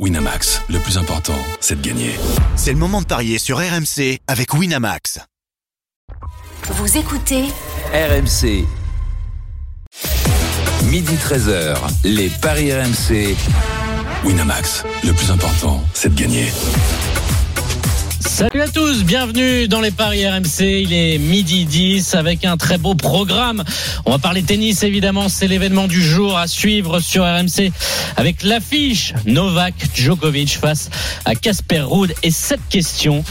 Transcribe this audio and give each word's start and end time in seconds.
Winamax, 0.00 0.62
le 0.70 0.80
plus 0.80 0.98
important, 0.98 1.38
c'est 1.60 1.80
de 1.80 1.86
gagner. 1.88 2.10
C'est 2.56 2.72
le 2.72 2.78
moment 2.78 3.00
de 3.00 3.06
parier 3.06 3.38
sur 3.38 3.58
RMC 3.58 4.18
avec 4.26 4.52
Winamax. 4.52 5.20
Vous 6.64 6.98
écoutez 6.98 7.44
RMC. 7.92 8.66
Midi 10.90 11.14
13h, 11.14 11.76
les 12.02 12.28
Paris 12.28 12.72
RMC. 12.74 13.36
Winamax, 14.24 14.82
le 15.04 15.12
plus 15.12 15.30
important, 15.30 15.80
c'est 15.94 16.12
de 16.12 16.20
gagner. 16.20 16.50
Salut 18.26 18.62
à 18.62 18.68
tous, 18.68 19.04
bienvenue 19.04 19.68
dans 19.68 19.80
les 19.80 19.90
Paris 19.90 20.26
RMC. 20.26 20.60
Il 20.60 20.92
est 20.92 21.18
midi 21.18 21.66
10 21.66 22.14
avec 22.14 22.44
un 22.44 22.56
très 22.56 22.78
beau 22.78 22.94
programme. 22.94 23.62
On 24.06 24.10
va 24.10 24.18
parler 24.18 24.42
tennis 24.42 24.82
évidemment, 24.82 25.28
c'est 25.28 25.46
l'événement 25.46 25.86
du 25.86 26.02
jour 26.02 26.36
à 26.36 26.46
suivre 26.46 27.00
sur 27.00 27.22
RMC 27.22 27.70
avec 28.16 28.42
l'affiche 28.42 29.14
Novak 29.26 29.74
Djokovic 29.94 30.58
face 30.58 30.90
à 31.24 31.34
Casper 31.34 31.80
Ruud 31.80 32.12
et 32.22 32.30
cette 32.30 32.66
question 32.68 33.24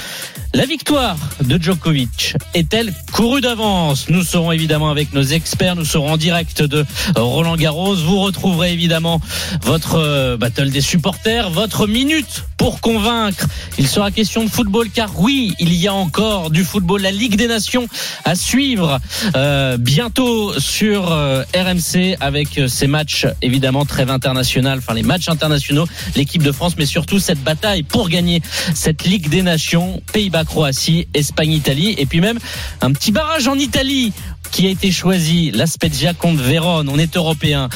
la 0.53 0.66
victoire 0.66 1.17
de 1.43 1.62
Djokovic 1.62 2.35
est-elle 2.53 2.94
courue 3.11 3.41
d'avance? 3.41 4.07
Nous 4.09 4.23
serons 4.23 4.52
évidemment 4.52 4.91
avec 4.91 5.11
nos 5.11 5.23
experts, 5.23 5.75
nous 5.75 5.85
serons 5.85 6.11
en 6.11 6.17
direct 6.17 6.61
de 6.61 6.85
Roland 7.16 7.55
Garros. 7.55 7.95
Vous 7.95 8.20
retrouverez 8.20 8.71
évidemment 8.71 9.20
votre 9.63 9.95
euh, 9.95 10.38
battle 10.38 10.70
des 10.70 10.81
supporters, 10.81 11.49
votre 11.49 11.88
minute 11.88 12.44
pour 12.58 12.81
convaincre. 12.81 13.47
Il 13.80 13.88
sera 13.88 14.11
question 14.11 14.44
de 14.44 14.49
football 14.49 14.89
car 14.91 15.20
oui, 15.20 15.53
il 15.59 15.73
y 15.73 15.88
a 15.88 15.94
encore 15.94 16.52
du 16.52 16.63
football, 16.63 17.02
la 17.02 17.11
Ligue 17.11 17.35
des 17.35 17.47
Nations 17.47 17.88
à 18.23 18.35
suivre 18.35 18.99
euh, 19.35 19.77
bientôt 19.77 20.59
sur 20.59 21.11
euh, 21.11 21.44
RMC 21.55 22.16
avec 22.20 22.61
ces 22.67 22.88
matchs 22.88 23.25
évidemment 23.41 23.85
trêve 23.85 24.11
internationale, 24.11 24.80
enfin 24.80 24.94
les 24.94 25.03
matchs 25.03 25.30
internationaux, 25.30 25.88
l'équipe 26.16 26.44
de 26.44 26.52
France, 26.52 26.75
mais 26.77 26.85
surtout 26.85 27.17
cette 27.17 27.44
bataille 27.44 27.81
pour 27.81 28.08
gagner 28.08 28.41
cette 28.75 29.03
Ligue 29.03 29.30
des 29.30 29.41
Nations, 29.41 30.02
Pays-Bas 30.13 30.42
Croatie, 30.43 31.08
Espagne, 31.13 31.52
Italie, 31.52 31.95
et 31.97 32.05
puis 32.05 32.22
même 32.22 32.39
un 32.81 32.91
petit 32.91 33.11
barrage 33.11 33.47
en 33.47 33.55
Italie 33.55 34.13
qui 34.53 34.67
a 34.67 34.69
été 34.69 34.91
choisi, 34.91 35.50
la 35.50 35.66
Spezia 35.66 36.13
contre 36.13 36.44
Vérone, 36.44 36.88
on 36.88 37.00
est 37.00 37.17
européen. 37.17 37.69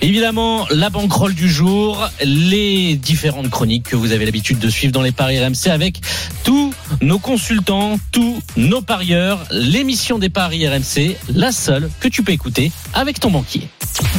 Évidemment, 0.00 0.64
la 0.70 0.88
banquerolle 0.88 1.34
du 1.34 1.48
jour, 1.48 2.08
les 2.22 2.94
différentes 2.94 3.50
chroniques 3.50 3.88
que 3.90 3.96
vous 3.96 4.12
avez 4.12 4.24
l'habitude 4.24 4.60
de 4.60 4.70
suivre 4.70 4.92
dans 4.92 5.02
les 5.02 5.10
paris 5.10 5.44
RMC 5.44 5.70
avec 5.70 6.00
tous 6.44 6.72
nos 7.00 7.18
consultants, 7.18 7.98
tous 8.12 8.40
nos 8.56 8.80
parieurs, 8.80 9.44
l'émission 9.50 10.20
des 10.20 10.28
paris 10.28 10.68
RMC, 10.68 11.16
la 11.34 11.50
seule 11.50 11.90
que 11.98 12.06
tu 12.06 12.22
peux 12.22 12.32
écouter 12.32 12.70
avec 12.94 13.18
ton 13.18 13.32
banquier. 13.32 13.66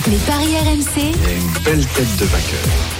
les 0.07 0.17
paris 0.17 0.57
RMC. 0.65 0.97
Il 0.97 1.03
y 1.03 1.33
a 1.33 1.37
une 1.37 1.63
belle 1.63 1.85
tête 1.95 2.17
de 2.19 2.25
vainqueur. 2.25 2.90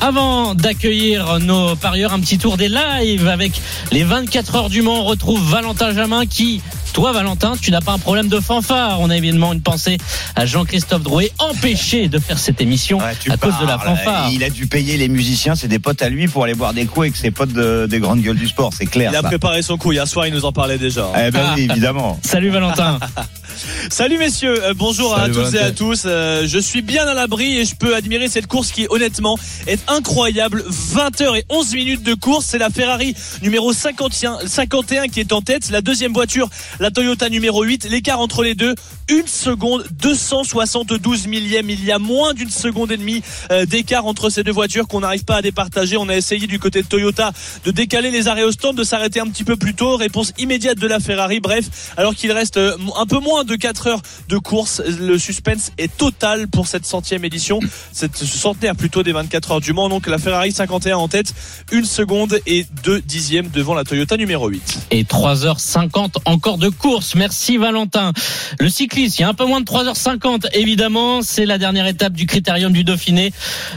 Avant 0.00 0.54
d'accueillir 0.54 1.40
nos 1.40 1.76
parieurs, 1.76 2.14
un 2.14 2.20
petit 2.20 2.38
tour 2.38 2.56
des 2.56 2.68
lives 2.68 3.28
avec 3.28 3.60
les 3.92 4.02
24 4.02 4.54
heures 4.54 4.70
du 4.70 4.80
Mans. 4.80 5.00
On 5.00 5.04
retrouve 5.04 5.42
Valentin 5.50 5.92
Jamin 5.92 6.24
qui, 6.24 6.62
toi 6.92 7.12
Valentin, 7.12 7.54
tu 7.60 7.70
n'as 7.70 7.80
pas 7.80 7.92
un 7.92 7.98
problème 7.98 8.28
de 8.28 8.40
fanfare. 8.40 9.00
On 9.00 9.10
a 9.10 9.16
évidemment 9.16 9.52
une 9.52 9.62
pensée 9.62 9.98
à 10.36 10.46
Jean-Christophe 10.46 11.02
Drouet, 11.02 11.30
empêché 11.38 12.08
de 12.08 12.18
faire 12.18 12.38
cette 12.38 12.60
émission 12.60 12.98
Ouais, 12.98 13.14
tu 13.20 13.30
à 13.30 13.36
cause 13.36 13.54
de 13.60 13.66
la 13.66 13.78
fanfare. 13.78 14.30
Il 14.32 14.42
a 14.44 14.50
dû 14.50 14.66
payer 14.66 14.96
les 14.96 15.08
musiciens, 15.08 15.54
c'est 15.54 15.68
des 15.68 15.78
potes 15.78 16.02
à 16.02 16.08
lui 16.08 16.26
pour 16.28 16.44
aller 16.44 16.54
boire 16.54 16.74
des 16.74 16.86
coups 16.86 17.06
avec 17.06 17.16
ses 17.16 17.30
potes 17.30 17.52
de- 17.52 17.86
des 17.88 18.00
grandes 18.00 18.20
gueules 18.22 18.36
du 18.38 18.48
sport, 18.48 18.72
c'est 18.76 18.86
clair. 18.86 19.10
Il 19.12 19.16
a 19.16 19.22
ça. 19.22 19.28
préparé 19.28 19.62
son 19.62 19.76
coup 19.78 19.92
hier 19.92 20.06
soir, 20.08 20.26
il 20.26 20.34
nous 20.34 20.44
en 20.44 20.52
parlait 20.52 20.78
déjà. 20.78 21.06
Eh 21.26 21.30
ben 21.30 21.52
oui, 21.56 21.68
évidemment. 21.70 22.18
Salut 22.24 22.50
Valentin. 22.50 22.98
Salut 23.90 24.16
messieurs, 24.18 24.62
euh, 24.64 24.74
bonjour 24.74 25.14
Salut, 25.16 25.32
à 25.38 25.44
toutes 25.44 25.54
et 25.54 25.58
à 25.58 25.70
tous. 25.72 26.02
Euh, 26.06 26.44
je 26.46 26.58
suis 26.58 26.82
bien 26.82 27.06
à 27.06 27.14
l'abri 27.14 27.58
et 27.58 27.64
je 27.64 27.74
peux 27.74 27.94
admirer 27.94 28.28
cette 28.28 28.46
course 28.46 28.70
qui 28.72 28.86
honnêtement 28.90 29.38
est 29.66 29.80
incroyable. 29.88 30.64
20h 30.94 31.36
et 31.36 31.44
11 31.50 31.74
minutes 31.74 32.02
de 32.02 32.14
course, 32.14 32.46
c'est 32.48 32.58
la 32.58 32.70
Ferrari 32.70 33.14
numéro 33.42 33.72
51, 33.72 34.38
51 34.46 35.08
qui 35.08 35.20
est 35.20 35.32
en 35.32 35.42
tête. 35.42 35.70
La 35.70 35.82
deuxième 35.82 36.12
voiture, 36.12 36.48
la 36.80 36.90
Toyota 36.90 37.28
numéro 37.28 37.62
8. 37.62 37.88
L'écart 37.90 38.20
entre 38.20 38.42
les 38.42 38.54
deux, 38.54 38.74
une 39.08 39.26
seconde, 39.26 39.84
272 39.92 41.26
millièmes. 41.26 41.68
Il 41.68 41.84
y 41.84 41.92
a 41.92 41.98
moins 41.98 42.32
d'une 42.32 42.50
seconde 42.50 42.90
et 42.90 42.96
demie 42.96 43.22
euh, 43.52 43.66
d'écart 43.66 44.06
entre 44.06 44.30
ces 44.30 44.42
deux 44.42 44.50
voitures 44.50 44.88
qu'on 44.88 45.00
n'arrive 45.00 45.24
pas 45.24 45.36
à 45.36 45.42
départager. 45.42 45.98
On 45.98 46.08
a 46.08 46.16
essayé 46.16 46.46
du 46.46 46.58
côté 46.58 46.82
de 46.82 46.86
Toyota 46.88 47.32
de 47.64 47.70
décaler 47.70 48.10
les 48.10 48.28
arrêts 48.28 48.44
au 48.44 48.50
stand, 48.50 48.76
de 48.76 48.84
s'arrêter 48.84 49.20
un 49.20 49.26
petit 49.26 49.44
peu 49.44 49.56
plus 49.56 49.74
tôt. 49.74 49.96
Réponse 49.96 50.32
immédiate 50.38 50.78
de 50.78 50.86
la 50.86 51.00
Ferrari. 51.00 51.40
Bref, 51.40 51.92
alors 51.98 52.14
qu'il 52.14 52.32
reste 52.32 52.56
euh, 52.56 52.76
un 52.96 53.06
peu 53.06 53.18
moins 53.18 53.44
de 53.44 53.54
4 53.56 53.86
heures 53.86 54.02
de 54.28 54.38
course, 54.38 54.80
le 54.86 55.18
suspense 55.18 55.72
est 55.76 55.94
total 55.94 56.48
pour 56.48 56.66
cette 56.66 56.86
centième 56.86 57.24
édition, 57.24 57.60
cette 57.92 58.16
ce 58.16 58.24
centenaire 58.24 58.74
plutôt 58.74 59.02
des 59.02 59.12
24 59.12 59.52
heures 59.52 59.60
du 59.60 59.74
Mans. 59.74 59.90
Donc 59.90 60.06
la 60.06 60.18
Ferrari 60.18 60.52
51 60.52 60.96
en 60.96 61.08
tête, 61.08 61.34
une 61.72 61.84
seconde 61.84 62.40
et 62.46 62.64
deux 62.84 63.02
dixièmes 63.02 63.48
devant 63.52 63.74
la 63.74 63.84
Toyota 63.84 64.16
numéro 64.16 64.48
8. 64.48 64.86
Et 64.92 65.04
3h50 65.04 66.16
encore 66.24 66.56
de 66.56 66.69
course. 66.70 67.14
Merci 67.14 67.56
Valentin. 67.56 68.12
Le 68.58 68.68
cycliste, 68.68 69.18
il 69.18 69.22
y 69.22 69.24
a 69.24 69.28
un 69.28 69.34
peu 69.34 69.44
moins 69.44 69.60
de 69.60 69.66
3h50 69.66 70.48
évidemment. 70.54 71.22
C'est 71.22 71.46
la 71.46 71.58
dernière 71.58 71.86
étape 71.86 72.12
du 72.12 72.26
critérium 72.26 72.72
du 72.72 72.84
Dauphiné. 72.84 73.32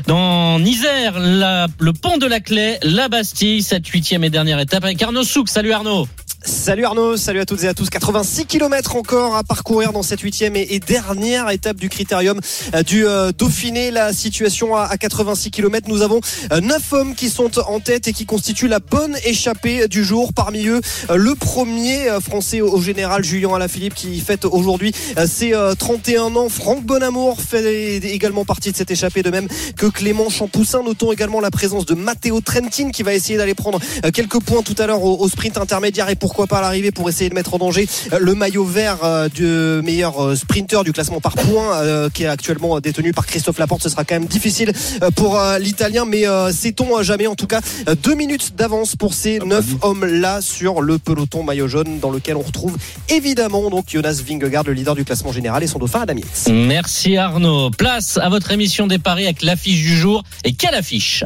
Dans 0.08 0.60
Isère, 0.60 1.20
le 1.20 1.92
pont 1.92 2.18
de 2.18 2.26
la 2.26 2.40
Clé, 2.40 2.78
la 2.84 3.10
Bastille, 3.10 3.62
cette 3.64 3.88
huitième 3.88 4.24
et 4.24 4.30
dernière 4.30 4.60
étape 4.60 4.84
avec 4.84 5.02
Arnaud 5.02 5.24
Souk. 5.24 5.50
Salut 5.50 5.72
Arnaud. 5.72 6.08
Salut 6.46 6.84
Arnaud, 6.84 7.16
salut 7.16 7.40
à 7.40 7.46
toutes 7.46 7.64
et 7.64 7.70
à 7.70 7.74
tous. 7.74 7.90
86 7.90 8.46
km 8.46 8.98
encore 8.98 9.38
à 9.38 9.44
parcourir 9.46 9.94
dans 9.94 10.04
cette 10.04 10.20
huitième 10.20 10.58
et, 10.58 10.80
dernière 10.80 11.50
étape 11.50 11.78
du 11.78 11.88
critérium 11.88 12.42
euh, 12.76 12.84
du 12.84 13.06
euh, 13.08 13.32
Dauphiné. 13.32 13.92
La 13.92 14.12
situation 14.12 14.76
à, 14.76 14.84
à 14.84 14.98
86 14.98 15.52
km, 15.52 15.88
nous 15.88 16.02
avons 16.02 16.20
euh, 16.52 16.60
neuf 16.60 16.92
hommes 16.92 17.16
qui 17.16 17.30
sont 17.30 17.60
en 17.60 17.80
tête 17.80 18.10
et 18.10 18.14
qui 18.14 18.26
constituent 18.26 18.68
la 18.68 18.80
bonne 18.80 19.16
échappée 19.24 19.88
du 19.88 20.04
jour. 20.04 20.34
Parmi 20.34 20.68
eux, 20.68 20.82
euh, 21.10 21.16
le 21.16 21.34
premier 21.36 22.10
euh, 22.10 22.20
français 22.20 22.62
au, 22.62 22.82
général 22.82 23.24
Julien 23.24 23.54
Alaphilippe 23.56 23.94
qui 23.94 24.20
fête 24.20 24.46
aujourd'hui 24.46 24.92
euh, 25.18 25.28
ses 25.28 25.54
euh, 25.54 25.76
31 25.76 26.36
ans. 26.36 26.50
Franck 26.50 26.84
Bonamour 26.84 27.40
fait 27.40 27.98
également 27.98 28.46
partie 28.46 28.72
de 28.72 28.78
cette 28.78 28.92
échappée, 28.92 29.24
de 29.24 29.30
même 29.30 29.48
que 29.78 29.86
Clément 29.86 30.30
Champoussin. 30.30 30.84
Notons 30.84 31.12
également 31.12 31.40
la 31.40 31.52
présence 31.52 31.86
de 31.86 31.94
Matteo 31.94 32.42
Trentin 32.42 32.92
qui 32.92 33.04
va 33.04 33.14
essayer 33.14 33.38
d'aller 33.38 33.54
prendre 33.54 33.80
euh, 34.06 34.12
quelques 34.12 34.40
points 34.40 34.62
tout 34.62 34.76
à 34.78 34.88
l'heure 34.88 35.04
au, 35.04 35.28
sprint 35.30 35.58
intermédiaire 35.58 36.10
et 36.10 36.16
pourquoi 36.34 36.48
pas 36.48 36.58
à 36.58 36.62
l'arrivée 36.62 36.90
pour 36.90 37.08
essayer 37.08 37.30
de 37.30 37.36
mettre 37.36 37.54
en 37.54 37.60
danger 37.60 37.88
euh, 38.12 38.18
le 38.20 38.34
maillot 38.34 38.66
vert 38.66 39.04
euh, 39.04 39.30
du 39.30 39.46
meilleur 39.86 40.20
euh, 40.20 40.36
sprinter 40.36 40.84
du 40.84 40.92
classement 40.92 41.22
par 41.22 41.36
points 41.36 42.10
qui 42.12 42.24
est 42.24 42.28
actuellement 42.28 42.80
détenu 42.80 43.14
par 43.14 43.28
Christophe 43.28 43.60
Laporte. 43.60 43.84
Ce 43.84 43.90
sera 43.90 44.04
quand 44.04 44.16
même 44.16 44.26
difficile 44.26 44.74
pour 45.16 45.40
l'Italien, 45.60 46.06
mais 46.06 46.24
sait-on 46.52 47.04
jamais 47.04 47.28
en 47.28 47.36
tout 47.36 47.46
cas 47.46 47.62
deux 48.02 48.16
minutes 48.16 48.56
d'avance 48.56 48.96
pour 48.96 49.14
ces 49.14 49.40
neuf 49.40 49.66
hommes-là 49.82 50.42
sur 50.42 50.82
le 50.82 50.98
peloton 50.98 51.44
maillot 51.44 51.68
jaune 51.68 52.00
dans 52.00 52.10
lequel 52.10 52.36
on 52.36 52.42
retrouve 52.42 52.78
évidemment 53.10 53.70
donc 53.70 53.86
Jonas 53.90 54.22
Vingegaard, 54.26 54.64
le 54.64 54.74
leader 54.74 54.96
du 54.96 55.06
classement 55.06 55.32
général 55.32 55.64
et 55.64 55.68
son 55.68 55.78
dauphin 55.78 56.02
Adam 56.02 56.16
Yates. 56.16 56.50
Merci 56.50 57.18
Arnaud. 57.18 57.70
Place 57.70 58.18
à 58.18 58.30
votre 58.30 58.52
émission 58.52 58.88
des 58.88 59.00
paris 59.00 59.26
avec 59.26 59.44
l'affiche 59.44 59.82
du 59.82 59.96
jour. 59.96 60.24
Et 60.44 60.54
quelle 60.54 60.76
affiche? 60.76 61.24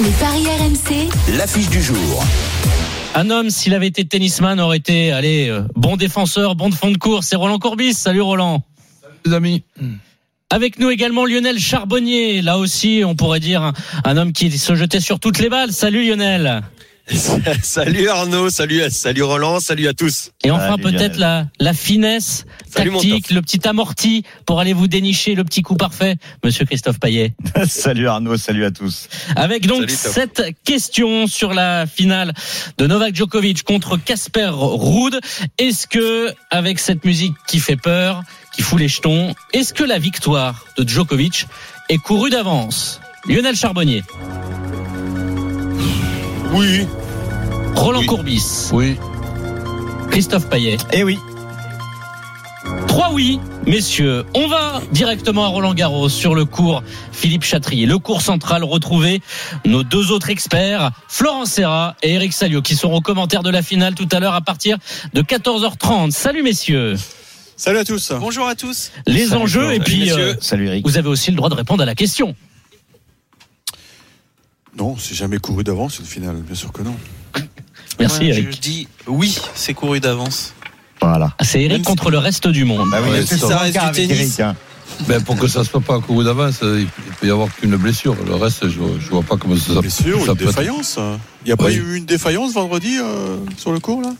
Les 0.00 0.10
paris 0.10 0.46
RMC. 0.46 1.36
L'affiche 1.36 1.68
du 1.68 1.82
jour. 1.82 2.24
Un 3.18 3.30
homme, 3.30 3.48
s'il 3.48 3.72
avait 3.72 3.86
été 3.86 4.04
tennisman, 4.04 4.60
aurait 4.60 4.76
été, 4.76 5.10
allez, 5.10 5.48
euh, 5.48 5.62
bon 5.74 5.96
défenseur, 5.96 6.54
bon 6.54 6.68
de 6.68 6.74
fond 6.74 6.90
de 6.90 6.98
course. 6.98 7.28
C'est 7.28 7.36
Roland 7.36 7.58
Courbis. 7.58 7.94
Salut 7.94 8.20
Roland. 8.20 8.62
Les 9.24 9.32
amis. 9.32 9.62
Avec 10.50 10.78
nous 10.78 10.90
également 10.90 11.24
Lionel 11.24 11.58
Charbonnier. 11.58 12.42
Là 12.42 12.58
aussi, 12.58 13.04
on 13.06 13.14
pourrait 13.14 13.40
dire 13.40 13.62
un, 13.62 13.72
un 14.04 14.18
homme 14.18 14.34
qui 14.34 14.50
se 14.58 14.74
jetait 14.74 15.00
sur 15.00 15.18
toutes 15.18 15.38
les 15.38 15.48
balles. 15.48 15.72
Salut 15.72 16.06
Lionel. 16.06 16.62
salut 17.62 18.08
Arnaud, 18.08 18.50
salut, 18.50 18.82
salut 18.90 19.22
Roland, 19.22 19.60
salut 19.60 19.86
à 19.86 19.94
tous. 19.94 20.32
Et 20.42 20.50
enfin 20.50 20.70
Salut, 20.70 20.82
peut-être 20.82 21.18
la, 21.18 21.46
la 21.60 21.72
finesse 21.72 22.46
Salut, 22.68 22.90
tactique, 22.90 23.30
le 23.30 23.42
petit 23.42 23.66
amorti 23.68 24.24
pour 24.44 24.58
aller 24.58 24.72
vous 24.72 24.88
dénicher 24.88 25.36
le 25.36 25.44
petit 25.44 25.62
coup 25.62 25.76
parfait, 25.76 26.16
Monsieur 26.44 26.64
Christophe 26.64 26.98
Payet. 26.98 27.32
salut 27.68 28.08
Arnaud, 28.08 28.36
salut 28.36 28.64
à 28.64 28.72
tous. 28.72 29.08
Avec 29.36 29.66
donc 29.66 29.88
Salut, 29.88 30.12
cette 30.14 30.42
question 30.64 31.28
sur 31.28 31.54
la 31.54 31.86
finale 31.86 32.34
de 32.78 32.86
Novak 32.88 33.14
Djokovic 33.14 33.62
contre 33.62 33.96
Casper 33.96 34.50
Ruud. 34.52 35.20
Est-ce 35.58 35.86
que, 35.86 36.32
avec 36.50 36.80
cette 36.80 37.04
musique 37.04 37.34
qui 37.46 37.60
fait 37.60 37.76
peur, 37.76 38.24
qui 38.52 38.62
fout 38.62 38.80
les 38.80 38.88
jetons, 38.88 39.32
est-ce 39.52 39.72
que 39.72 39.84
la 39.84 40.00
victoire 40.00 40.64
de 40.76 40.86
Djokovic 40.86 41.46
est 41.88 41.98
courue 41.98 42.30
d'avance? 42.30 43.00
Lionel 43.28 43.56
Charbonnier, 43.56 44.02
Oui. 46.56 46.86
Roland 47.74 48.00
Oui. 48.00 48.06
Courbis, 48.06 48.70
Oui. 48.72 48.96
Christophe 50.10 50.48
Payet. 50.48 50.78
Eh 50.94 51.04
oui. 51.04 51.18
Trois 52.88 53.10
oui, 53.12 53.38
messieurs. 53.66 54.24
On 54.34 54.48
va 54.48 54.80
directement 54.90 55.44
à 55.44 55.48
Roland 55.48 55.74
Garros 55.74 56.08
sur 56.08 56.34
le 56.34 56.46
cours 56.46 56.82
Philippe 57.12 57.44
Chatrier. 57.44 57.84
Le 57.84 57.98
cours 57.98 58.22
central 58.22 58.64
retrouvé 58.64 59.20
nos 59.66 59.82
deux 59.82 60.10
autres 60.12 60.30
experts, 60.30 60.92
Florent 61.08 61.44
Serra 61.44 61.94
et 62.02 62.14
Eric 62.14 62.32
Salio, 62.32 62.62
qui 62.62 62.74
seront 62.74 62.96
aux 62.96 63.00
commentaires 63.02 63.42
de 63.42 63.50
la 63.50 63.60
finale 63.60 63.94
tout 63.94 64.08
à 64.10 64.18
l'heure 64.18 64.34
à 64.34 64.40
partir 64.40 64.78
de 65.12 65.20
14h30. 65.20 66.10
Salut 66.10 66.42
messieurs. 66.42 66.96
Salut 67.58 67.78
à 67.78 67.84
tous. 67.84 68.12
Bonjour 68.18 68.46
à 68.46 68.54
tous. 68.54 68.92
Les 69.06 69.26
Salut, 69.26 69.42
enjeux 69.42 69.72
et 69.74 69.80
puis 69.80 70.10
euh, 70.10 70.34
Salut 70.40 70.68
Eric. 70.68 70.86
vous 70.86 70.96
avez 70.96 71.08
aussi 71.08 71.30
le 71.30 71.36
droit 71.36 71.50
de 71.50 71.54
répondre 71.54 71.82
à 71.82 71.86
la 71.86 71.94
question. 71.94 72.34
Non, 74.78 74.96
c'est 74.98 75.14
jamais 75.14 75.38
couru 75.38 75.64
d'avance 75.64 75.98
une 75.98 76.04
finale, 76.06 76.36
bien 76.36 76.54
sûr 76.54 76.72
que 76.72 76.82
non. 76.82 76.94
Merci 77.98 78.24
Eric. 78.24 78.52
Je 78.52 78.58
dis 78.60 78.88
oui, 79.06 79.38
c'est 79.54 79.72
couru 79.74 80.00
d'avance. 80.00 80.52
Voilà. 81.00 81.32
Ah, 81.38 81.44
C'est 81.44 81.60
Eric 81.60 81.72
Même 81.72 81.78
si- 81.80 81.84
contre 81.84 82.10
le 82.10 82.18
reste 82.18 82.46
du 82.48 82.64
monde. 82.64 82.88
Bah 82.90 82.98
oui, 83.02 83.10
Ouais, 83.10 83.26
c'est 83.26 83.38
ça 83.38 83.58
reste 83.58 83.78
du 83.78 83.92
tennis. 83.92 84.10
Eric, 84.38 84.40
hein. 84.40 84.56
Ben, 85.08 85.22
pour 85.22 85.36
que 85.36 85.46
ça 85.46 85.64
soit 85.64 85.80
pas 85.80 85.98
couru 86.00 86.24
d'avance, 86.24 86.60
euh, 86.62 86.80
il 86.80 87.12
peut 87.14 87.26
y 87.26 87.30
avoir 87.30 87.54
qu'une 87.54 87.76
blessure. 87.76 88.16
Le 88.26 88.34
reste, 88.34 88.68
je, 88.68 88.78
je 89.00 89.10
vois 89.10 89.22
pas 89.22 89.36
comment 89.36 89.56
ça, 89.56 89.72
une 89.72 89.80
peut 89.82 89.88
être. 89.88 90.34
défaillance. 90.36 90.98
Il 91.44 91.46
n'y 91.46 91.52
a 91.52 91.56
pas 91.56 91.66
Oui. 91.66 91.74
eu 91.74 91.96
une 91.96 92.04
défaillance 92.04 92.52
vendredi 92.52 92.96
euh, 93.00 93.36
sur 93.56 93.72
le 93.72 93.80
cours 93.80 94.00
là? 94.02 94.12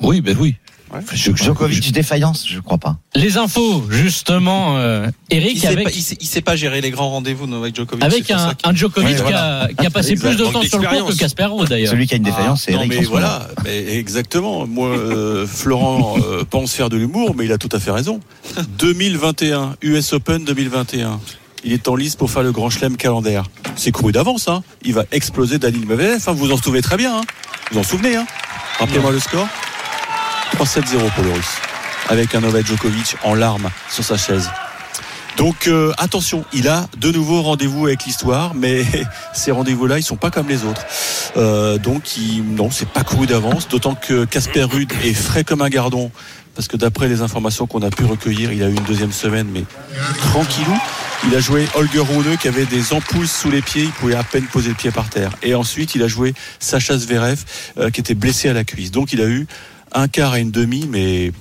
Oui, 0.00 0.20
ben 0.20 0.36
oui. 0.38 0.54
Ouais. 0.92 1.00
Je- 1.12 1.32
je- 1.34 1.36
Djokovic 1.44 1.92
défaillance, 1.92 2.46
je 2.48 2.60
crois 2.60 2.78
pas. 2.78 2.96
Les 3.14 3.36
infos, 3.36 3.84
justement, 3.90 4.76
euh, 4.78 5.06
Il 5.30 5.36
Eric 5.38 5.58
sait, 5.58 5.66
avec 5.68 5.84
pas, 5.84 5.90
il, 5.90 6.00
sait, 6.02 6.16
il 6.20 6.26
sait 6.26 6.40
pas 6.40 6.56
gérer 6.56 6.80
les 6.80 6.90
grands 6.90 7.10
rendez-vous, 7.10 7.46
Novak 7.46 7.76
Djokovic. 7.76 8.02
avec 8.04 8.30
un, 8.30 8.52
un 8.64 8.74
Djokovic 8.74 9.08
Ouais, 9.10 9.16
qui, 9.16 9.22
voilà. 9.22 9.62
a, 9.64 9.68
qui 9.68 9.86
a 9.86 9.90
passé 9.90 10.14
plus 10.14 10.36
de 10.36 10.44
temps 10.44 10.62
sur 10.62 10.78
le 10.78 10.86
court 10.88 11.06
que 11.08 11.12
d'expérience. 11.12 11.14
Casper 11.16 11.44
Ruud 11.44 11.68
d'ailleurs. 11.68 11.90
Celui 11.90 12.06
qui 12.06 12.14
a 12.14 12.16
une 12.16 12.22
défaillance, 12.22 12.62
c'est 12.64 12.72
Non 12.72 12.78
Eric. 12.80 12.92
mais 13.00 13.04
voilà, 13.04 13.48
mais 13.64 13.96
exactement. 13.96 14.66
Moi, 14.66 14.88
euh, 14.88 15.46
Florent 15.50 16.16
euh, 16.18 16.44
pense 16.48 16.72
faire 16.72 16.88
de 16.88 16.96
l'humour, 16.96 17.34
mais 17.36 17.44
il 17.44 17.52
a 17.52 17.58
tout 17.58 17.68
à 17.72 17.78
fait 17.80 17.90
raison. 17.90 18.20
2021, 18.78 19.76
US 19.82 20.12
Open 20.14 20.44
2021. 20.44 21.20
Il 21.64 21.72
est 21.72 21.88
en 21.88 21.96
lice 21.96 22.14
pour 22.16 22.30
faire 22.30 22.42
le 22.44 22.52
Grand 22.52 22.70
Chelem 22.70 22.96
calendaire. 22.96 23.44
C'est 23.76 23.90
couru 23.90 24.12
d'avance, 24.12 24.46
hein. 24.48 24.62
Il 24.84 24.94
va 24.94 25.04
exploser 25.12 25.58
Daniel 25.58 25.86
Medvedev. 25.86 26.22
Hein. 26.26 26.32
Vous 26.32 26.46
vous 26.46 26.52
en 26.52 26.56
souvenez 26.56 26.82
très 26.82 26.96
bien. 26.96 27.16
Hein. 27.18 27.20
Vous 27.70 27.74
vous 27.74 27.80
en 27.80 27.82
souvenez, 27.82 28.14
hein. 28.16 28.26
Rappelez-moi 28.78 29.10
le 29.10 29.18
score. 29.18 29.48
3-7-0 30.56 31.12
pour 31.14 31.24
le 31.24 31.32
Russe, 31.32 31.56
avec 32.08 32.34
un 32.34 32.40
Novak 32.40 32.66
Djokovic 32.66 33.16
en 33.24 33.34
larmes 33.34 33.70
sur 33.90 34.04
sa 34.04 34.16
chaise. 34.16 34.50
Donc 35.36 35.68
euh, 35.68 35.92
attention, 35.98 36.44
il 36.52 36.66
a 36.66 36.88
de 36.98 37.12
nouveaux 37.12 37.42
rendez-vous 37.42 37.86
avec 37.86 38.04
l'histoire, 38.04 38.54
mais 38.54 38.84
ces 39.34 39.52
rendez-vous-là, 39.52 39.98
ils 39.98 40.02
sont 40.02 40.16
pas 40.16 40.30
comme 40.30 40.48
les 40.48 40.64
autres. 40.64 40.82
Euh, 41.36 41.78
donc 41.78 42.16
il, 42.16 42.42
non, 42.42 42.70
c'est 42.72 42.88
pas 42.88 43.04
couru 43.04 43.26
d'avance, 43.26 43.68
d'autant 43.68 43.94
que 43.94 44.24
Casper 44.24 44.64
Ruud 44.64 44.92
est 45.04 45.14
frais 45.14 45.44
comme 45.44 45.62
un 45.62 45.68
gardon, 45.68 46.10
parce 46.56 46.66
que 46.66 46.76
d'après 46.76 47.06
les 47.06 47.22
informations 47.22 47.68
qu'on 47.68 47.82
a 47.82 47.90
pu 47.90 48.04
recueillir, 48.04 48.52
il 48.52 48.64
a 48.64 48.66
eu 48.68 48.74
une 48.74 48.82
deuxième 48.82 49.12
semaine, 49.12 49.46
mais 49.52 49.62
tranquillou. 50.18 50.76
Il 51.28 51.34
a 51.34 51.40
joué 51.40 51.68
Holger 51.74 52.00
Rune 52.00 52.36
qui 52.36 52.48
avait 52.48 52.66
des 52.66 52.92
ampoules 52.92 53.28
sous 53.28 53.48
les 53.48 53.62
pieds, 53.62 53.84
il 53.84 53.90
pouvait 53.90 54.16
à 54.16 54.24
peine 54.24 54.44
poser 54.44 54.70
le 54.70 54.74
pied 54.74 54.90
par 54.90 55.08
terre. 55.08 55.30
Et 55.42 55.54
ensuite, 55.54 55.94
il 55.94 56.02
a 56.02 56.08
joué 56.08 56.34
Sacha 56.58 56.96
Zverev 56.96 57.44
euh, 57.78 57.90
qui 57.90 58.00
était 58.00 58.14
blessé 58.14 58.48
à 58.48 58.52
la 58.54 58.64
cuisse. 58.64 58.90
Donc 58.90 59.12
il 59.12 59.20
a 59.20 59.26
eu 59.26 59.46
un 59.92 60.08
quart 60.08 60.36
et 60.36 60.40
une 60.40 60.50
demi, 60.50 60.86
mais 60.90 61.32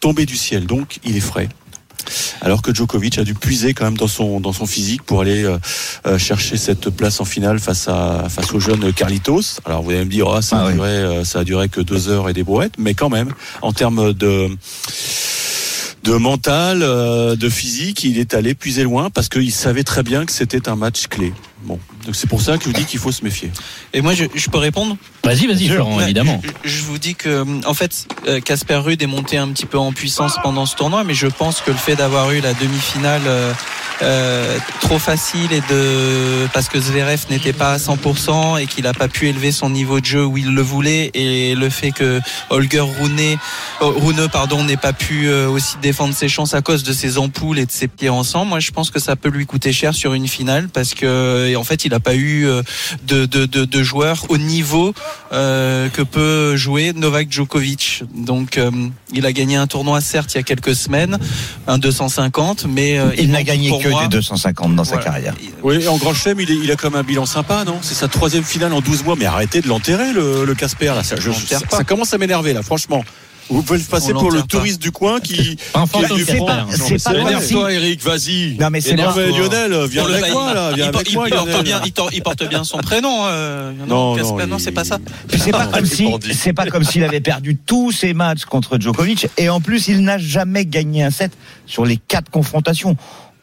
tombé 0.00 0.26
du 0.26 0.36
ciel. 0.36 0.66
Donc 0.66 0.98
il 1.04 1.16
est 1.16 1.20
frais. 1.20 1.48
Alors 2.40 2.62
que 2.62 2.72
Djokovic 2.72 3.18
a 3.18 3.24
dû 3.24 3.34
puiser 3.34 3.74
quand 3.74 3.84
même 3.84 3.96
dans 3.96 4.06
son 4.06 4.38
dans 4.40 4.52
son 4.52 4.66
physique 4.66 5.02
pour 5.02 5.22
aller 5.22 5.42
euh, 5.42 5.58
euh, 6.06 6.18
chercher 6.18 6.56
cette 6.56 6.90
place 6.90 7.20
en 7.20 7.24
finale 7.24 7.58
face 7.58 7.88
à 7.88 8.28
face 8.28 8.52
au 8.52 8.60
jeune 8.60 8.92
Carlitos. 8.92 9.60
Alors 9.64 9.82
vous 9.82 9.90
allez 9.90 10.04
me 10.04 10.10
dire 10.10 10.28
ah, 10.28 10.42
ça 10.42 10.58
a 10.58 10.68
Ah 10.68 10.72
duré 10.72 10.88
euh, 10.88 11.24
ça 11.24 11.40
a 11.40 11.44
duré 11.44 11.68
que 11.68 11.80
deux 11.80 12.08
heures 12.08 12.28
et 12.28 12.32
des 12.32 12.44
brouettes, 12.44 12.74
mais 12.78 12.94
quand 12.94 13.08
même 13.08 13.32
en 13.62 13.72
termes 13.72 14.12
de 14.12 14.48
de 16.06 16.12
mental, 16.12 16.82
euh, 16.82 17.34
de 17.34 17.48
physique, 17.48 18.04
il 18.04 18.18
est 18.18 18.32
allé 18.32 18.54
puiser 18.54 18.84
loin 18.84 19.10
parce 19.10 19.28
qu'il 19.28 19.50
savait 19.50 19.82
très 19.82 20.04
bien 20.04 20.24
que 20.24 20.30
c'était 20.30 20.68
un 20.68 20.76
match 20.76 21.08
clé. 21.08 21.32
Bon, 21.66 21.80
donc 22.04 22.14
c'est 22.14 22.28
pour 22.28 22.40
ça 22.40 22.56
que 22.56 22.64
je 22.64 22.68
vous 22.68 22.74
dis 22.74 22.84
qu'il 22.84 23.00
faut 23.00 23.10
se 23.10 23.24
méfier. 23.24 23.50
Et 23.92 24.00
moi, 24.00 24.14
je, 24.14 24.24
je 24.32 24.48
peux 24.48 24.58
répondre? 24.58 24.96
Vas-y, 25.24 25.48
vas-y, 25.48 25.68
Florent, 25.68 26.00
évidemment. 26.00 26.40
Je, 26.64 26.70
je 26.70 26.82
vous 26.84 26.98
dis 26.98 27.16
que, 27.16 27.44
en 27.66 27.74
fait, 27.74 28.06
euh, 28.28 28.40
Casper 28.40 28.76
Ruud 28.76 29.02
est 29.02 29.08
monté 29.08 29.36
un 29.36 29.48
petit 29.48 29.66
peu 29.66 29.76
en 29.76 29.92
puissance 29.92 30.36
pendant 30.44 30.64
ce 30.64 30.76
tournoi, 30.76 31.02
mais 31.02 31.14
je 31.14 31.26
pense 31.26 31.60
que 31.60 31.72
le 31.72 31.76
fait 31.76 31.96
d'avoir 31.96 32.30
eu 32.30 32.40
la 32.40 32.54
demi-finale 32.54 33.22
euh, 33.26 33.52
euh, 34.02 34.58
trop 34.82 34.98
facile 34.98 35.52
et 35.52 35.62
de 35.70 36.46
parce 36.52 36.68
que 36.68 36.78
Zverev 36.78 37.26
n'était 37.30 37.54
pas 37.54 37.72
à 37.72 37.76
100% 37.78 38.60
et 38.60 38.66
qu'il 38.66 38.84
n'a 38.84 38.92
pas 38.92 39.08
pu 39.08 39.26
élever 39.28 39.52
son 39.52 39.70
niveau 39.70 40.00
de 40.00 40.04
jeu 40.04 40.24
où 40.24 40.36
il 40.36 40.54
le 40.54 40.60
voulait, 40.60 41.10
et 41.14 41.54
le 41.54 41.70
fait 41.70 41.92
que 41.92 42.20
Holger 42.50 42.80
Rune, 42.80 43.38
euh, 43.80 43.86
Rune 43.86 44.28
pardon, 44.30 44.64
n'ait 44.64 44.76
pas 44.76 44.92
pu 44.92 45.28
euh, 45.28 45.48
aussi 45.48 45.76
défendre 45.80 46.14
ses 46.14 46.28
chances 46.28 46.52
à 46.52 46.60
cause 46.60 46.82
de 46.82 46.92
ses 46.92 47.16
ampoules 47.16 47.58
et 47.58 47.64
de 47.64 47.72
ses 47.72 47.88
pieds 47.88 48.10
ensemble, 48.10 48.50
moi 48.50 48.60
je 48.60 48.70
pense 48.70 48.90
que 48.90 48.98
ça 48.98 49.16
peut 49.16 49.30
lui 49.30 49.46
coûter 49.46 49.72
cher 49.72 49.94
sur 49.94 50.12
une 50.12 50.28
finale 50.28 50.68
parce 50.68 50.92
que 50.92 51.55
et 51.56 51.58
en 51.58 51.64
fait 51.64 51.84
il 51.84 51.90
n'a 51.90 52.00
pas 52.00 52.14
eu 52.14 52.46
euh, 52.46 52.62
de, 53.06 53.24
de, 53.26 53.46
de, 53.46 53.64
de 53.64 53.82
joueurs 53.82 54.26
au 54.28 54.36
niveau 54.38 54.94
euh, 55.32 55.88
que 55.88 56.02
peut 56.02 56.54
jouer 56.56 56.92
Novak 56.94 57.32
Djokovic. 57.32 58.04
Donc 58.14 58.58
euh, 58.58 58.70
il 59.12 59.24
a 59.26 59.32
gagné 59.32 59.56
un 59.56 59.66
tournoi 59.66 60.00
certes 60.00 60.34
il 60.34 60.36
y 60.36 60.40
a 60.40 60.42
quelques 60.42 60.74
semaines, 60.74 61.18
un 61.66 61.78
250, 61.78 62.66
mais 62.68 62.98
euh, 62.98 63.10
Il 63.18 63.30
n'a 63.30 63.42
gagné 63.42 63.70
que 63.82 63.88
moi- 63.88 64.02
des 64.02 64.08
250 64.16 64.76
dans 64.76 64.84
sa 64.84 64.98
carrière. 64.98 65.34
Oui, 65.62 65.86
en 65.88 65.96
Grand 65.96 66.14
Chelem, 66.14 66.40
il, 66.40 66.70
a 66.70 66.76
quand 66.76 66.90
même 66.90 67.00
un 67.00 67.02
bilan 67.02 67.26
sympa, 67.26 67.64
non? 67.64 67.78
C'est 67.82 67.94
sa 67.94 68.08
troisième 68.08 68.44
finale 68.44 68.72
en 68.72 68.80
12 68.80 69.04
mois, 69.04 69.16
mais 69.18 69.24
arrêtez 69.24 69.60
de 69.62 69.68
l'enterrer, 69.68 70.12
le, 70.12 70.44
le 70.44 70.54
Casper. 70.54 70.86
Là. 70.94 71.02
Je- 71.02 71.30
ça 71.70 71.84
commence 71.84 72.12
à 72.12 72.18
m'énerver, 72.18 72.52
là, 72.52 72.62
franchement. 72.62 73.04
Vous 73.48 73.62
pouvez 73.62 73.78
passer 73.78 74.12
pour 74.12 74.30
le 74.32 74.42
touriste 74.42 74.82
du 74.82 74.90
coin 74.90 75.20
qui. 75.20 75.56
C'est 75.56 76.38
pas, 76.44 76.66
c'est 76.70 77.04
pas 77.04 77.14
comme 77.14 77.40
si. 77.40 77.54
Énerve-toi, 77.54 77.72
Eric, 77.72 78.02
vas-y. 78.02 78.56
Non, 78.58 78.70
mais 78.70 78.80
c'est 78.80 78.94
Non, 78.96 79.04
pas. 79.04 79.14
mais 79.16 79.30
Lionel, 79.30 79.86
viens 79.88 80.04
avec 80.04 80.32
moi, 80.32 80.52
là. 80.54 80.72
Viens 80.74 80.88
avec 80.88 81.14
moi, 81.14 81.28
il 81.28 81.34
porte 81.34 81.46
Lionel. 81.48 81.62
bien, 81.64 81.80
il, 81.84 81.92
tor- 81.92 82.10
il 82.12 82.22
porte 82.22 82.48
bien 82.48 82.64
son 82.64 82.78
prénom. 82.78 83.24
euh, 83.26 83.72
Non, 83.86 84.16
non, 84.16 84.58
c'est 84.58 84.72
pas 84.72 84.84
ça. 84.84 84.98
C'est 85.38 85.52
pas 85.52 85.66
comme 85.72 85.86
si, 85.86 86.08
c'est 86.32 86.52
pas 86.52 86.66
comme 86.66 86.84
s'il 86.84 87.04
avait 87.04 87.20
perdu 87.20 87.56
tous 87.56 87.92
ses 87.92 88.14
matchs 88.14 88.44
contre 88.44 88.78
Djokovic 88.80 89.28
et 89.38 89.48
en 89.48 89.60
plus 89.60 89.88
il 89.88 90.00
n'a 90.02 90.18
jamais 90.18 90.64
gagné 90.66 91.04
un 91.04 91.10
set 91.10 91.32
sur 91.66 91.84
les 91.84 91.96
quatre 91.98 92.30
confrontations. 92.30 92.96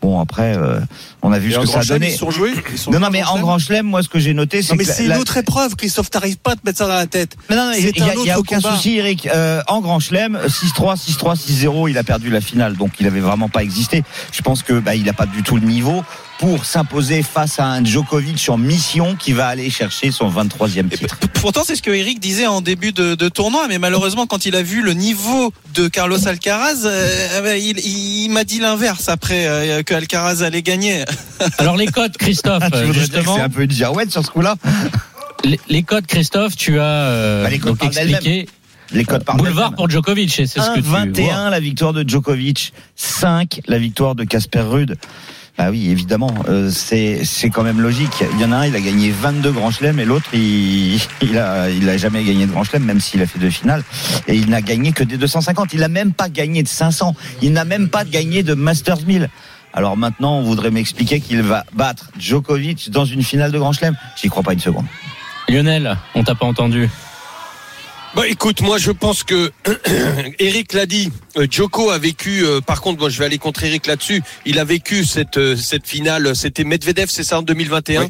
Bon 0.03 0.19
après, 0.19 0.57
euh, 0.57 0.79
on 1.21 1.31
a 1.31 1.39
vu 1.39 1.53
ce 1.53 1.59
que 1.59 1.65
ça 1.65 1.79
a 1.79 1.83
donné. 1.85 2.11
ils 2.11 2.17
sont 2.17 2.29
joués? 2.29 2.51
Ils 2.73 2.77
sont 2.77 2.91
Non 2.91 2.99
non 2.99 3.07
mais 3.09 3.23
en 3.23 3.39
Grand 3.39 3.57
Chelem, 3.57 3.85
moi 3.85 4.03
ce 4.03 4.09
que 4.09 4.19
j'ai 4.19 4.33
noté, 4.33 4.61
c'est 4.61 4.75
mais 4.75 4.83
c'est 4.83 5.07
la- 5.07 5.15
une 5.15 5.21
autre 5.21 5.37
épreuve, 5.37 5.77
Christophe. 5.77 6.09
T'arrives 6.11 6.37
pas 6.37 6.51
à 6.51 6.55
te 6.55 6.61
mettre 6.65 6.77
ça 6.79 6.87
dans 6.87 6.93
la 6.93 7.07
tête. 7.07 7.37
Mais 7.49 7.55
non, 7.55 7.67
non, 7.67 7.71
il 7.71 7.85
n'y 7.85 8.09
a, 8.09 8.13
y 8.13 8.37
aucun 8.37 8.57
combat. 8.57 8.75
souci, 8.75 8.97
Eric. 8.97 9.27
Euh, 9.33 9.61
en 9.67 9.79
Grand 9.79 10.01
Chelem, 10.01 10.37
6-3, 10.47 10.95
6-3, 10.97 11.35
6-0, 11.37 11.87
il 11.89 11.97
a 11.97 12.03
perdu 12.03 12.29
la 12.29 12.41
finale, 12.41 12.75
donc 12.75 12.91
il 12.99 13.07
avait 13.07 13.21
vraiment 13.21 13.47
pas 13.47 13.63
existé. 13.63 14.03
Je 14.33 14.41
pense 14.41 14.61
que 14.61 14.73
bah, 14.73 14.93
il 14.95 15.05
n'a 15.05 15.13
pas 15.13 15.25
du 15.25 15.41
tout 15.41 15.55
le 15.55 15.65
niveau 15.65 16.03
pour 16.39 16.65
s'imposer 16.65 17.23
face 17.23 17.59
à 17.59 17.65
un 17.67 17.85
Djokovic 17.85 18.49
en 18.49 18.57
mission 18.57 19.15
qui 19.15 19.31
va 19.31 19.47
aller 19.47 19.69
chercher 19.69 20.11
son 20.11 20.29
23e 20.29 20.87
Et 20.91 20.97
titre. 20.97 21.17
p- 21.17 21.27
pourtant, 21.39 21.61
c'est 21.65 21.75
ce 21.75 21.81
que 21.81 21.91
Eric 21.91 22.19
disait 22.19 22.47
en 22.47 22.59
début 22.59 22.91
de, 22.91 23.15
de 23.15 23.29
tournoi, 23.29 23.67
mais 23.69 23.77
malheureusement, 23.79 24.27
quand 24.27 24.45
il 24.45 24.55
a 24.55 24.61
vu 24.63 24.81
le 24.81 24.93
niveau 24.93 25.53
de 25.73 25.87
Carlos 25.87 26.27
Alcaraz, 26.27 26.85
euh, 26.85 27.41
bah, 27.41 27.55
il, 27.57 27.79
il 27.79 28.29
m'a 28.29 28.43
dit 28.43 28.59
l'inverse 28.59 29.07
après 29.07 29.45
euh, 29.47 29.83
que 29.83 29.93
Alcaraz 29.93 30.41
allait 30.43 30.63
gagner. 30.63 31.05
Alors 31.59 31.77
les 31.77 31.87
codes, 31.87 32.17
Christophe, 32.17 32.63
Ah, 32.71 32.91
justement, 32.91 33.35
c'est 33.35 33.41
un 33.41 33.49
peu 33.49 33.63
une 33.63 33.71
girouette 33.71 34.11
sur 34.11 34.25
ce 34.25 34.31
coup-là 34.31 34.55
les, 35.45 35.59
les 35.69 35.83
codes, 35.83 36.07
Christophe, 36.07 36.55
tu 36.57 36.79
as 36.79 36.83
euh, 36.83 37.43
Bah, 37.43 37.49
les 37.51 37.59
codes 37.59 37.77
donc 37.77 37.83
expliqué 37.85 38.49
Les 38.91 39.05
codes 39.05 39.23
par 39.23 39.37
boulevard 39.37 39.75
pour 39.75 39.89
Djokovic, 39.89 40.31
c'est 40.31 40.47
ce 40.47 40.55
que 40.55 40.75
tu 40.79 40.81
vois. 40.81 41.05
1-21 41.05 41.49
la 41.51 41.59
victoire 41.61 41.93
de 41.93 42.03
Djokovic, 42.07 42.73
5 42.97 43.61
la 43.67 43.77
victoire 43.77 44.15
de 44.15 44.23
Casper 44.25 44.61
Ruud. 44.61 44.97
Ah 45.57 45.69
oui, 45.69 45.91
évidemment, 45.91 46.33
euh, 46.49 46.71
c'est 46.71 47.23
c'est 47.25 47.51
quand 47.51 47.61
même 47.61 47.79
logique. 47.79 48.23
Il 48.33 48.41
y 48.41 48.45
en 48.45 48.51
a 48.51 48.55
un, 48.57 48.65
il 48.65 48.75
a 48.75 48.81
gagné 48.81 49.11
22 49.11 49.51
grands 49.51 49.69
chelems 49.69 49.99
et 49.99 50.05
l'autre, 50.05 50.33
il 50.33 50.99
il 51.21 51.37
a 51.37 51.69
il 51.69 51.87
a 51.87 51.97
jamais 51.97 52.23
gagné 52.23 52.47
de 52.47 52.51
grand 52.51 52.63
chelem, 52.63 52.83
même 52.83 52.99
s'il 52.99 53.21
a 53.21 53.27
fait 53.27 53.37
deux 53.37 53.51
finales. 53.51 53.83
Et 54.27 54.35
il 54.35 54.49
n'a 54.49 54.61
gagné 54.61 54.93
que 54.93 55.03
des 55.03 55.17
250. 55.17 55.73
Il 55.73 55.81
n'a 55.81 55.89
même 55.89 56.11
pas 56.11 56.29
gagné 56.29 56.63
de 56.63 56.67
500. 56.67 57.15
Il 57.43 57.53
n'a 57.53 57.65
même 57.65 57.89
pas 57.89 58.03
gagné 58.03 58.41
de 58.41 58.55
Masters 58.55 59.05
1000. 59.05 59.29
Alors 59.73 59.95
maintenant, 59.95 60.37
on 60.37 60.41
voudrait 60.41 60.71
m'expliquer 60.71 61.19
qu'il 61.19 61.41
va 61.43 61.65
battre 61.73 62.09
Djokovic 62.17 62.89
dans 62.89 63.05
une 63.05 63.23
finale 63.23 63.51
de 63.51 63.59
grand 63.59 63.73
chelem. 63.73 63.95
J'y 64.19 64.29
crois 64.29 64.43
pas 64.43 64.53
une 64.53 64.59
seconde. 64.59 64.85
Lionel, 65.49 65.97
on 66.15 66.23
t'a 66.23 66.35
pas 66.35 66.45
entendu. 66.45 66.89
Bah 68.15 68.27
écoute, 68.27 68.61
moi 68.61 68.77
je 68.77 68.91
pense 68.91 69.23
que 69.23 69.51
Eric 70.39 70.73
l'a 70.73 70.85
dit. 70.85 71.11
euh, 71.37 71.47
Djoko 71.49 71.89
a 71.89 71.97
vécu. 71.97 72.43
euh, 72.45 72.61
par 72.61 72.81
contre, 72.81 72.99
moi 72.99 73.09
je 73.09 73.17
vais 73.17 73.25
aller 73.25 73.39
contre 73.39 73.63
Eric 73.63 73.87
là-dessus. 73.87 74.21
Il 74.45 74.59
a 74.59 74.63
vécu 74.65 75.03
cette 75.03 75.37
euh, 75.37 75.55
cette 75.55 75.87
finale. 75.87 76.35
C'était 76.35 76.63
Medvedev, 76.63 77.07
c'est 77.09 77.23
ça 77.23 77.39
en 77.39 77.41
2021. 77.41 78.03
Oui. 78.03 78.07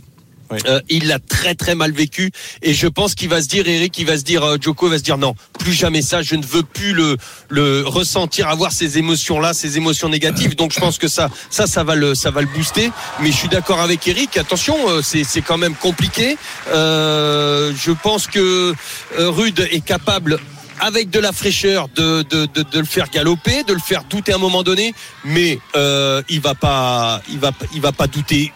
Euh, 0.66 0.80
il 0.90 1.08
l'a 1.08 1.20
très 1.20 1.56
très 1.56 1.76
mal 1.76 1.92
vécu. 1.92 2.32
Et 2.62 2.74
je 2.74 2.88
pense 2.88 3.16
qu'il 3.16 3.30
va 3.30 3.42
se 3.42 3.48
dire 3.48 3.68
Eric 3.68 3.98
il 3.98 4.06
va 4.06 4.18
se 4.18 4.24
dire 4.24 4.44
euh, 4.44 4.58
Djoko 4.60 4.90
va 4.90 4.98
se 4.98 5.04
dire 5.04 5.18
non 5.18 5.36
plus 5.60 5.74
jamais 5.74 6.02
ça. 6.02 6.22
Je 6.22 6.36
ne 6.36 6.46
veux 6.46 6.64
plus 6.64 6.94
le 6.94 7.18
le 7.50 7.84
ressentir 7.86 8.48
avoir 8.48 8.72
ces 8.72 8.98
émotions 8.98 9.40
là 9.40 9.54
ces 9.54 9.78
émotions 9.78 10.10
négatives. 10.10 10.56
Donc 10.56 10.74
je 10.74 10.80
pense 10.80 10.98
que 10.98 11.08
ça 11.08 11.30
ça 11.50 11.68
ça 11.68 11.84
va 11.84 11.96
le 11.96 12.16
ça 12.16 12.32
va 12.32 12.42
le 12.42 12.48
booster. 12.48 12.92
Mais 13.22 13.32
je 13.32 13.38
suis 13.38 13.50
d'accord 13.50 13.80
avec 13.82 14.08
Eric. 14.08 14.38
Attention 14.38 14.76
euh, 14.90 15.02
c'est 15.02 15.24
c'est 15.24 15.42
quand 15.42 15.58
même 15.58 15.76
compliqué. 15.76 16.38
Euh, 16.74 17.74
je 17.76 17.92
pense 17.92 18.28
que 18.28 18.74
euh, 19.20 19.30
Rude 19.30 19.68
est 19.72 19.86
capable 19.86 20.40
avec 20.80 21.10
de 21.10 21.20
la 21.20 21.32
fraîcheur 21.32 21.88
de, 21.96 22.24
de, 22.24 22.46
de, 22.48 22.64
de 22.64 22.80
le 22.80 22.86
faire 22.86 23.10
galoper, 23.10 23.64
de 23.64 23.74
le 23.74 23.80
faire 23.80 24.04
douter 24.04 24.34
à 24.34 24.36
un 24.36 24.40
moment 24.40 24.64
donné, 24.64 24.94
mais 25.24 25.60
euh, 25.76 26.22
il 26.30 26.42
va 26.42 26.56
pas 26.56 27.22
il 27.30 27.40
va 27.40 27.52
il 27.74 27.80
va 27.82 27.92
pas 27.92 28.08
douter 28.08 28.52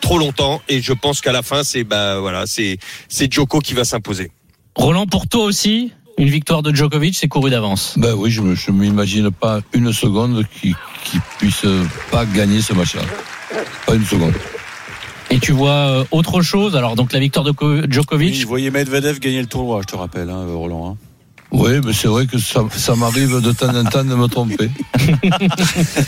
trop 0.00 0.18
longtemps 0.18 0.60
et 0.68 0.80
je 0.80 0.92
pense 0.92 1.20
qu'à 1.20 1.32
la 1.32 1.42
fin 1.42 1.62
c'est 1.62 1.84
bah 1.84 2.18
voilà 2.20 2.46
c'est 2.46 2.78
c'est 3.08 3.32
Djoko 3.32 3.60
qui 3.60 3.74
va 3.74 3.84
s'imposer. 3.84 4.30
Roland, 4.76 5.06
pour 5.06 5.26
toi 5.28 5.44
aussi, 5.44 5.92
une 6.16 6.28
victoire 6.28 6.62
de 6.62 6.74
Djokovic, 6.74 7.16
c'est 7.16 7.28
couru 7.28 7.50
d'avance. 7.50 7.94
Ben 7.96 8.14
oui, 8.14 8.30
je 8.30 8.40
ne 8.40 8.72
m'imagine 8.72 9.30
pas 9.30 9.60
une 9.72 9.92
seconde 9.92 10.44
qui, 10.60 10.74
qui 11.04 11.18
puisse 11.38 11.64
pas 12.10 12.24
gagner 12.24 12.60
ce 12.62 12.72
match-là. 12.72 13.02
Pas 13.86 13.94
une 13.94 14.04
seconde. 14.04 14.34
Et 15.30 15.38
tu 15.38 15.52
vois 15.52 15.70
euh, 16.00 16.04
autre 16.10 16.42
chose 16.42 16.74
Alors 16.76 16.96
donc 16.96 17.12
la 17.12 17.20
victoire 17.20 17.44
de 17.44 17.52
Ko- 17.52 17.82
Djokovic. 17.88 18.32
Oui, 18.34 18.42
vous 18.42 18.48
voyez 18.48 18.70
Medvedev 18.70 19.18
gagner 19.18 19.40
le 19.40 19.46
tournoi, 19.46 19.80
je 19.82 19.86
te 19.86 19.96
rappelle, 19.96 20.28
hein, 20.30 20.44
Roland. 20.48 20.90
hein. 20.90 20.96
Oui, 21.52 21.72
mais 21.84 21.92
c'est 21.92 22.06
vrai 22.08 22.26
que 22.26 22.38
ça, 22.38 22.60
ça 22.76 22.94
m'arrive 22.94 23.40
de 23.40 23.52
temps 23.52 23.74
en 23.74 23.84
temps 23.84 24.04
de 24.04 24.14
me 24.14 24.26
tromper. 24.28 24.70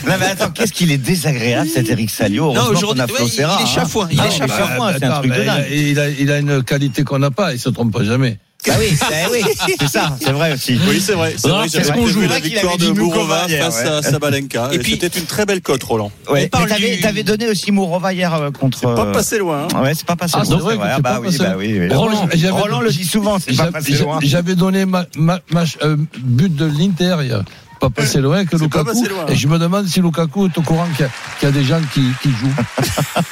Non 0.07 0.13
mais 0.19 0.25
attends, 0.27 0.51
qu'est-ce 0.51 0.71
qu'il 0.73 0.91
est 0.91 0.97
désagréable 0.97 1.67
cet 1.69 1.89
Eric 1.89 2.09
Salio? 2.09 2.53
Non, 2.53 2.67
aujourd'hui, 2.69 3.01
ouais, 3.01 3.07
il- 3.25 3.33
il 3.33 3.39
est 3.41 3.65
chafouin, 3.73 4.07
il 4.11 4.19
est 4.19 4.21
Ah, 4.25 4.29
chafouin. 4.29 4.77
bah, 4.77 4.93
c'est 4.97 5.05
un 5.05 5.09
Attends, 5.11 5.19
truc 5.19 5.33
de 5.33 5.37
mais 5.39 5.45
dingue. 5.45 5.65
il, 5.71 5.99
a, 5.99 6.09
il 6.09 6.31
a 6.31 6.39
une 6.39 6.63
qualité 6.63 7.03
qu'on 7.03 7.19
n'a 7.19 7.31
pas, 7.31 7.53
il 7.53 7.59
se 7.59 7.69
trompe 7.69 7.91
pas 7.93 8.03
jamais. 8.03 8.37
Bah 8.65 8.73
oui, 8.79 8.95
c'est 8.97 9.27
oui, 9.31 9.39
c'est 9.79 9.87
ça, 9.87 10.15
c'est 10.21 10.31
vrai 10.31 10.53
aussi. 10.53 10.79
Oui, 10.87 11.01
c'est 11.01 11.13
vrai. 11.13 11.33
C'est 11.37 11.49
vrai, 11.49 11.67
j'avais 11.67 11.91
qu'on 11.91 12.07
joue 12.07 12.21
la 12.21 12.39
victoire 12.39 12.77
de 12.77 12.87
Mourova 12.89 13.47
face 13.47 13.83
ouais. 13.83 13.89
à 13.89 14.01
Sabalenka. 14.01 14.69
Et 14.71 14.75
Et 14.75 14.79
puis- 14.79 14.91
C'était 14.93 15.19
une 15.19 15.25
très 15.25 15.45
belle 15.45 15.61
cote, 15.61 15.83
Roland. 15.83 16.11
Ouais, 16.29 16.47
t'avais, 16.49 16.99
t'avais 17.01 17.23
donné 17.23 17.47
aussi 17.49 17.71
Mourova 17.71 18.13
hier 18.13 18.33
euh, 18.33 18.51
contre. 18.51 18.77
C'est 18.79 18.85
pas 18.85 19.05
euh, 19.07 19.11
passé 19.11 19.37
loin. 19.39 19.67
hein. 19.73 19.81
Ouais, 19.81 19.93
c'est 19.93 20.05
pas 20.05 20.15
passé 20.15 20.35
Ah, 20.37 20.43
loin. 20.43 20.57
c'est 20.57 20.75
vrai 20.75 20.77
Ah 20.81 20.99
bah 21.01 21.19
oui, 21.21 21.35
bah 21.37 21.55
oui. 21.57 21.77
oui. 21.79 21.93
Roland, 21.93 22.27
Roland 22.51 22.81
le 22.81 22.91
dit 22.91 23.03
souvent, 23.05 23.37
c'est 23.39 23.55
pas 23.55 23.71
passé 23.71 23.93
loin. 23.97 24.19
J'avais 24.21 24.55
donné 24.55 24.85
ma, 24.85 25.05
ma, 25.17 25.39
ma- 25.51 25.63
euh, 25.83 25.97
but 26.19 26.55
de 26.55 26.65
l'Inter 26.65 27.17
hier. 27.23 27.43
Pas 27.83 27.89
passé 28.01 28.21
loin 28.21 28.45
que 28.45 28.55
Lukaku. 28.55 29.05
loin. 29.07 29.25
Et 29.27 29.35
je 29.35 29.47
me 29.49 29.59
demande 29.59 29.87
si 29.87 29.99
Lukaku 29.99 30.45
est 30.47 30.57
au 30.57 30.61
courant 30.61 30.85
qu'il 30.95 31.01
y 31.05 31.07
a, 31.07 31.11
qu'il 31.39 31.49
y 31.49 31.51
a 31.51 31.53
des 31.53 31.63
gens 31.65 31.81
qui, 31.93 32.01
qui 32.21 32.29
jouent. 32.31 32.55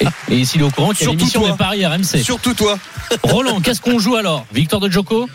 Et, 0.28 0.40
et 0.40 0.44
s'il 0.44 0.60
est 0.60 0.64
au 0.64 0.70
courant 0.70 0.90
qu'il 0.90 1.00
y 1.06 1.08
a 1.08 1.10
Surtout 1.10 1.18
l'émission 1.18 1.40
toi. 1.40 1.50
des 1.52 1.56
paris 1.56 1.86
RMC. 1.86 2.22
Surtout 2.22 2.52
toi. 2.54 2.78
Roland, 3.22 3.60
qu'est-ce 3.60 3.80
qu'on 3.80 3.98
joue 3.98 4.16
alors? 4.16 4.44
Victoire 4.52 4.80
de 4.80 4.90
Djoko? 4.90 5.28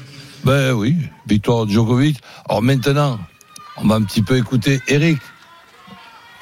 Ben 0.44 0.72
oui, 0.74 0.96
victoire 1.28 1.66
de 1.66 1.72
Djokovic. 1.72 2.18
Alors 2.48 2.62
maintenant, 2.62 3.20
on 3.78 3.88
va 3.88 3.96
un 3.96 4.04
petit 4.04 4.22
peu 4.22 4.38
écouter 4.38 4.82
Eric. 4.88 5.18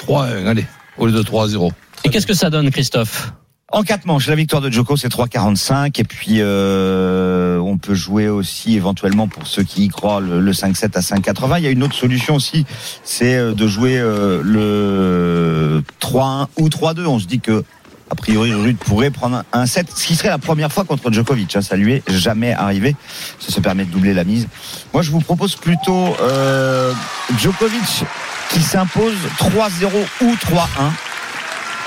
3-1, 0.05 0.45
allez, 0.47 0.65
au 0.97 1.05
lieu 1.07 1.13
de 1.13 1.23
3-0. 1.23 1.71
Et 2.03 2.09
qu'est-ce 2.09 2.27
que 2.27 2.33
ça 2.33 2.49
donne, 2.49 2.69
Christophe? 2.71 3.31
En 3.75 3.83
quatre 3.83 4.05
manches, 4.05 4.27
la 4.27 4.35
victoire 4.35 4.61
de 4.61 4.71
Djoko 4.71 4.95
c'est 4.95 5.09
3,45 5.09 5.99
et 5.99 6.05
puis 6.05 6.37
euh, 6.39 7.57
on 7.59 7.77
peut 7.77 7.93
jouer 7.93 8.29
aussi 8.29 8.77
éventuellement 8.77 9.27
pour 9.27 9.47
ceux 9.47 9.63
qui 9.63 9.83
y 9.83 9.89
croient 9.89 10.21
le, 10.21 10.39
le 10.39 10.51
5-7 10.53 10.97
à 10.97 11.01
5,80. 11.01 11.55
Il 11.57 11.65
y 11.65 11.67
a 11.67 11.71
une 11.71 11.83
autre 11.83 11.93
solution 11.93 12.35
aussi, 12.35 12.65
c'est 13.03 13.35
euh, 13.35 13.53
de 13.53 13.67
jouer 13.67 13.97
euh, 13.97 14.41
le 14.45 15.83
3-1 15.99 16.47
ou 16.57 16.69
3-2. 16.69 17.05
On 17.05 17.19
se 17.19 17.25
dit 17.25 17.41
que 17.41 17.65
a 18.09 18.15
priori 18.15 18.53
Rude 18.53 18.77
pourrait 18.77 19.11
prendre 19.11 19.43
un, 19.51 19.59
un 19.59 19.65
7, 19.65 19.87
ce 19.93 20.07
qui 20.07 20.15
serait 20.15 20.29
la 20.29 20.37
première 20.37 20.71
fois 20.71 20.85
contre 20.85 21.11
Djokovic. 21.11 21.57
hein. 21.57 21.61
ça 21.61 21.75
lui 21.75 21.95
est 21.95 22.03
jamais 22.09 22.53
arrivé. 22.53 22.95
Ça 23.39 23.51
se 23.51 23.59
permet 23.59 23.83
de 23.83 23.91
doubler 23.91 24.13
la 24.13 24.23
mise. 24.23 24.47
Moi 24.93 25.01
je 25.01 25.11
vous 25.11 25.19
propose 25.19 25.57
plutôt 25.57 26.15
euh, 26.21 26.93
Djokovic 27.37 28.05
qui 28.51 28.61
s'impose 28.61 29.17
3-0 29.37 29.89
ou 30.21 30.31
3-1 30.31 30.65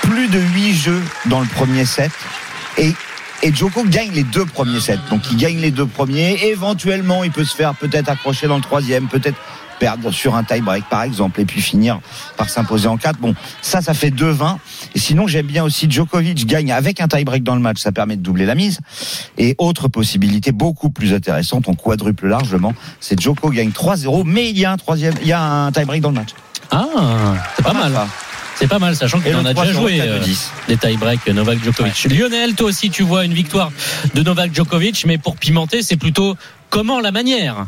plus 0.09 0.27
de 0.27 0.39
8 0.39 0.73
jeux 0.73 1.03
dans 1.27 1.39
le 1.39 1.45
premier 1.47 1.85
set 1.85 2.11
et 2.77 2.93
et 3.41 3.53
Djoko 3.53 3.85
gagne 3.85 4.11
les 4.11 4.23
deux 4.23 4.45
premiers 4.45 4.81
sets. 4.81 4.99
Donc 5.09 5.21
il 5.31 5.37
gagne 5.37 5.59
les 5.59 5.71
deux 5.71 5.85
premiers. 5.85 6.37
Éventuellement, 6.47 7.23
il 7.23 7.31
peut 7.31 7.45
se 7.45 7.55
faire 7.55 7.73
peut-être 7.73 8.09
accrocher 8.09 8.47
dans 8.47 8.57
le 8.57 8.61
troisième, 8.61 9.07
peut-être 9.07 9.37
perdre 9.79 10.11
sur 10.11 10.35
un 10.35 10.43
tie-break 10.43 10.83
par 10.89 11.03
exemple, 11.03 11.39
et 11.39 11.45
puis 11.45 11.61
finir 11.61 12.01
par 12.35 12.49
s'imposer 12.49 12.89
en 12.89 12.97
4. 12.97 13.17
Bon, 13.19 13.33
ça, 13.61 13.81
ça 13.81 13.93
fait 13.93 14.09
2-20. 14.09 14.57
Et 14.93 14.99
sinon, 14.99 15.25
j'aime 15.25 15.45
bien 15.45 15.63
aussi 15.63 15.89
Djokovic 15.89 16.45
gagne 16.45 16.73
avec 16.73 16.99
un 16.99 17.07
tie-break 17.07 17.43
dans 17.43 17.55
le 17.55 17.61
match. 17.61 17.79
Ça 17.79 17.93
permet 17.93 18.17
de 18.17 18.21
doubler 18.21 18.45
la 18.45 18.55
mise. 18.55 18.79
Et 19.37 19.55
autre 19.57 19.87
possibilité 19.87 20.51
beaucoup 20.51 20.89
plus 20.89 21.13
intéressante, 21.13 21.69
on 21.69 21.75
quadruple 21.75 22.27
largement, 22.27 22.73
c'est 22.99 23.17
Djoko 23.17 23.51
gagne 23.51 23.69
3-0, 23.69 24.23
mais 24.25 24.49
il 24.49 24.59
y 24.59 24.65
a 24.65 24.71
un 24.73 24.77
troisième, 24.77 25.13
il 25.21 25.27
y 25.27 25.33
a 25.33 25.41
un 25.41 25.71
tie-break 25.71 26.01
dans 26.01 26.09
le 26.09 26.15
match. 26.15 26.31
Ah, 26.71 26.85
c'est 27.55 27.63
pas 27.63 27.73
mal. 27.73 27.93
ça. 27.93 28.07
C'est 28.59 28.67
pas 28.67 28.79
mal, 28.79 28.93
sachant 28.93 29.21
qu'il 29.21 29.33
en 29.37 29.45
a 29.45 29.53
3 29.53 29.65
déjà 29.67 29.79
joué 29.79 29.97
4 29.97 30.05
de 30.05 30.11
euh, 30.11 30.19
10. 30.19 30.51
des 30.67 30.77
tie-break 30.77 31.27
Novak 31.27 31.63
Djokovic. 31.63 32.03
Lionel, 32.09 32.55
toi 32.55 32.67
aussi, 32.67 32.89
tu 32.89 33.03
vois 33.03 33.23
une 33.23 33.33
victoire 33.33 33.71
de 34.15 34.21
Novak 34.21 34.53
Djokovic, 34.53 35.05
mais 35.05 35.17
pour 35.17 35.37
pimenter, 35.37 35.81
c'est 35.81 35.95
plutôt 35.95 36.35
comment 36.69 36.99
la 36.99 37.11
manière? 37.11 37.65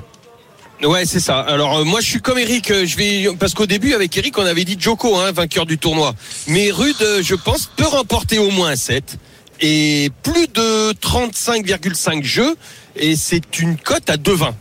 Ouais, 0.84 1.06
c'est 1.06 1.22
ça. 1.22 1.40
Alors 1.40 1.78
euh, 1.78 1.84
moi 1.86 2.02
je 2.02 2.08
suis 2.08 2.22
comme 2.22 2.40
Eric, 2.40 2.72
euh, 2.72 2.86
je 2.86 2.98
vais 2.98 3.28
parce 3.40 3.54
qu'au 3.54 3.68
début 3.68 3.94
avec 3.94 4.18
Eric 4.18 4.38
on 4.38 4.46
avait 4.46 4.66
dit 4.66 4.78
Joko, 4.80 5.16
hein, 5.16 5.32
vainqueur 5.32 5.66
du 5.66 5.78
tournoi. 5.78 6.14
Mais 6.48 6.72
Rude, 6.72 6.96
euh, 7.02 7.22
je 7.24 7.36
pense, 7.36 7.68
peut 7.68 7.88
remporter 7.88 8.40
au 8.40 8.50
moins 8.50 8.72
un 8.72 8.76
7 8.76 9.18
et 9.62 10.12
plus 10.24 10.48
de 10.48 10.92
35,5 10.94 12.24
jeux 12.24 12.56
et 12.96 13.16
c'est 13.16 13.60
une 13.60 13.78
cote 13.78 14.10
à 14.10 14.18
2,20. 14.18 14.54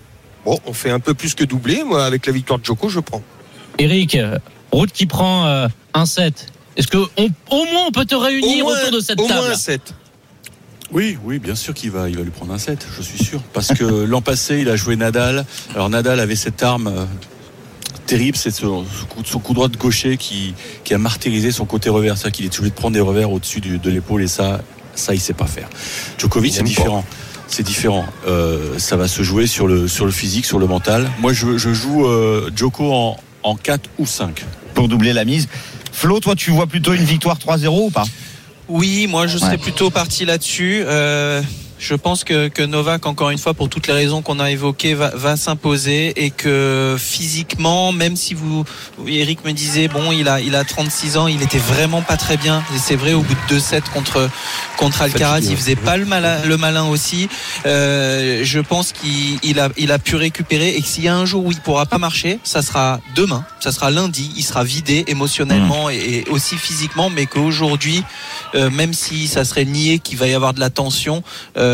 Bon, 0.44 0.60
on 0.66 0.74
fait 0.74 0.90
un 0.90 1.00
peu 1.00 1.14
plus 1.14 1.34
que 1.34 1.44
doubler. 1.44 1.82
Moi 1.84 2.04
avec 2.04 2.26
la 2.26 2.32
victoire 2.32 2.58
de 2.58 2.64
Joko, 2.66 2.90
je 2.90 3.00
prends. 3.00 3.22
Eric, 3.78 4.14
euh, 4.14 4.38
Route 4.72 4.92
qui 4.92 5.06
prend 5.06 5.46
euh, 5.46 5.68
un 5.94 6.06
7. 6.06 6.46
Est-ce 6.76 6.86
que 6.86 6.98
on- 7.16 7.30
au 7.50 7.64
moins 7.72 7.86
on 7.88 7.90
peut 7.90 8.04
te 8.04 8.14
réunir 8.14 8.64
au 8.64 8.68
moins, 8.70 8.78
autour 8.80 8.92
de 8.98 9.00
cette 9.00 9.20
au 9.20 9.26
table 9.26 9.40
moins 9.40 9.50
un 9.50 9.54
7. 9.56 9.94
Oui, 10.92 11.16
oui, 11.24 11.38
bien 11.38 11.54
sûr 11.54 11.72
qu'il 11.72 11.90
va, 11.92 12.08
il 12.08 12.16
va 12.16 12.22
lui 12.22 12.30
prendre 12.30 12.52
un 12.52 12.58
7, 12.58 12.84
je 12.96 13.02
suis 13.02 13.22
sûr. 13.24 13.40
Parce 13.52 13.68
que 13.68 13.84
l'an 14.04 14.22
passé, 14.22 14.58
il 14.60 14.68
a 14.68 14.76
joué 14.76 14.96
Nadal. 14.96 15.44
Alors 15.74 15.88
Nadal 15.88 16.18
avait 16.20 16.36
cette 16.36 16.62
arme 16.62 16.88
euh, 16.88 17.04
terrible, 18.06 18.36
c'est 18.36 18.50
son, 18.50 18.84
son 19.24 19.38
coup- 19.38 19.54
droit 19.54 19.68
de 19.68 19.76
gaucher 19.76 20.16
qui, 20.16 20.54
qui 20.84 20.94
a 20.94 20.98
martyrisé 20.98 21.52
son 21.52 21.64
côté 21.64 21.90
revers. 21.90 22.16
C'est-à-dire 22.18 22.32
qu'il 22.36 22.44
est 22.46 22.58
obligé 22.58 22.70
de 22.70 22.74
prendre 22.74 22.94
des 22.94 23.00
revers 23.00 23.30
au-dessus 23.30 23.60
de 23.60 23.90
l'épaule 23.90 24.22
et 24.22 24.28
ça, 24.28 24.62
ça, 24.94 25.14
il 25.14 25.20
sait 25.20 25.32
pas 25.34 25.46
faire. 25.46 25.68
Djokovic, 26.18 26.54
c'est 26.54 26.62
différent. 26.64 27.04
C'est 27.46 27.62
différent. 27.64 28.06
Euh, 28.28 28.78
ça 28.78 28.96
va 28.96 29.08
se 29.08 29.22
jouer 29.22 29.46
sur 29.48 29.66
le, 29.66 29.88
sur 29.88 30.06
le 30.06 30.12
physique, 30.12 30.44
sur 30.46 30.58
le 30.60 30.66
mental. 30.66 31.10
Moi, 31.20 31.32
je, 31.32 31.56
je 31.58 31.72
joue 31.74 32.06
euh, 32.06 32.48
Djoko 32.54 32.92
en, 32.92 33.16
en 33.42 33.56
4 33.56 33.90
ou 33.98 34.06
5. 34.06 34.44
Pour 34.74 34.86
doubler 34.88 35.12
la 35.12 35.24
mise. 35.24 35.48
Flo, 35.92 36.20
toi, 36.20 36.34
tu 36.34 36.50
vois 36.50 36.66
plutôt 36.66 36.92
une 36.94 37.04
victoire 37.04 37.38
3-0 37.38 37.86
ou 37.86 37.90
pas? 37.90 38.04
Oui, 38.68 39.06
moi 39.08 39.26
je 39.26 39.36
serais 39.38 39.52
Ouais. 39.52 39.58
plutôt 39.58 39.90
parti 39.90 40.24
là-dessus. 40.24 40.82
Euh, 40.86 41.42
je 41.80 41.94
pense 41.94 42.24
que, 42.24 42.48
que 42.48 42.62
Novak, 42.62 43.06
encore 43.06 43.30
une 43.30 43.38
fois, 43.38 43.54
pour 43.54 43.70
toutes 43.70 43.86
les 43.86 43.94
raisons 43.94 44.20
qu'on 44.20 44.38
a 44.38 44.50
évoquées, 44.50 44.92
va, 44.92 45.10
va 45.14 45.36
s'imposer 45.38 46.12
et 46.22 46.30
que 46.30 46.96
physiquement, 46.98 47.90
même 47.90 48.16
si 48.16 48.34
vous, 48.34 48.64
Eric 49.08 49.44
me 49.46 49.52
disait, 49.52 49.88
bon, 49.88 50.12
il 50.12 50.28
a, 50.28 50.40
il 50.40 50.54
a 50.54 50.62
36 50.62 51.16
ans, 51.16 51.26
il 51.26 51.42
était 51.42 51.58
vraiment 51.58 52.02
pas 52.02 52.18
très 52.18 52.36
bien. 52.36 52.62
Et 52.74 52.78
c'est 52.78 52.96
vrai, 52.96 53.14
au 53.14 53.22
bout 53.22 53.34
de 53.48 53.56
2-7 53.56 53.84
contre, 53.94 54.28
contre 54.76 55.00
Alcaraz, 55.00 55.36
Fatigué, 55.36 55.52
il 55.52 55.56
faisait 55.56 55.76
pas 55.76 55.96
le 55.96 56.04
malin, 56.04 56.44
le 56.44 56.56
malin 56.58 56.84
aussi. 56.84 57.30
Euh, 57.64 58.40
je 58.44 58.60
pense 58.60 58.92
qu'il 58.92 59.38
il 59.42 59.58
a, 59.58 59.70
il 59.78 59.90
a 59.90 59.98
pu 59.98 60.16
récupérer 60.16 60.68
et 60.76 60.82
que 60.82 60.86
s'il 60.86 61.04
y 61.04 61.08
a 61.08 61.16
un 61.16 61.24
jour 61.24 61.46
où 61.46 61.50
il 61.50 61.60
pourra 61.60 61.86
pas 61.86 61.98
marcher, 61.98 62.38
ça 62.44 62.60
sera 62.60 63.00
demain, 63.14 63.42
ça 63.58 63.72
sera 63.72 63.90
lundi. 63.90 64.30
Il 64.36 64.42
sera 64.42 64.64
vidé 64.64 65.04
émotionnellement 65.06 65.88
et, 65.88 65.96
et 65.96 66.28
aussi 66.28 66.58
physiquement, 66.58 67.08
mais 67.08 67.24
qu'aujourd'hui, 67.24 68.04
euh, 68.54 68.68
même 68.68 68.92
si 68.92 69.28
ça 69.28 69.44
serait 69.46 69.64
nié 69.64 69.98
qu'il 69.98 70.18
va 70.18 70.26
y 70.26 70.34
avoir 70.34 70.52
de 70.52 70.60
la 70.60 70.68
tension, 70.68 71.22
euh, 71.56 71.69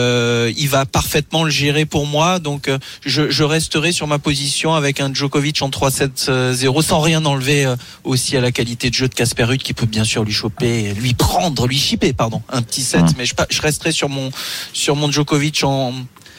il 0.56 0.68
va 0.68 0.86
parfaitement 0.86 1.44
le 1.44 1.50
gérer 1.50 1.84
pour 1.86 2.06
moi. 2.06 2.38
Donc, 2.38 2.68
euh, 2.68 2.78
je, 3.04 3.30
je 3.30 3.44
resterai 3.44 3.92
sur 3.92 4.06
ma 4.06 4.18
position 4.18 4.74
avec 4.74 5.00
un 5.00 5.12
Djokovic 5.12 5.62
en 5.62 5.68
3-7-0, 5.70 6.82
sans 6.82 7.00
rien 7.00 7.24
enlever 7.24 7.66
euh, 7.66 7.76
aussi 8.04 8.36
à 8.36 8.40
la 8.40 8.52
qualité 8.52 8.90
de 8.90 8.94
jeu 8.94 9.08
de 9.08 9.14
Casper 9.14 9.44
Ruud 9.44 9.62
qui 9.62 9.74
peut 9.74 9.86
bien 9.86 10.04
sûr 10.04 10.24
lui 10.24 10.32
choper, 10.32 10.94
lui 10.94 11.14
prendre, 11.14 11.66
lui 11.66 11.78
chipper, 11.78 12.12
pardon, 12.12 12.42
un 12.48 12.62
petit 12.62 12.82
set. 12.82 13.00
Hum. 13.02 13.08
Mais 13.18 13.26
je, 13.26 13.34
je 13.48 13.62
resterai 13.62 13.92
sur 13.92 14.08
mon 14.08 14.30
sur 14.72 14.96
mon 14.96 15.10
Djokovic 15.10 15.62
en 15.64 15.92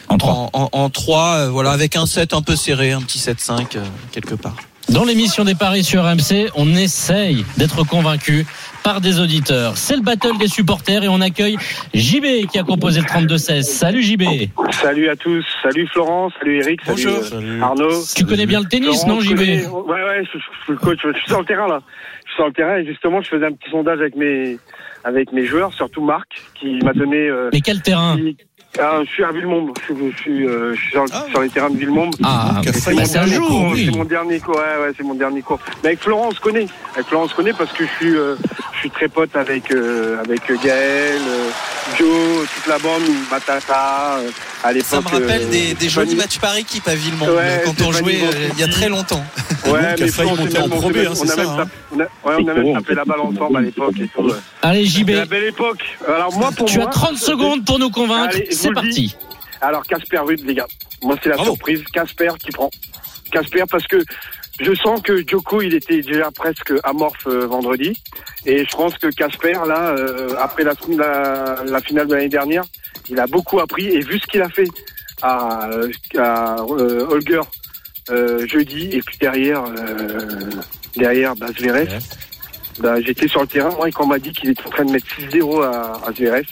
En 0.09 0.17
3. 0.17 0.33
en, 0.33 0.49
en, 0.53 0.69
en 0.71 0.89
3, 0.89 1.35
euh, 1.35 1.49
voilà, 1.49 1.71
avec 1.71 1.95
un 1.95 2.05
set 2.05 2.33
un 2.33 2.41
peu 2.41 2.55
serré, 2.55 2.91
un 2.91 3.01
petit 3.01 3.19
7-5 3.19 3.77
euh, 3.77 3.85
quelque 4.11 4.35
part. 4.35 4.55
Dans 4.89 5.03
l'émission 5.03 5.43
des 5.43 5.53
paris 5.55 5.83
sur 5.83 6.03
RMC, 6.03 6.49
on 6.55 6.69
essaye 6.75 7.45
d'être 7.57 7.85
convaincu 7.85 8.45
par 8.83 9.01
des 9.01 9.19
auditeurs. 9.19 9.77
C'est 9.77 9.95
le 9.97 10.01
battle 10.01 10.37
des 10.39 10.47
supporters 10.47 11.03
et 11.03 11.09
on 11.09 11.19
accueille 11.19 11.57
JB 11.93 12.47
qui 12.49 12.57
a 12.57 12.63
composé 12.63 13.01
le 13.01 13.05
32-16. 13.05 13.63
Salut 13.63 14.01
JB. 14.01 14.23
Salut 14.71 15.09
à 15.09 15.15
tous, 15.17 15.45
salut 15.61 15.87
Florence, 15.87 16.31
salut 16.39 16.61
Eric, 16.61 16.79
salut, 16.85 17.03
Bonjour. 17.03 17.17
euh, 17.19 17.23
Salut. 17.23 17.61
Arnaud. 17.61 18.03
Tu 18.15 18.25
connais 18.25 18.45
bien 18.45 18.61
le 18.61 18.67
tennis, 18.67 19.03
Florence, 19.03 19.07
non 19.07 19.19
JB 19.19 19.35
connais- 19.37 19.65
Ouais, 19.67 20.03
ouais, 20.03 20.23
je, 20.33 20.37
je- 20.37 20.43
je 20.57 20.63
suis 20.63 20.71
le 20.73 20.77
coach, 20.77 20.99
je 21.03 21.17
suis 21.19 21.27
sur 21.27 21.39
le 21.39 21.45
terrain 21.45 21.67
là. 21.67 21.81
Je 22.25 22.29
suis 22.31 22.35
sur 22.35 22.45
le 22.47 22.53
terrain 22.53 22.77
et 22.77 22.85
justement, 22.85 23.21
je 23.21 23.27
faisais 23.27 23.45
un 23.45 23.51
petit 23.51 23.69
sondage 23.69 23.99
avec 23.99 24.15
mes, 24.15 24.57
avec 25.03 25.33
mes 25.33 25.45
joueurs, 25.45 25.73
surtout 25.73 26.01
Marc, 26.01 26.29
qui 26.59 26.79
m'a 26.83 26.93
donné. 26.93 27.17
euh, 27.17 27.49
Mais 27.51 27.59
quel 27.61 27.81
terrain? 27.81 28.15
qui- 28.15 28.37
Ah, 28.79 28.99
je 29.03 29.09
suis 29.09 29.23
à 29.23 29.31
Villemomble, 29.31 29.71
je, 29.79 29.93
suis- 29.93 30.11
je 30.11 30.17
suis, 30.17 30.47
euh, 30.47 30.73
je 30.75 30.79
suis 30.79 30.91
sur, 30.91 31.05
sur 31.29 31.41
les 31.41 31.49
terrains 31.49 31.69
de 31.71 31.77
Villemomble. 31.77 32.15
Ah, 32.23 32.61
failli 32.73 32.99
mon 33.39 33.71
oui. 33.71 33.89
C'est 33.91 33.97
mon 33.97 34.05
dernier 34.05 34.39
cours, 34.39 34.55
ouais, 34.55 34.83
ouais, 34.83 34.91
c'est 34.95 35.03
mon 35.03 35.15
dernier 35.15 35.41
cours. 35.41 35.59
Mais 35.81 35.89
avec 35.89 35.99
Florence, 36.01 36.33
on 36.33 36.35
se 36.35 36.41
connaît. 36.41 36.67
Avec 36.93 37.07
Florence, 37.07 37.27
on 37.27 37.31
se 37.31 37.35
connaît 37.35 37.53
parce 37.53 37.71
que 37.73 37.85
je 37.85 37.89
suis, 38.05 38.15
euh, 38.15 38.35
suis 38.87 38.91
très 38.91 39.07
pote 39.07 39.35
avec, 39.35 39.71
euh, 39.71 40.19
avec 40.23 40.41
Gaël, 40.63 41.21
euh, 41.27 41.49
Joe, 41.97 42.47
toute 42.55 42.67
la 42.67 42.77
bande, 42.79 43.03
Batata, 43.29 44.17
euh, 44.19 44.29
à 44.63 44.71
l'époque. 44.73 44.87
Ça 44.89 45.01
me 45.01 45.07
rappelle 45.07 45.43
euh, 45.43 45.49
des, 45.51 45.73
des 45.73 45.89
jolis 45.89 46.15
matchs 46.15 46.39
par 46.39 46.55
équipe 46.55 46.87
à 46.87 46.95
Villemont, 46.95 47.27
Ouais, 47.27 47.61
quand 47.65 47.81
on 47.85 47.91
jouait 47.91 48.19
il 48.53 48.59
y 48.59 48.63
a 48.63 48.67
très 48.67 48.89
longtemps. 48.89 49.23
Ouais, 49.67 49.95
mais 49.99 50.07
failli 50.07 50.29
monter 50.29 50.59
en 50.59 50.67
hein, 50.67 51.11
a 51.11 51.15
c'est 51.15 51.35
même 51.35 51.45
ça, 51.45 51.57
tapé- 51.57 51.69
on 51.91 51.99
a- 51.99 52.03
ouais, 52.03 52.09
on 52.45 52.47
a 52.47 52.53
même 52.53 52.73
tapé 52.75 52.95
la 52.95 53.03
balle 53.03 53.19
ensemble 53.19 53.57
à 53.57 53.61
l'époque 53.61 53.95
et 53.99 54.07
tout. 54.07 54.21
ouais. 54.21 54.33
Allez 54.61 54.85
JB, 54.85 54.99
C'était 54.99 55.13
la 55.15 55.25
belle 55.25 55.43
époque. 55.43 55.83
Alors 56.07 56.33
moi, 56.37 56.51
pour 56.55 56.67
tu 56.69 56.77
moi, 56.77 56.87
as 56.87 56.91
30 56.91 57.17
secondes 57.17 57.65
pour 57.65 57.77
nous 57.77 57.89
convaincre. 57.89 58.37
C'est 58.49 58.71
parti. 58.71 58.89
dis. 58.91 59.15
Alors 59.59 59.83
Casper 59.83 60.19
Ruud, 60.19 60.39
les 60.45 60.53
gars. 60.53 60.67
Moi, 61.01 61.17
c'est 61.21 61.27
la 61.27 61.35
Bravo. 61.35 61.51
surprise. 61.55 61.83
Casper 61.91 62.29
qui 62.39 62.51
prend. 62.51 62.69
Casper 63.29 63.63
parce 63.69 63.85
que 63.87 63.97
je 64.59 64.73
sens 64.73 65.01
que 65.01 65.25
Djoko, 65.25 65.61
il 65.61 65.75
était 65.75 66.01
déjà 66.01 66.31
presque 66.31 66.73
amorphe 66.83 67.27
euh, 67.27 67.45
vendredi. 67.45 67.93
Et 68.45 68.65
je 68.65 68.75
pense 68.75 68.97
que 68.97 69.07
Casper, 69.07 69.53
là, 69.67 69.89
euh, 69.89 70.33
après 70.39 70.63
la, 70.63 70.73
la, 70.89 71.63
la 71.65 71.81
finale 71.81 72.07
de 72.07 72.15
l'année 72.15 72.29
dernière, 72.29 72.63
il 73.09 73.19
a 73.19 73.27
beaucoup 73.27 73.59
appris. 73.59 73.87
Et 73.87 73.99
vu 73.99 74.19
ce 74.19 74.25
qu'il 74.27 74.41
a 74.41 74.49
fait 74.49 74.67
à, 75.21 75.69
à 76.17 76.55
euh, 76.61 77.05
Holger 77.09 77.41
euh, 78.09 78.47
jeudi, 78.47 78.89
et 78.93 79.01
puis 79.01 79.17
derrière, 79.19 79.63
euh, 79.65 80.49
derrière 80.95 81.35
bah, 81.35 81.47
Zverev, 81.57 81.99
bah, 82.79 83.01
j'étais 83.01 83.27
sur 83.27 83.41
le 83.41 83.47
terrain, 83.47 83.69
moi, 83.75 83.89
et 83.89 83.91
quand 83.91 84.05
on 84.05 84.07
m'a 84.07 84.19
dit 84.19 84.31
qu'il 84.31 84.49
était 84.49 84.65
en 84.65 84.69
train 84.69 84.85
de 84.85 84.91
mettre 84.91 85.07
6-0 85.19 85.63
à, 85.63 86.01
à 86.07 86.11
Zverev, 86.13 86.45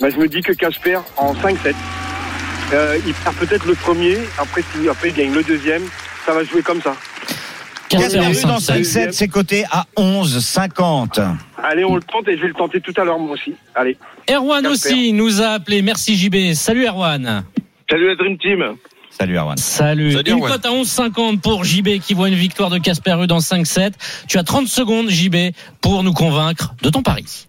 bah, 0.00 0.10
je 0.10 0.16
me 0.16 0.28
dis 0.28 0.42
que 0.42 0.52
Casper, 0.52 0.98
en 1.16 1.32
5-7, 1.34 1.74
euh, 2.72 2.98
il 3.06 3.14
perd 3.14 3.36
peut-être 3.36 3.66
le 3.66 3.74
premier, 3.74 4.18
après, 4.38 4.62
après 4.90 5.08
il 5.10 5.14
gagne 5.14 5.32
le 5.32 5.42
deuxième, 5.42 5.82
ça 6.24 6.32
va 6.32 6.42
jouer 6.44 6.62
comme 6.62 6.82
ça. 6.82 6.96
En 7.94 8.58
5-7, 8.58 9.12
c'est 9.12 9.28
coté 9.28 9.64
à 9.70 9.86
11,50. 9.96 11.20
Allez, 11.62 11.84
on 11.84 11.96
le 11.96 12.02
tente 12.02 12.26
et 12.28 12.36
je 12.36 12.42
vais 12.42 12.48
le 12.48 12.54
tenter 12.54 12.80
tout 12.80 12.92
à 12.96 13.04
l'heure 13.04 13.18
moi 13.18 13.32
aussi. 13.32 13.54
Allez. 13.74 13.96
Erwan 14.28 14.62
Casper. 14.62 14.92
aussi 14.92 15.12
nous 15.12 15.40
a 15.40 15.48
appelé. 15.48 15.82
Merci 15.82 16.16
JB. 16.16 16.54
Salut 16.54 16.86
Erwan. 16.86 17.44
Salut 17.88 18.08
la 18.08 18.14
Dream 18.16 18.38
Team. 18.38 18.64
Salut 19.10 19.36
Erwan. 19.36 19.56
Salut. 19.56 20.12
Salut, 20.12 20.30
Une 20.30 20.40
cote 20.40 20.66
à 20.66 20.70
11,50 20.70 21.40
pour 21.40 21.64
JB 21.64 22.00
qui 22.00 22.14
voit 22.14 22.28
une 22.28 22.34
victoire 22.34 22.70
de 22.70 22.78
Casper 22.78 23.12
Ruud 23.12 23.30
en 23.30 23.38
5-7. 23.38 23.92
Tu 24.28 24.38
as 24.38 24.42
30 24.42 24.66
secondes 24.66 25.08
JB 25.08 25.52
pour 25.80 26.02
nous 26.02 26.12
convaincre 26.12 26.74
de 26.82 26.90
ton 26.90 27.02
pari. 27.02 27.46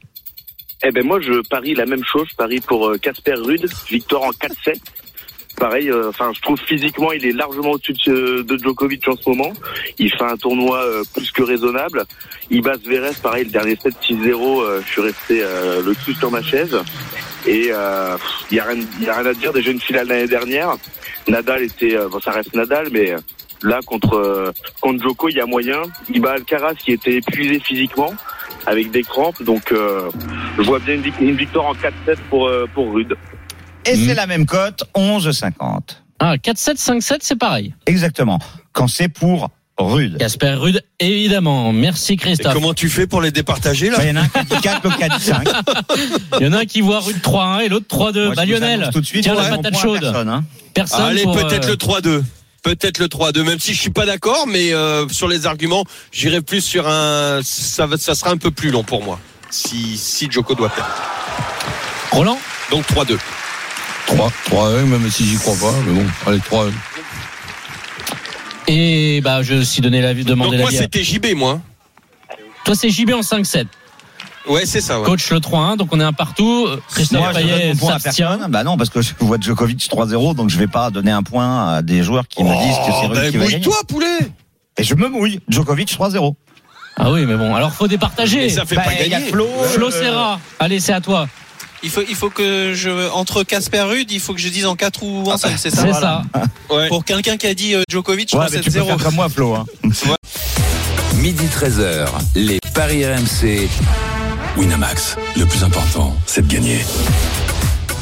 Eh 0.84 0.91
ben 0.91 1.03
moi 1.03 1.20
je 1.20 1.41
parie 1.50 1.74
la 1.74 1.88
même 1.88 2.03
chose, 2.06 2.27
je 2.29 2.36
parie 2.36 2.60
pour 2.60 2.88
euh, 2.88 2.98
Casper 2.98 3.34
Ruud, 3.34 3.65
victoire 3.89 4.24
en 4.24 4.29
4-7. 4.29 4.79
Pareil, 5.59 5.89
euh, 5.89 6.09
enfin 6.09 6.31
je 6.35 6.41
trouve 6.41 6.59
physiquement 6.59 7.11
il 7.11 7.25
est 7.25 7.31
largement 7.31 7.71
au-dessus 7.71 7.93
de, 8.05 8.43
de 8.43 8.57
Djokovic 8.57 9.07
en 9.07 9.15
ce 9.15 9.27
moment. 9.29 9.51
Il 9.97 10.11
fait 10.11 10.23
un 10.23 10.37
tournoi 10.37 10.77
euh, 10.83 11.03
plus 11.15 11.31
que 11.31 11.41
raisonnable. 11.41 12.03
Il 12.51 12.61
bat 12.61 12.73
pareil 13.23 13.45
le 13.45 13.49
dernier 13.51 13.75
set 13.81 13.93
6-0, 14.07 14.61
euh, 14.61 14.81
je 14.85 14.91
suis 14.91 15.01
resté 15.01 15.39
euh, 15.41 15.81
le 15.83 15.95
cul 15.95 16.13
sur 16.13 16.29
ma 16.29 16.43
chaise. 16.43 16.77
Et 17.47 17.69
euh, 17.71 18.15
il 18.51 18.57
y 18.57 18.59
a 18.59 18.65
rien, 18.65 18.83
y 19.01 19.07
a 19.09 19.15
rien 19.17 19.25
à 19.25 19.33
dire. 19.33 19.51
Déjà 19.51 19.71
une 19.71 19.81
finale 19.81 20.07
l'année 20.07 20.27
dernière, 20.27 20.75
Nadal 21.27 21.63
était, 21.63 21.95
euh, 21.95 22.07
bon 22.07 22.19
ça 22.19 22.31
reste 22.31 22.53
Nadal, 22.53 22.89
mais 22.91 23.13
euh, 23.13 23.17
là 23.63 23.79
contre 23.85 24.13
euh, 24.13 24.51
contre 24.79 25.01
Djoko 25.01 25.29
il 25.29 25.37
y 25.37 25.41
a 25.41 25.47
moyen. 25.47 25.81
Il 26.13 26.21
bat 26.21 26.33
Alcaraz 26.33 26.75
qui 26.75 26.91
était 26.91 27.15
épuisé 27.15 27.59
physiquement 27.59 28.13
avec 28.67 28.91
des 28.91 29.01
crampes, 29.01 29.41
donc 29.41 29.71
euh, 29.71 30.09
je 30.57 30.61
vois 30.63 30.77
bien 30.79 30.95
une, 30.95 31.01
vic- 31.01 31.19
une 31.19 31.35
victoire 31.35 31.65
en 31.65 31.73
4-7 31.73 32.17
pour 32.29 32.47
euh, 32.47 32.67
pour 32.75 32.93
Rude. 32.93 33.15
Et 33.88 33.96
c'est 33.96 34.15
la 34.15 34.27
même 34.27 34.46
cote, 34.46 34.84
11,50. 34.96 35.51
Ah, 36.20 36.36
4-7, 36.38 36.77
5-7, 36.77 37.17
c'est 37.22 37.36
pareil. 37.38 37.74
Exactement. 37.86 38.39
Quand 38.74 38.88
c'est 38.88 39.08
pour 39.10 39.50
Rude. 39.77 40.17
Casper 40.17 40.53
Ruud, 40.56 40.82
évidemment. 41.00 41.72
Merci 41.72 42.13
Et 42.13 42.17
Christophe. 42.17 42.53
comment 42.53 42.74
tu 42.74 42.89
fais 42.89 43.06
pour 43.06 43.22
les 43.22 43.29
départager 43.29 43.91
là 43.91 44.00
Il 44.01 44.08
y 44.08 44.12
en 44.12 44.15
a 44.15 44.22
un 44.22 44.27
qui 44.27 44.38
a 44.39 44.44
dit 44.44 44.62
4, 44.62 44.84
l'autre 44.84 44.98
qui 44.98 45.03
a 45.03 45.10
dit 45.10 45.24
5. 45.24 45.48
Il 46.39 46.46
y 46.46 46.50
en 46.50 46.53
a 46.53 46.58
un 46.60 46.65
qui 46.65 46.82
voit 46.82 47.00
Ruud 47.00 47.17
3-1 47.22 47.62
et 47.62 47.70
l'autre 47.70 47.86
3-2. 47.96 48.00
Moi, 48.00 48.12
je 48.32 48.36
Bah 48.36 48.46
Lionel, 48.46 48.89
tout 48.91 49.01
de 49.01 49.06
suite, 49.06 49.24
tiens 49.24 49.36
la 49.36 49.56
patate 49.58 49.77
chaude. 49.77 50.00
personne, 50.00 50.29
hein. 50.29 50.44
Personne 50.74 51.06
Allez, 51.06 51.24
pour, 51.24 51.36
peut-être 51.36 51.67
euh, 51.67 51.72
le 51.72 51.75
3-2. 52.20 52.24
Peut-être 52.63 52.98
le 52.98 53.06
3-2, 53.06 53.44
même 53.44 53.60
si 53.60 53.75
je 53.75 53.79
suis 53.79 53.91
pas 53.91 54.08
d'accord, 54.08 54.46
mais 54.48 54.74
euh, 54.74 55.08
sur 55.10 55.27
les 55.27 55.46
arguments, 55.46 55.84
j'irai 56.12 56.41
plus 56.41 56.62
sur 56.62 56.88
un. 56.88 57.41
Ça, 57.44 57.88
ça 57.98 58.15
sera 58.15 58.32
un 58.32 58.38
peu 58.38 58.50
plus 58.50 58.72
long 58.72 58.84
pour 58.84 59.03
moi. 59.03 59.20
Si, 59.51 59.96
si 59.98 60.27
Joko 60.29 60.56
doit 60.56 60.70
perdre. 60.70 60.89
Roland? 62.12 62.39
Donc 62.72 62.84
3-2. 62.88 63.17
3, 64.07 64.31
3-1, 64.49 64.85
même 64.85 65.09
si 65.11 65.25
j'y 65.27 65.37
crois 65.37 65.55
pas. 65.55 65.73
Mais 65.85 65.93
bon, 65.93 66.05
allez, 66.25 66.39
3-1. 66.39 66.71
Et 68.69 69.21
bah 69.21 69.41
je 69.43 69.61
suis 69.61 69.81
donné 69.81 70.01
l'avis, 70.01 70.23
Donc 70.23 70.31
demandé 70.37 70.57
moi 70.57 70.65
l'avis. 70.65 70.77
à- 70.77 70.81
c'était 70.81 71.03
JB, 71.03 71.35
moi. 71.35 71.61
Toi 72.65 72.75
c'est 72.75 72.89
JB 72.89 73.11
en 73.13 73.21
5-7. 73.21 73.65
Ouais, 74.49 74.65
c'est 74.65 74.79
ça. 74.81 74.99
Ouais. 74.99 75.05
Coach 75.05 75.29
le 75.31 75.39
3-1, 75.39 75.75
donc 75.77 75.89
on 75.91 75.99
est 75.99 76.03
un 76.05 76.13
partout. 76.13 76.67
Christophe 76.89 77.19
Moi, 77.19 77.31
Payet 77.33 77.73
s'abstient. 77.75 78.47
Bah 78.49 78.63
non, 78.63 78.77
parce 78.77 78.89
que 78.89 79.01
je 79.01 79.11
vois 79.19 79.37
Djokovic 79.39 79.89
3-0, 79.89 80.35
donc 80.35 80.49
je 80.49 80.57
vais 80.57 80.67
pas 80.67 80.89
donner 80.89 81.11
un 81.11 81.23
point 81.23 81.75
à 81.75 81.81
des 81.81 82.01
joueurs 82.03 82.27
qui 82.29 82.43
me 82.43 82.49
disent 82.49 82.77
que 82.77 82.91
c'est 83.01 83.05
Oh, 83.05 83.09
ben, 83.13 83.29
qui 83.31 83.37
va 83.37 83.43
gagner. 83.46 83.55
mouille-toi, 83.57 83.75
poulet 83.87 84.17
Et 84.77 84.83
je 84.83 84.96
me 84.96 85.07
mouille. 85.09 85.39
Djokovic 85.50 85.89
3-0. 85.91 86.35
Ah 86.98 87.11
oui, 87.11 87.25
mais 87.25 87.35
bon, 87.35 87.53
alors 87.55 87.74
faut 87.74 87.87
départager. 87.87 88.37
Mais 88.39 88.50
ça 88.50 88.65
fait 88.65 88.75
Bah, 88.75 88.83
pas 88.83 88.93
il 88.93 89.00
y 89.01 89.13
a 89.13 89.20
gagner. 89.20 89.31
Flo. 89.31 89.48
Flo 89.74 89.87
euh, 89.87 89.91
Serra. 89.91 90.39
Allez, 90.59 90.79
c'est 90.79 90.93
à 90.93 91.01
toi. 91.01 91.27
Il 91.83 91.90
faut, 91.92 92.01
il 92.09 92.16
faut 92.16 92.29
que 92.29 92.74
je 92.74 93.09
entre 93.11 93.44
Casper 93.44 93.81
Ruud, 93.81 94.11
il 94.11 94.20
faut 94.20 94.33
que 94.33 94.40
je 94.40 94.50
dise 94.50 94.66
en 94.66 94.75
4 94.75 95.03
ou 95.03 95.29
en 95.29 95.37
5, 95.37 95.53
c'est 95.57 95.70
ça 95.70 95.81
C'est 95.81 95.90
Voilà. 95.92 96.24
ça. 96.33 96.42
Ouais. 96.75 96.90
Pour 96.90 97.05
quelqu'un 97.05 97.37
qui 97.37 97.48
a 97.48 97.53
dit 97.53 97.75
euh, 97.75 97.83
Djokovic, 97.90 98.29
je 98.31 98.35
Ouais, 98.35 98.44
pense 98.44 98.51
mais 98.51 98.59
que 98.59 98.63
tu 98.66 98.72
c'est 98.72 98.79
peux 98.79 98.85
0. 98.85 98.98
faire 98.98 99.05
comme 99.07 99.16
moi, 99.16 99.29
Flo. 99.29 99.53
Hein. 99.55 99.66
Midi 101.16 101.46
13h, 101.46 102.07
les 102.35 102.59
Paris 102.74 103.05
RMC. 103.05 103.70
Winamax, 104.57 105.16
le 105.37 105.46
plus 105.46 105.63
important, 105.63 106.16
c'est 106.25 106.46
de 106.46 106.51
gagner. 106.53 106.79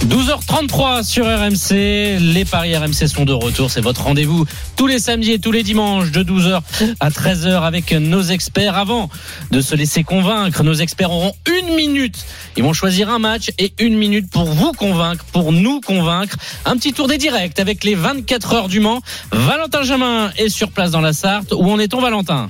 12h33 0.04 1.04
sur 1.04 1.26
RMC. 1.26 2.20
Les 2.20 2.46
paris 2.46 2.76
RMC 2.76 3.08
sont 3.08 3.26
de 3.26 3.34
retour. 3.34 3.72
C'est 3.72 3.82
votre 3.82 4.04
rendez-vous 4.04 4.46
tous 4.76 4.88
les 4.88 5.00
samedis 5.00 5.32
et 5.32 5.40
tous 5.40 5.52
les 5.52 5.64
dimanches 5.64 6.12
de 6.12 6.24
12h 6.24 6.62
à 7.00 7.10
13h 7.10 7.64
avec 7.64 7.92
nos 7.92 8.22
experts. 8.22 8.78
Avant 8.78 9.10
de 9.52 9.62
se 9.62 9.76
laisser 9.76 10.04
convaincre, 10.04 10.64
nos 10.64 10.74
experts 10.74 11.12
auront 11.12 11.34
une 11.48 11.76
minute. 11.76 12.26
Ils 12.58 12.64
vont 12.64 12.74
choisir 12.74 13.10
un 13.10 13.20
match 13.20 13.52
et 13.58 13.74
une 13.80 13.98
minute 13.98 14.30
pour 14.30 14.46
vous 14.46 14.74
convaincre, 14.74 15.26
pour 15.32 15.52
nous 15.52 15.82
convaincre. 15.82 16.38
Un 16.66 16.78
petit 16.78 16.94
tour 16.94 17.08
des 17.08 17.18
directs 17.18 17.60
avec 17.60 17.84
les 17.84 17.96
24 17.96 18.54
heures 18.54 18.68
du 18.68 18.80
Mans. 18.80 19.02
Valentin 19.32 19.84
Jamin 19.84 20.32
est 20.38 20.50
sur 20.50 20.72
place 20.72 20.92
dans 20.92 21.02
la 21.02 21.14
Sarthe. 21.14 21.54
Où 21.54 21.72
en 21.72 21.80
est-on, 21.80 22.02
Valentin? 22.02 22.50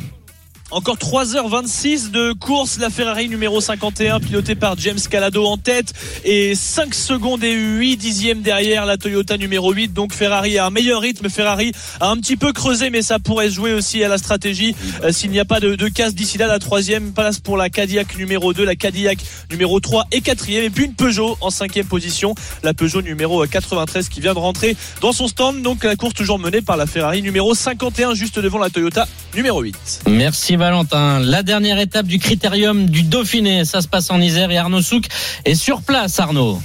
Encore 0.71 0.97
3h26 0.97 2.09
de 2.09 2.33
course, 2.33 2.79
la 2.79 2.89
Ferrari 2.89 3.29
numéro 3.29 3.61
51 3.61 4.19
pilotée 4.19 4.55
par 4.55 4.75
James 4.79 4.99
Calado 5.09 5.45
en 5.45 5.57
tête 5.57 5.93
et 6.23 6.55
5 6.55 6.95
secondes 6.95 7.43
et 7.43 7.53
8 7.53 7.97
dixièmes 7.97 8.41
derrière 8.41 8.87
la 8.87 8.97
Toyota 8.97 9.37
numéro 9.37 9.71
8. 9.71 9.93
Donc 9.93 10.11
Ferrari 10.11 10.57
a 10.57 10.65
un 10.65 10.71
meilleur 10.71 11.01
rythme, 11.01 11.29
Ferrari 11.29 11.71
a 11.99 12.09
un 12.09 12.17
petit 12.17 12.35
peu 12.35 12.51
creusé 12.51 12.89
mais 12.89 13.03
ça 13.03 13.19
pourrait 13.19 13.51
jouer 13.51 13.73
aussi 13.73 14.03
à 14.03 14.07
la 14.07 14.17
stratégie 14.17 14.75
euh, 15.03 15.11
s'il 15.11 15.29
n'y 15.29 15.39
a 15.39 15.45
pas 15.45 15.59
de, 15.59 15.75
de 15.75 15.87
casse 15.87 16.15
d'ici 16.15 16.39
là. 16.39 16.47
La 16.47 16.57
troisième 16.57 17.13
place 17.13 17.39
pour 17.39 17.57
la 17.57 17.69
Cadillac 17.69 18.17
numéro 18.17 18.51
2, 18.51 18.65
la 18.65 18.75
Cadillac 18.75 19.19
numéro 19.51 19.79
3 19.79 20.07
et 20.11 20.21
quatrième 20.21 20.63
et 20.63 20.71
puis 20.71 20.85
une 20.85 20.95
Peugeot 20.95 21.37
en 21.41 21.51
cinquième 21.51 21.85
position, 21.85 22.33
la 22.63 22.73
Peugeot 22.73 23.03
numéro 23.03 23.45
93 23.45 24.09
qui 24.09 24.19
vient 24.19 24.33
de 24.33 24.39
rentrer 24.39 24.75
dans 25.01 25.13
son 25.13 25.27
stand. 25.27 25.61
Donc 25.61 25.83
la 25.83 25.95
course 25.95 26.15
toujours 26.15 26.39
menée 26.39 26.63
par 26.63 26.75
la 26.75 26.87
Ferrari 26.87 27.21
numéro 27.21 27.53
51 27.53 28.15
juste 28.15 28.39
devant 28.39 28.57
la 28.57 28.71
Toyota 28.71 29.07
numéro 29.35 29.61
8. 29.61 30.01
Merci 30.07 30.54
Valentin. 30.55 31.19
La 31.19 31.43
dernière 31.43 31.79
étape 31.79 32.05
du 32.05 32.19
critérium 32.19 32.89
du 32.89 33.03
Dauphiné, 33.03 33.65
ça 33.65 33.81
se 33.81 33.87
passe 33.87 34.09
en 34.11 34.21
Isère 34.21 34.51
et 34.51 34.57
Arnaud 34.57 34.81
Souk 34.81 35.05
est 35.45 35.55
sur 35.55 35.81
place 35.81 36.19
Arnaud. 36.19 36.59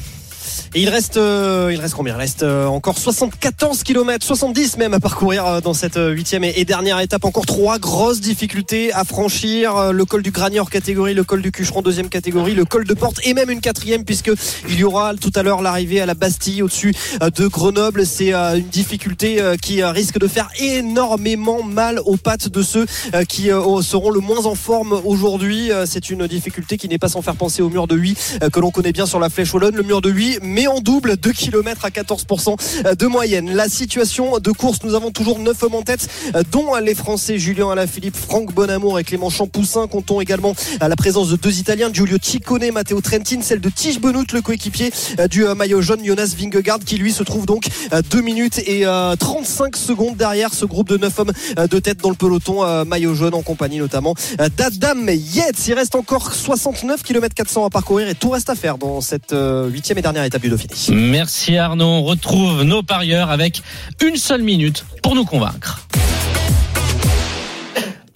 Et 0.75 0.83
il 0.83 0.89
reste, 0.89 1.17
euh, 1.17 1.71
il 1.73 1.81
reste 1.81 1.95
combien? 1.95 2.15
Il 2.15 2.19
reste 2.19 2.45
euh, 2.45 2.67
encore 2.67 2.97
74 2.97 3.83
km, 3.83 4.25
70 4.25 4.77
même 4.77 4.95
à 4.95 5.01
parcourir 5.01 5.45
euh, 5.45 5.61
dans 5.61 5.75
cette 5.75 5.97
euh, 5.97 6.11
huitième 6.11 6.45
et, 6.45 6.65
dernière 6.65 7.01
étape. 7.01 7.25
Encore 7.25 7.45
trois 7.45 7.81
grosses 7.81 8.21
difficultés 8.21 8.93
à 8.93 9.05
franchir. 9.05 9.93
Le 9.93 10.05
col 10.05 10.23
du 10.23 10.31
Granier 10.31 10.61
hors 10.61 10.71
catégorie, 10.71 11.15
le 11.15 11.25
col 11.25 11.43
du 11.43 11.51
Cucheron 11.51 11.83
deuxième 11.83 12.09
catégorie, 12.09 12.55
le 12.55 12.65
col 12.65 12.85
de 12.85 12.95
Porte 12.95 13.19
et 13.25 13.35
même 13.35 13.51
une 13.51 13.61
quatrième 13.61 14.05
puisque 14.05 14.31
il 14.69 14.79
y 14.79 14.85
aura 14.85 15.15
tout 15.17 15.33
à 15.35 15.43
l'heure 15.43 15.61
l'arrivée 15.61 16.01
à 16.01 16.07
la 16.07 16.15
Bastille 16.15 16.63
au-dessus 16.63 16.95
de 17.21 17.47
Grenoble. 17.49 18.07
C'est 18.07 18.33
une 18.33 18.69
difficulté 18.69 19.43
qui 19.61 19.83
risque 19.83 20.19
de 20.19 20.29
faire 20.29 20.49
énormément 20.61 21.65
mal 21.65 22.01
aux 22.05 22.17
pattes 22.17 22.49
de 22.49 22.63
ceux 22.63 22.87
qui 23.29 23.49
seront 23.83 24.11
le 24.11 24.21
moins 24.21 24.47
en 24.47 24.55
forme 24.55 25.01
aujourd'hui. 25.05 25.71
C'est 25.87 26.11
une 26.11 26.27
difficulté 26.29 26.77
qui 26.77 26.89
n'est 26.89 26.99
pas 26.99 27.09
sans 27.09 27.23
faire 27.23 27.37
penser 27.37 27.63
au 27.63 27.71
mur 27.71 27.87
de 27.87 27.97
8 27.97 28.39
euh, 28.43 28.51
que 28.51 28.61
l'on 28.61 28.71
connaît 28.71 28.93
bien 28.93 29.07
sur 29.07 29.19
la 29.19 29.29
flèche 29.29 29.53
wallonne. 29.53 29.77
Le 29.77 29.83
mur 29.83 30.01
de 30.01 30.11
8, 30.11 30.41
mais 30.43 30.60
en 30.69 30.81
double, 30.81 31.17
2 31.17 31.33
km 31.33 31.85
à 31.85 31.91
14% 31.91 32.95
de 32.97 33.07
moyenne. 33.07 33.53
La 33.53 33.69
situation 33.69 34.39
de 34.39 34.53
course, 34.53 34.79
nous 34.85 34.95
avons 34.95 35.11
toujours 35.11 35.39
9 35.39 35.63
hommes 35.65 35.75
en 35.75 35.83
tête, 35.83 36.09
euh, 36.37 36.43
dont 36.53 36.75
les 36.77 36.95
Français 36.95 37.39
Julien 37.39 37.71
Alaphilippe, 37.71 38.17
Franck 38.17 38.55
Bonamour 38.55 38.99
et 38.99 39.05
Clément 39.05 39.31
Champoussin. 39.31 39.87
Comptons 39.89 40.21
également 40.21 40.55
la 40.81 40.97
présence 40.97 41.31
de 41.31 41.37
deux 41.37 41.59
Italiens, 41.59 41.91
Giulio 41.93 42.19
Ciccone, 42.21 42.71
Matteo 42.71 43.01
Trentin, 43.01 43.41
celle 43.43 43.61
de 43.61 43.69
Tige 43.69 44.01
Benoît, 44.01 44.21
le 44.33 44.43
coéquipier 44.43 44.91
euh, 45.19 45.29
du 45.29 45.47
euh, 45.47 45.55
maillot 45.55 45.81
jaune, 45.81 46.05
Jonas 46.05 46.35
Vingegaard, 46.37 46.81
qui 46.81 46.97
lui 46.97 47.13
se 47.13 47.23
trouve 47.23 47.47
donc 47.47 47.69
2 48.11 48.21
minutes 48.21 48.59
et 48.67 48.87
euh, 48.87 49.17
35 49.17 49.77
secondes 49.77 50.17
derrière 50.17 50.53
ce 50.53 50.65
groupe 50.65 50.89
de 50.89 50.97
9 50.97 51.19
hommes 51.19 51.33
euh, 51.59 51.67
de 51.67 51.79
tête 51.79 51.99
dans 51.99 52.11
le 52.11 52.17
peloton 52.17 52.65
euh, 52.65 52.85
maillot 52.85 53.15
jaune 53.15 53.35
en 53.35 53.43
compagnie 53.43 53.79
notamment 53.79 54.15
euh, 54.41 54.49
d'Adam 54.57 55.07
Yates. 55.09 55.67
Il 55.69 55.75
reste 55.75 55.95
encore 55.95 56.35
69 56.35 57.03
km 57.03 57.35
400 57.35 57.67
à 57.67 57.71
parcourir 57.71 58.09
et 58.09 58.15
tout 58.15 58.31
reste 58.31 58.51
à 58.51 58.55
faire 58.55 58.79
dans 58.79 59.01
cette 59.01 59.33
euh, 59.33 59.69
huitième 59.69 59.99
et 59.99 60.03
dernière 60.03 60.25
étape 60.25 60.45
du 60.57 60.67
Dauphiné. 60.67 60.97
Merci 60.97 61.57
Arnaud. 61.57 61.85
On 61.85 62.03
retrouve 62.03 62.63
nos 62.63 62.83
parieurs 62.83 63.31
avec 63.31 63.63
une 64.03 64.17
seule 64.17 64.43
minute 64.43 64.85
pour 65.03 65.15
nous 65.15 65.25
convaincre. 65.25 65.87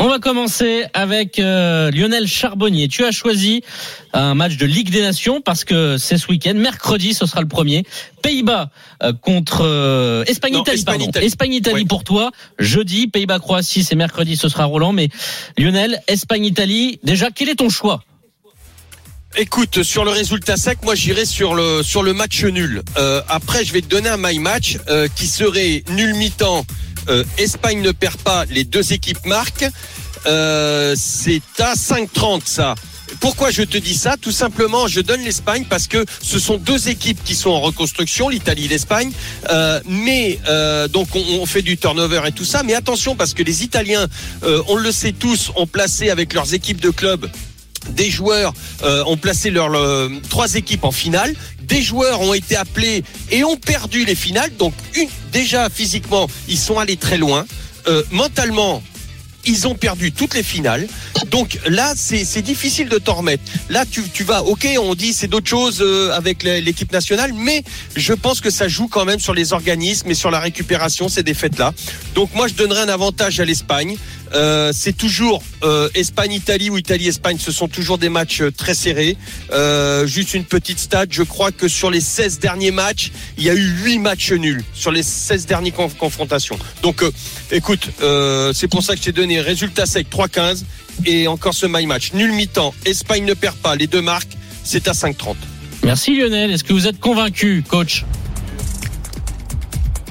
On 0.00 0.08
va 0.08 0.18
commencer 0.18 0.84
avec 0.92 1.38
euh, 1.38 1.90
Lionel 1.90 2.26
Charbonnier. 2.26 2.88
Tu 2.88 3.04
as 3.04 3.10
choisi 3.10 3.62
un 4.12 4.34
match 4.34 4.56
de 4.56 4.66
Ligue 4.66 4.90
des 4.90 5.00
Nations 5.00 5.40
parce 5.40 5.64
que 5.64 5.96
c'est 5.96 6.18
ce 6.18 6.28
week-end. 6.28 6.52
Mercredi, 6.54 7.14
ce 7.14 7.24
sera 7.24 7.40
le 7.40 7.48
premier. 7.48 7.84
Pays-Bas 8.20 8.70
euh, 9.02 9.12
contre 9.14 9.62
euh, 9.64 10.24
Espagne-Italie, 10.26 10.76
Espagne, 10.78 10.96
pardon. 10.98 11.10
Italie. 11.10 11.26
Espagne-Italie 11.26 11.82
Ouais. 11.82 11.84
pour 11.88 12.04
toi. 12.04 12.32
Jeudi, 12.58 13.06
Pays-Bas-Croatie, 13.06 13.82
c'est 13.82 13.94
mercredi, 13.96 14.36
ce 14.36 14.48
sera 14.48 14.64
Roland. 14.64 14.92
Mais 14.92 15.08
Lionel, 15.56 16.00
Espagne-Italie, 16.06 16.98
déjà, 17.02 17.30
quel 17.30 17.48
est 17.48 17.56
ton 17.56 17.70
choix? 17.70 18.02
Écoute, 19.36 19.82
sur 19.82 20.04
le 20.04 20.12
résultat 20.12 20.56
sec, 20.56 20.78
moi 20.84 20.94
j'irai 20.94 21.24
sur 21.24 21.56
le 21.56 21.82
sur 21.82 22.04
le 22.04 22.12
match 22.12 22.44
nul. 22.44 22.82
Euh, 22.96 23.20
après, 23.28 23.64
je 23.64 23.72
vais 23.72 23.80
te 23.80 23.88
donner 23.88 24.08
un 24.08 24.16
my 24.16 24.38
match 24.38 24.78
euh, 24.88 25.08
qui 25.16 25.26
serait 25.26 25.82
nul 25.90 26.14
mi-temps. 26.14 26.64
Euh, 27.08 27.24
Espagne 27.36 27.82
ne 27.82 27.90
perd 27.90 28.16
pas, 28.18 28.44
les 28.44 28.62
deux 28.62 28.92
équipes 28.92 29.26
marquent. 29.26 29.68
C'est 30.24 31.42
à 31.58 31.74
5,30 31.74 32.42
ça. 32.44 32.76
Pourquoi 33.18 33.50
je 33.50 33.62
te 33.62 33.76
dis 33.76 33.94
ça? 33.94 34.16
Tout 34.20 34.30
simplement, 34.30 34.86
je 34.86 35.00
donne 35.00 35.22
l'Espagne 35.22 35.66
parce 35.68 35.88
que 35.88 36.04
ce 36.22 36.38
sont 36.38 36.56
deux 36.56 36.88
équipes 36.88 37.22
qui 37.24 37.34
sont 37.34 37.50
en 37.50 37.60
reconstruction, 37.60 38.28
l'Italie 38.28 38.66
et 38.66 38.68
l'Espagne. 38.68 39.10
Mais 39.86 40.38
donc 40.92 41.08
on, 41.14 41.44
fait 41.44 41.62
du 41.62 41.76
turnover 41.76 42.22
et 42.26 42.32
tout 42.32 42.44
ça. 42.44 42.62
Mais 42.62 42.74
attention 42.74 43.16
parce 43.16 43.34
que 43.34 43.42
les 43.42 43.64
Italiens, 43.64 44.06
on 44.68 44.76
le 44.76 44.92
sait 44.92 45.12
tous, 45.12 45.50
ont 45.56 45.66
placé 45.66 46.08
avec 46.08 46.32
leurs 46.32 46.54
équipes 46.54 46.80
de 46.80 46.90
club 46.90 47.28
des 47.90 48.10
joueurs 48.10 48.52
euh, 48.82 49.04
ont 49.06 49.16
placé 49.16 49.50
leurs 49.50 49.76
trois 50.28 50.54
équipes 50.54 50.84
en 50.84 50.92
finale. 50.92 51.34
Des 51.62 51.82
joueurs 51.82 52.20
ont 52.20 52.34
été 52.34 52.56
appelés 52.56 53.04
et 53.30 53.44
ont 53.44 53.56
perdu 53.56 54.04
les 54.04 54.14
finales. 54.14 54.50
Donc 54.58 54.74
déjà 55.32 55.68
physiquement, 55.70 56.28
ils 56.48 56.58
sont 56.58 56.78
allés 56.78 56.96
très 56.96 57.18
loin. 57.18 57.46
Euh, 57.86 58.02
mentalement, 58.10 58.82
ils 59.46 59.66
ont 59.66 59.74
perdu 59.74 60.12
toutes 60.12 60.34
les 60.34 60.42
finales. 60.42 60.86
Donc 61.30 61.58
là, 61.66 61.92
c'est 61.96 62.42
difficile 62.42 62.88
de 62.88 62.98
t'en 62.98 63.14
remettre. 63.14 63.42
Là, 63.68 63.84
tu, 63.90 64.02
tu 64.08 64.24
vas, 64.24 64.42
ok, 64.42 64.66
on 64.80 64.94
dit 64.94 65.12
c'est 65.12 65.26
d'autres 65.26 65.48
choses 65.48 65.80
euh, 65.80 66.12
avec 66.12 66.42
l'équipe 66.42 66.92
nationale, 66.92 67.32
mais 67.34 67.62
je 67.96 68.12
pense 68.12 68.40
que 68.40 68.50
ça 68.50 68.68
joue 68.68 68.88
quand 68.88 69.04
même 69.04 69.20
sur 69.20 69.34
les 69.34 69.52
organismes 69.52 70.10
et 70.10 70.14
sur 70.14 70.30
la 70.30 70.40
récupération, 70.40 71.08
ces 71.08 71.22
défaites-là. 71.22 71.72
Donc 72.14 72.34
moi, 72.34 72.48
je 72.48 72.54
donnerais 72.54 72.82
un 72.82 72.88
avantage 72.88 73.40
à 73.40 73.44
l'Espagne. 73.44 73.96
Euh, 74.34 74.72
c'est 74.74 74.96
toujours 74.96 75.42
euh, 75.62 75.88
Espagne-Italie 75.94 76.68
ou 76.70 76.76
Italie-Espagne, 76.76 77.36
ce 77.38 77.52
sont 77.52 77.68
toujours 77.68 77.98
des 77.98 78.08
matchs 78.08 78.40
euh, 78.40 78.50
très 78.50 78.74
serrés. 78.74 79.16
Juste 80.06 80.34
une 80.34 80.44
petite 80.44 80.78
stat, 80.78 81.06
je 81.10 81.22
crois 81.22 81.52
que 81.52 81.68
sur 81.68 81.90
les 81.90 82.00
16 82.00 82.40
derniers 82.40 82.70
matchs, 82.72 83.12
il 83.38 83.44
y 83.44 83.50
a 83.50 83.54
eu 83.54 83.64
8 83.84 83.98
matchs 83.98 84.32
nuls 84.32 84.64
sur 84.74 84.90
les 84.90 85.02
16 85.02 85.46
dernières 85.46 85.72
conf- 85.74 85.96
confrontations. 85.96 86.58
Donc 86.82 87.02
écoute, 87.52 87.88
c'est 88.52 88.68
pour 88.68 88.82
ça 88.82 88.94
que 88.94 88.98
je 89.00 89.04
t'ai 89.04 89.12
donné 89.12 89.40
résultat 89.40 89.86
sec 89.86 90.06
3-15 90.10 90.64
et 91.06 91.28
encore 91.28 91.54
ce 91.54 91.66
my 91.66 91.86
match. 91.86 92.12
Nul 92.12 92.32
mi-temps, 92.32 92.74
Espagne 92.84 93.24
ne 93.24 93.34
perd 93.34 93.56
pas, 93.56 93.76
les 93.76 93.86
deux 93.86 94.02
marques, 94.02 94.32
c'est 94.64 94.88
à 94.88 94.92
5-30. 94.92 95.36
Merci 95.84 96.16
Lionel. 96.18 96.50
Est-ce 96.50 96.64
que 96.64 96.72
vous 96.72 96.86
êtes 96.86 96.98
convaincu, 97.00 97.62
coach? 97.66 98.04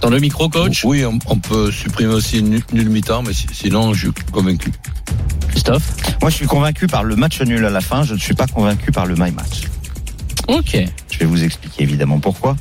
Dans 0.04 0.10
le 0.10 0.20
micro, 0.20 0.50
coach? 0.50 0.84
Oui, 0.84 1.06
on, 1.06 1.18
on 1.28 1.38
peut 1.38 1.72
supprimer 1.72 2.14
aussi 2.14 2.44
nul, 2.44 2.62
nul 2.74 2.90
mi-temps, 2.90 3.24
mais 3.24 3.32
si- 3.32 3.48
sinon, 3.54 3.94
je 3.94 4.08
suis 4.12 4.26
convaincu. 4.34 4.70
Christophe? 5.48 5.96
Moi, 6.22 6.30
je 6.30 6.36
suis 6.36 6.46
convaincu 6.46 6.88
par 6.88 7.06
le 7.06 7.16
match 7.16 7.40
nul 7.42 7.66
à 7.66 7.70
la 7.70 7.80
fin. 7.80 8.04
Je 8.04 8.14
ne 8.14 8.20
suis 8.20 8.34
pas 8.34 8.48
convaincu 8.48 8.92
par 8.92 9.06
le 9.06 9.16
my 9.16 9.32
match. 9.32 9.62
Ok. 10.50 10.78
Je 11.10 11.20
vais 11.20 11.26
vous 11.26 11.44
expliquer 11.46 11.84
évidemment 11.84 12.20
pourquoi. 12.20 12.58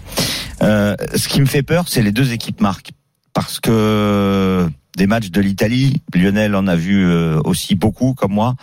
Euh, 0.62 0.94
ce 1.16 1.26
qui 1.26 1.40
me 1.40 1.46
fait 1.46 1.64
peur, 1.64 1.87
c'est 1.88 2.02
les 2.02 2.12
deux 2.12 2.33
équipes 2.33 2.61
marques. 2.61 2.92
Parce 3.35 3.59
que 3.61 4.68
des 4.98 5.07
matchs 5.07 5.31
de 5.31 5.40
l'Italie, 5.40 6.02
Lionel 6.14 6.55
en 6.55 6.66
a 6.66 6.76
vu 6.76 7.07
euh, 7.07 7.40
aussi 7.44 7.74
beaucoup 7.74 8.12
comme 8.12 8.33
moi, 8.33 8.57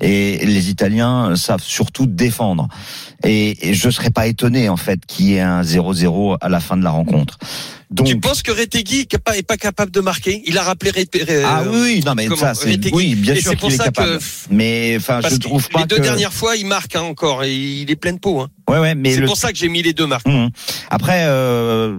et 0.00 0.44
les 0.46 0.70
Italiens 0.70 1.36
savent 1.36 1.62
surtout 1.62 2.06
défendre. 2.06 2.68
Et, 3.22 3.74
je 3.74 3.90
serais 3.90 4.08
pas 4.08 4.26
étonné 4.26 4.70
en 4.70 4.78
fait 4.78 5.04
qu'il 5.06 5.26
y 5.26 5.34
ait 5.34 5.40
un 5.42 5.60
0-0 5.60 6.38
à 6.40 6.48
la 6.48 6.60
fin 6.60 6.78
de 6.78 6.82
la 6.82 6.90
rencontre. 6.90 7.38
Donc, 7.94 8.08
Tu 8.08 8.18
penses 8.18 8.42
que 8.42 8.50
Retegui 8.50 9.06
est 9.08 9.42
pas, 9.42 9.56
capable 9.56 9.92
de 9.92 10.00
marquer? 10.00 10.42
Il 10.46 10.58
a 10.58 10.62
rappelé 10.64 10.90
Ré- 10.90 11.08
ah 11.44 11.62
oui, 11.64 11.78
oui, 11.80 12.02
non 12.04 12.14
mais 12.16 12.28
ça, 12.36 12.52
c'est 12.54 12.72
Retegui. 12.72 12.90
oui, 12.92 13.14
bien 13.14 13.34
Et 13.34 13.40
sûr 13.40 13.52
c'est 13.52 13.56
pour 13.56 13.68
qu'il 13.68 13.74
est 13.74 13.78
ça 13.78 13.84
capable. 13.84 14.18
que 14.18 14.24
Mais 14.50 14.94
enfin, 14.98 15.20
je 15.30 15.36
trouve 15.36 15.68
pas 15.68 15.80
les 15.80 15.86
deux 15.86 15.96
que. 15.96 16.02
dernières 16.02 16.32
fois, 16.32 16.56
il 16.56 16.66
marque 16.66 16.96
hein, 16.96 17.02
encore 17.02 17.44
et 17.44 17.54
il 17.54 17.88
est 17.90 17.96
plein 17.96 18.12
de 18.12 18.18
peau. 18.18 18.40
Hein. 18.40 18.48
Ouais, 18.68 18.80
ouais, 18.80 18.94
mais 18.96 19.14
C'est 19.14 19.20
le 19.20 19.26
pour 19.26 19.36
ça 19.36 19.52
que 19.52 19.58
j'ai 19.58 19.68
mis 19.68 19.82
les 19.82 19.92
deux 19.92 20.06
marques. 20.06 20.26
Mhm. 20.26 20.50
Après, 20.90 21.24
euh, 21.26 21.96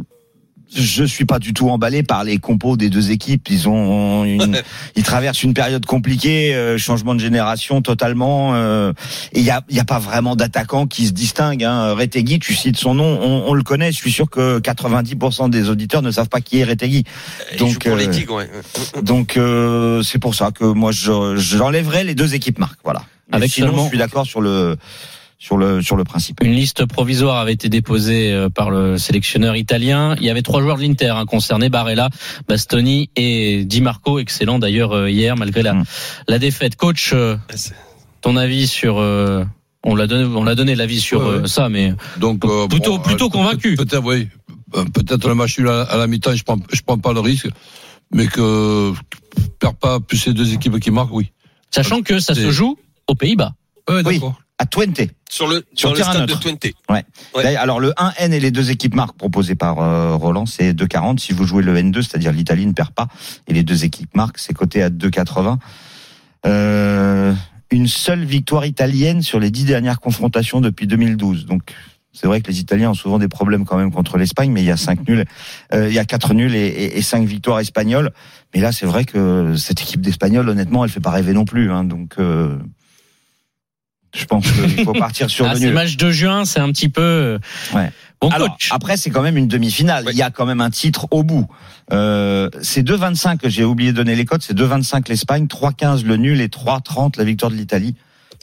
je 0.74 1.04
suis 1.04 1.26
pas 1.26 1.40
du 1.40 1.54
tout 1.54 1.70
emballé 1.70 2.04
par 2.04 2.24
les 2.24 2.38
compos 2.38 2.78
des 2.78 2.90
deux 2.90 3.12
équipes. 3.12 3.48
Ils 3.50 3.68
ont, 3.70 4.24
une, 4.26 4.62
ils 4.96 5.04
traversent 5.04 5.44
une 5.44 5.54
période 5.54 5.86
compliquée, 5.86 6.54
euh, 6.56 6.78
changement 6.78 7.16
de 7.16 7.20
génération 7.20 7.82
totalement. 7.82 8.54
euh, 8.56 8.92
et 9.34 9.40
il 9.40 9.46
y 9.46 9.50
a, 9.52 9.62
il 9.70 9.76
y 9.76 9.80
a 9.80 9.86
pas 9.86 10.00
vraiment 10.00 10.36
d'attaquant 10.36 10.88
qui 10.88 11.08
se 11.08 11.12
distingue. 11.12 11.64
Hein. 11.64 11.94
Retegui, 11.94 12.40
tu 12.40 12.54
cites 12.56 12.78
son 12.78 12.94
nom, 12.94 13.20
on, 13.22 13.50
on 13.50 13.54
le 13.54 13.64
connaît. 13.64 13.92
Je 13.92 13.98
suis 13.98 14.12
sûr 14.12 14.30
que 14.30 14.60
90% 14.60 15.50
des 15.50 15.70
auditeurs 15.70 16.02
ne 16.02 16.12
savent 16.12 16.30
pas 16.30 16.42
qui 16.42 16.60
est 16.60 16.64
Retegui. 16.64 17.04
Il 17.54 17.58
joue 17.60 17.80
pour 17.80 17.96
les 17.96 18.08
euh. 18.08 18.34
Ouais. 18.34 18.50
donc 19.04 19.38
euh, 19.38 20.02
c'est 20.04 20.20
pour 20.20 20.36
ça 20.36 20.52
que 20.52 20.64
moi 20.64 20.92
je 20.92 21.36
j'enlèverai 21.36 22.04
les 22.04 22.16
deux 22.16 22.34
équipes 22.36 22.60
marques. 22.60 22.80
Voilà. 22.84 23.04
Mais 23.30 23.38
Avec 23.38 23.52
sinon, 23.52 23.68
seulement- 23.68 23.84
je 23.84 23.90
suis 23.90 23.98
d'accord 23.98 24.26
sur 24.26 24.42
le 24.42 24.78
sur 25.38 25.58
le 25.58 25.82
sur 25.82 25.96
le 25.96 26.04
principe. 26.04 26.42
Une 26.44 26.54
liste 26.54 26.86
provisoire 26.86 27.38
avait 27.38 27.54
été 27.54 27.70
déposée 27.70 28.32
euh, 28.34 28.50
par 28.50 28.70
le 28.72 28.98
sélectionneur 28.98 29.56
italien. 29.56 30.16
Il 30.20 30.24
y 30.24 30.30
avait 30.30 30.42
trois 30.42 30.62
joueurs 30.62 30.78
de 30.78 30.82
l'Inter 30.84 31.10
hein, 31.16 31.26
concernés, 31.26 31.70
Barella, 31.70 32.10
Bastoni 32.48 33.10
et 33.16 33.66
Di 33.66 33.82
Marco, 33.82 34.20
excellent 34.20 34.60
d'ailleurs 34.60 34.94
euh, 34.94 35.10
hier 35.10 35.36
malgré 35.36 35.62
la, 35.64 35.74
Mm. 35.74 35.84
la 36.30 36.40
défaite. 36.40 36.76
Coach, 36.78 37.12
euh, 37.14 37.36
ton 38.22 38.38
avis 38.38 38.68
sur... 38.68 38.98
euh, 39.00 39.44
on 39.84 39.94
l'a 39.96 40.08
donné, 40.08 40.24
on 40.36 40.44
l'a 40.44 40.56
donné 40.56 40.74
l'avis 40.74 41.00
sur 41.00 41.20
Ouais, 41.22 41.28
euh, 41.28 41.42
ouais. 41.42 41.48
ça, 41.48 41.70
mais 41.70 41.94
Donc, 42.18 42.44
euh, 42.46 42.68
Plutôt- 42.68 43.30
convaincu. 43.30 43.76
Peut-être, 43.76 44.04
oui. 44.04 44.30
Peut-être 44.94 45.28
le 45.28 45.36
match 45.36 45.60
à, 45.60 45.84
à 45.84 45.98
la 45.98 46.08
mi-temps, 46.08 46.34
je 46.36 46.44
prends, 46.44 46.58
je 46.74 46.82
prends 46.82 46.98
pas 46.98 47.14
le 47.14 47.20
risque. 47.20 47.48
Mais 48.12 48.26
que, 48.28 48.94
perd 49.60 49.76
pas 49.78 50.00
plus 50.00 50.18
ces 50.18 50.34
deux 50.34 50.54
équipes 50.54 50.80
qui 50.80 50.92
marquent, 50.92 51.14
oui. 51.14 51.32
sachant 51.72 52.02
que 52.02 52.20
ça 52.20 52.34
se 52.36 52.50
joue 52.52 52.78
aux 53.08 53.16
Pays-Bas. 53.16 53.54
Ouais, 53.90 54.02
Oui. 54.06 54.20
À 54.58 54.66
Twente. 54.66 55.02
Sur 55.30 55.48
le, 55.48 55.66
Sur 55.74 55.92
le 55.92 55.98
terrain 55.98 56.14
stade 56.14 56.30
de. 56.30 56.34
Twente. 56.34 56.66
Ouais. 56.90 57.04
Ouais. 57.36 57.56
Alors 57.58 57.80
le 57.80 57.90
1N 57.92 58.32
et 58.32 58.40
les 58.40 58.52
deux 58.52 58.72
équipes 58.72 58.96
marques 58.96 59.18
proposées 59.18 59.56
par 59.56 59.80
euh, 59.80 60.16
Roland, 60.16 60.46
c'est 60.46 60.74
2,40. 60.74 61.20
Si 61.20 61.34
vous 61.34 61.46
jouez 61.46 61.62
le 61.62 61.76
N2, 61.76 62.02
c'est-à-dire 62.02 62.32
l'Italie 62.32 62.66
ne 62.66 62.72
perd 62.72 62.92
pas, 62.92 63.08
et 63.48 63.54
les 63.54 63.64
deux 63.64 63.84
équipes 63.84 64.16
marques, 64.16 64.38
c'est 64.38 64.54
coté 64.54 64.82
à 64.82 64.90
2,80. 64.90 65.58
Euh, 66.46 67.34
une 67.72 67.88
seule 67.88 68.24
victoire 68.24 68.66
italienne 68.66 69.22
sur 69.22 69.40
les 69.40 69.52
dix 69.52 69.66
dernières 69.66 70.00
confrontations 70.00 70.62
depuis 70.62 70.88
2012. 70.88 71.48
Donc 71.48 71.74
c'est 72.14 72.28
vrai 72.28 72.40
que 72.40 72.50
les 72.50 72.62
Italiens 72.62 72.92
ont 72.92 72.96
souvent 72.96 73.20
des 73.20 73.28
problèmes 73.28 73.66
quand 73.66 73.76
même 73.76 73.92
contre 73.92 74.18
l'Espagne, 74.18 74.52
mais 74.52 74.62
il 74.62 74.68
y 74.68 74.72
a 74.72 74.78
cinq 74.78 75.06
nuls, 75.06 75.26
euh, 75.74 75.90
il 75.90 75.94
y 75.94 76.00
a 76.00 76.06
quatre 76.06 76.34
nuls 76.34 76.56
et, 76.56 76.68
et, 76.68 76.98
et 76.98 77.02
cinq 77.02 77.28
victoires 77.28 77.60
espagnoles. 77.60 78.12
Mais 78.54 78.62
là, 78.62 78.72
c'est 78.72 78.86
vrai 78.86 79.04
que 79.04 79.56
cette 79.58 79.82
équipe 79.82 80.00
d'Espagnols, 80.00 80.48
honnêtement, 80.48 80.86
elle 80.86 80.92
fait 80.92 81.02
pas 81.02 81.12
rêver 81.12 81.34
non 81.34 81.44
plus. 81.44 81.72
Hein, 81.72 81.84
donc 81.84 82.14
euh, 82.20 82.58
je 84.16 84.26
pense 84.26 84.50
qu'il 84.52 84.84
faut 84.84 84.94
partir 85.08 85.30
sur 85.30 85.46
Ah, 85.48 85.54
le 85.54 85.60
nul. 85.60 85.74
matchs 85.74 85.98
de 85.98 86.10
juin, 86.12 86.46
c'est 86.46 86.60
un 86.60 86.72
petit 86.72 86.90
peu... 86.90 87.02
euh, 87.02 87.40
Ouais. 87.74 87.92
Bon 88.22 88.30
Alors, 88.30 88.52
coach. 88.52 88.70
après, 88.72 88.96
c'est 88.98 89.10
quand 89.10 89.22
même 89.22 89.36
une 89.38 89.48
demi-finale. 89.50 90.06
Il 90.12 90.18
y 90.18 90.22
a 90.22 90.30
quand 90.32 90.46
même 90.46 90.62
un 90.62 90.70
titre 90.70 91.08
au 91.12 91.22
bout. 91.24 91.48
Euh, 91.92 92.50
c'est 92.62 92.82
2,25 92.82 93.38
que 93.38 93.50
j'ai 93.50 93.66
oublié 93.66 93.92
de 93.92 93.98
donner 93.98 94.16
les 94.16 94.24
codes. 94.26 94.42
C'est 94.42 94.58
2,25 94.58 95.10
l'Espagne, 95.10 95.46
3,15 95.48 96.06
le 96.06 96.16
nul 96.16 96.40
et 96.40 96.48
3,30 96.48 97.18
la 97.18 97.26
victoire 97.26 97.52
de 97.52 97.58
l'Italie. 97.58 97.94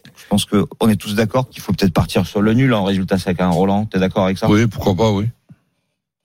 Je 0.05 0.25
pense 0.29 0.45
que 0.45 0.67
on 0.81 0.89
est 0.91 0.97
tous 0.97 1.15
d'accord 1.15 1.49
qu'il 1.49 1.63
faut 1.63 1.73
peut-être 1.73 1.93
partir 1.95 2.27
sur 2.27 2.43
le 2.43 2.53
nul 2.53 2.75
en 2.75 2.85
résultat 2.85 3.19
sec. 3.19 3.41
Hein, 3.41 3.49
Roland, 3.49 3.87
t'es 3.87 3.99
d'accord 3.99 4.25
avec 4.27 4.37
ça? 4.39 4.49
Oui, 4.49 4.67
pourquoi 4.67 4.95
pas, 4.95 5.11
oui. 5.11 5.27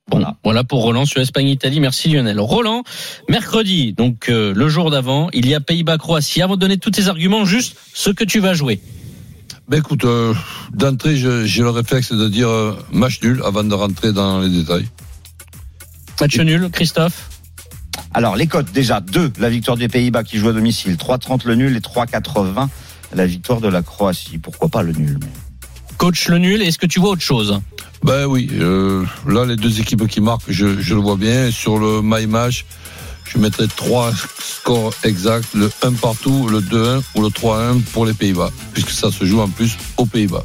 Bon, 0.09 0.23
voilà. 0.43 0.63
pour 0.63 0.81
Roland 0.83 1.05
sur 1.05 1.19
Espagne-Italie. 1.21 1.79
Merci 1.79 2.09
Lionel. 2.09 2.39
Roland, 2.39 2.83
mercredi, 3.27 3.91
donc 3.93 4.29
euh, 4.29 4.53
le 4.53 4.69
jour 4.69 4.89
d'avant, 4.91 5.29
il 5.33 5.47
y 5.47 5.55
a 5.55 5.59
Pays-Bas-Croatie. 5.59 6.41
Avant 6.41 6.55
de 6.55 6.59
donner 6.61 6.77
tous 6.77 6.91
tes 6.91 7.07
arguments, 7.07 7.43
juste 7.45 7.75
ce 7.93 8.09
que 8.09 8.23
tu 8.23 8.39
vas 8.39 8.53
jouer. 8.53 8.79
Ben 9.67 9.79
écoute, 9.79 10.05
euh, 10.05 10.33
d'entrée, 10.73 11.17
j'ai 11.17 11.61
le 11.61 11.69
réflexe 11.69 12.13
de 12.13 12.27
dire 12.29 12.47
euh, 12.47 12.73
match 12.91 13.19
nul 13.21 13.41
avant 13.45 13.63
de 13.65 13.73
rentrer 13.73 14.13
dans 14.13 14.39
les 14.39 14.49
détails. 14.49 14.87
Match 16.21 16.39
nul, 16.39 16.69
Christophe 16.71 17.29
Alors 18.13 18.35
les 18.37 18.47
cotes 18.47 18.71
déjà 18.71 19.01
2 19.01 19.33
la 19.39 19.49
victoire 19.49 19.75
des 19.75 19.89
Pays-Bas 19.89 20.23
qui 20.23 20.37
joue 20.37 20.49
à 20.49 20.53
domicile, 20.53 20.95
3,30 20.95 21.45
le 21.45 21.55
nul 21.55 21.75
et 21.75 21.79
3,80 21.79 22.67
la 23.13 23.25
victoire 23.25 23.59
de 23.59 23.67
la 23.67 23.81
Croatie. 23.81 24.37
Pourquoi 24.37 24.69
pas 24.69 24.83
le 24.83 24.93
nul 24.93 25.17
mais- 25.21 25.27
Coach 25.97 26.27
le 26.29 26.37
nul, 26.37 26.61
est-ce 26.61 26.77
que 26.77 26.85
tu 26.85 26.99
vois 26.99 27.09
autre 27.09 27.21
chose? 27.21 27.59
Ben 28.03 28.25
oui, 28.27 28.49
euh, 28.53 29.03
là, 29.27 29.45
les 29.45 29.55
deux 29.55 29.79
équipes 29.81 30.07
qui 30.07 30.21
marquent, 30.21 30.43
je, 30.47 30.79
je 30.79 30.93
le 30.93 31.01
vois 31.01 31.15
bien. 31.17 31.49
Sur 31.49 31.79
le 31.79 32.01
my 32.03 32.27
match, 32.27 32.65
je 33.27 33.37
mettrai 33.37 33.67
trois 33.67 34.11
scores 34.39 34.93
exacts, 35.03 35.53
le 35.53 35.71
1 35.81 35.93
partout, 35.93 36.47
le 36.47 36.61
2-1 36.61 37.01
ou 37.15 37.21
le 37.21 37.29
3-1 37.29 37.81
pour 37.81 38.05
les 38.05 38.13
Pays-Bas, 38.13 38.51
puisque 38.73 38.91
ça 38.91 39.11
se 39.11 39.25
joue 39.25 39.41
en 39.41 39.49
plus 39.49 39.77
aux 39.97 40.05
Pays-Bas. 40.05 40.43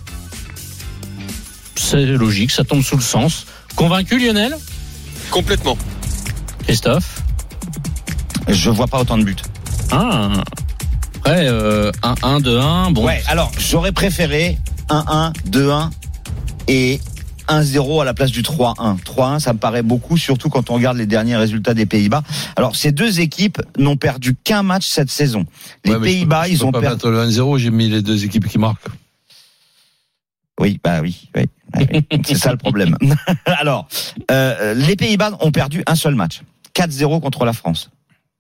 C'est 1.77 2.07
logique, 2.07 2.51
ça 2.51 2.65
tombe 2.65 2.83
sous 2.83 2.97
le 2.97 3.03
sens. 3.03 3.47
Convaincu 3.77 4.19
Lionel? 4.19 4.57
Ouais, 11.27 11.47
euh, 11.47 11.93
1-1, 12.03 12.41
2-1. 12.43 12.93
Bon. 12.93 13.07
Ouais, 13.07 13.23
alors 13.27 13.53
j'aurais 13.59 13.93
préféré 13.93 14.59
1-1, 14.89 15.33
2-1 15.49 15.91
et 16.69 17.01
1-0 17.49 18.03
à 18.03 18.05
la 18.05 18.15
place 18.15 18.31
du 18.31 18.43
3-1. 18.43 18.99
3-1, 19.03 19.39
ça 19.41 19.53
me 19.53 19.59
paraît 19.59 19.83
beaucoup, 19.83 20.17
surtout 20.17 20.49
quand 20.49 20.71
on 20.71 20.75
regarde 20.75 20.97
les 20.97 21.07
derniers 21.07 21.37
résultats 21.37 21.75
des 21.75 21.87
Pays-Bas. 21.87 22.23
Alors, 22.57 22.77
ces 22.77 22.93
deux 22.93 23.21
équipes 23.21 23.61
n'ont 23.79 23.97
perdu 23.97 24.35
qu'un 24.35 24.63
match 24.63 24.87
cette 24.87 25.11
saison. 25.11 25.45
Les 25.85 25.93
Ouais, 25.95 26.01
Pays-Bas, 26.01 26.49
ils 26.49 26.59
peux 26.59 26.65
ont 26.67 26.73
pas 26.73 26.81
perdu. 26.81 27.07
le 27.11 27.27
1-0, 27.29 27.59
j'ai 27.59 27.71
mis 27.71 27.89
les 27.89 28.03
deux 28.03 28.25
équipes 28.25 28.47
qui 28.49 28.59
marquent. 28.59 28.87
Oui, 30.61 30.79
bah 30.85 31.01
oui, 31.03 31.29
oui. 31.35 31.45
oui, 31.77 31.87
oui. 31.93 32.21
c'est 32.27 32.37
ça 32.37 32.53
le 32.53 32.59
problème. 32.59 32.97
Alors, 33.47 33.89
euh, 34.31 34.75
les 34.75 34.97
Pays-Bas 34.97 35.33
ont 35.41 35.51
perdu 35.51 35.83
un 35.87 35.95
seul 35.95 36.15
match, 36.15 36.43
4-0 36.75 37.21
contre 37.21 37.45
la 37.45 37.53
France. 37.53 37.91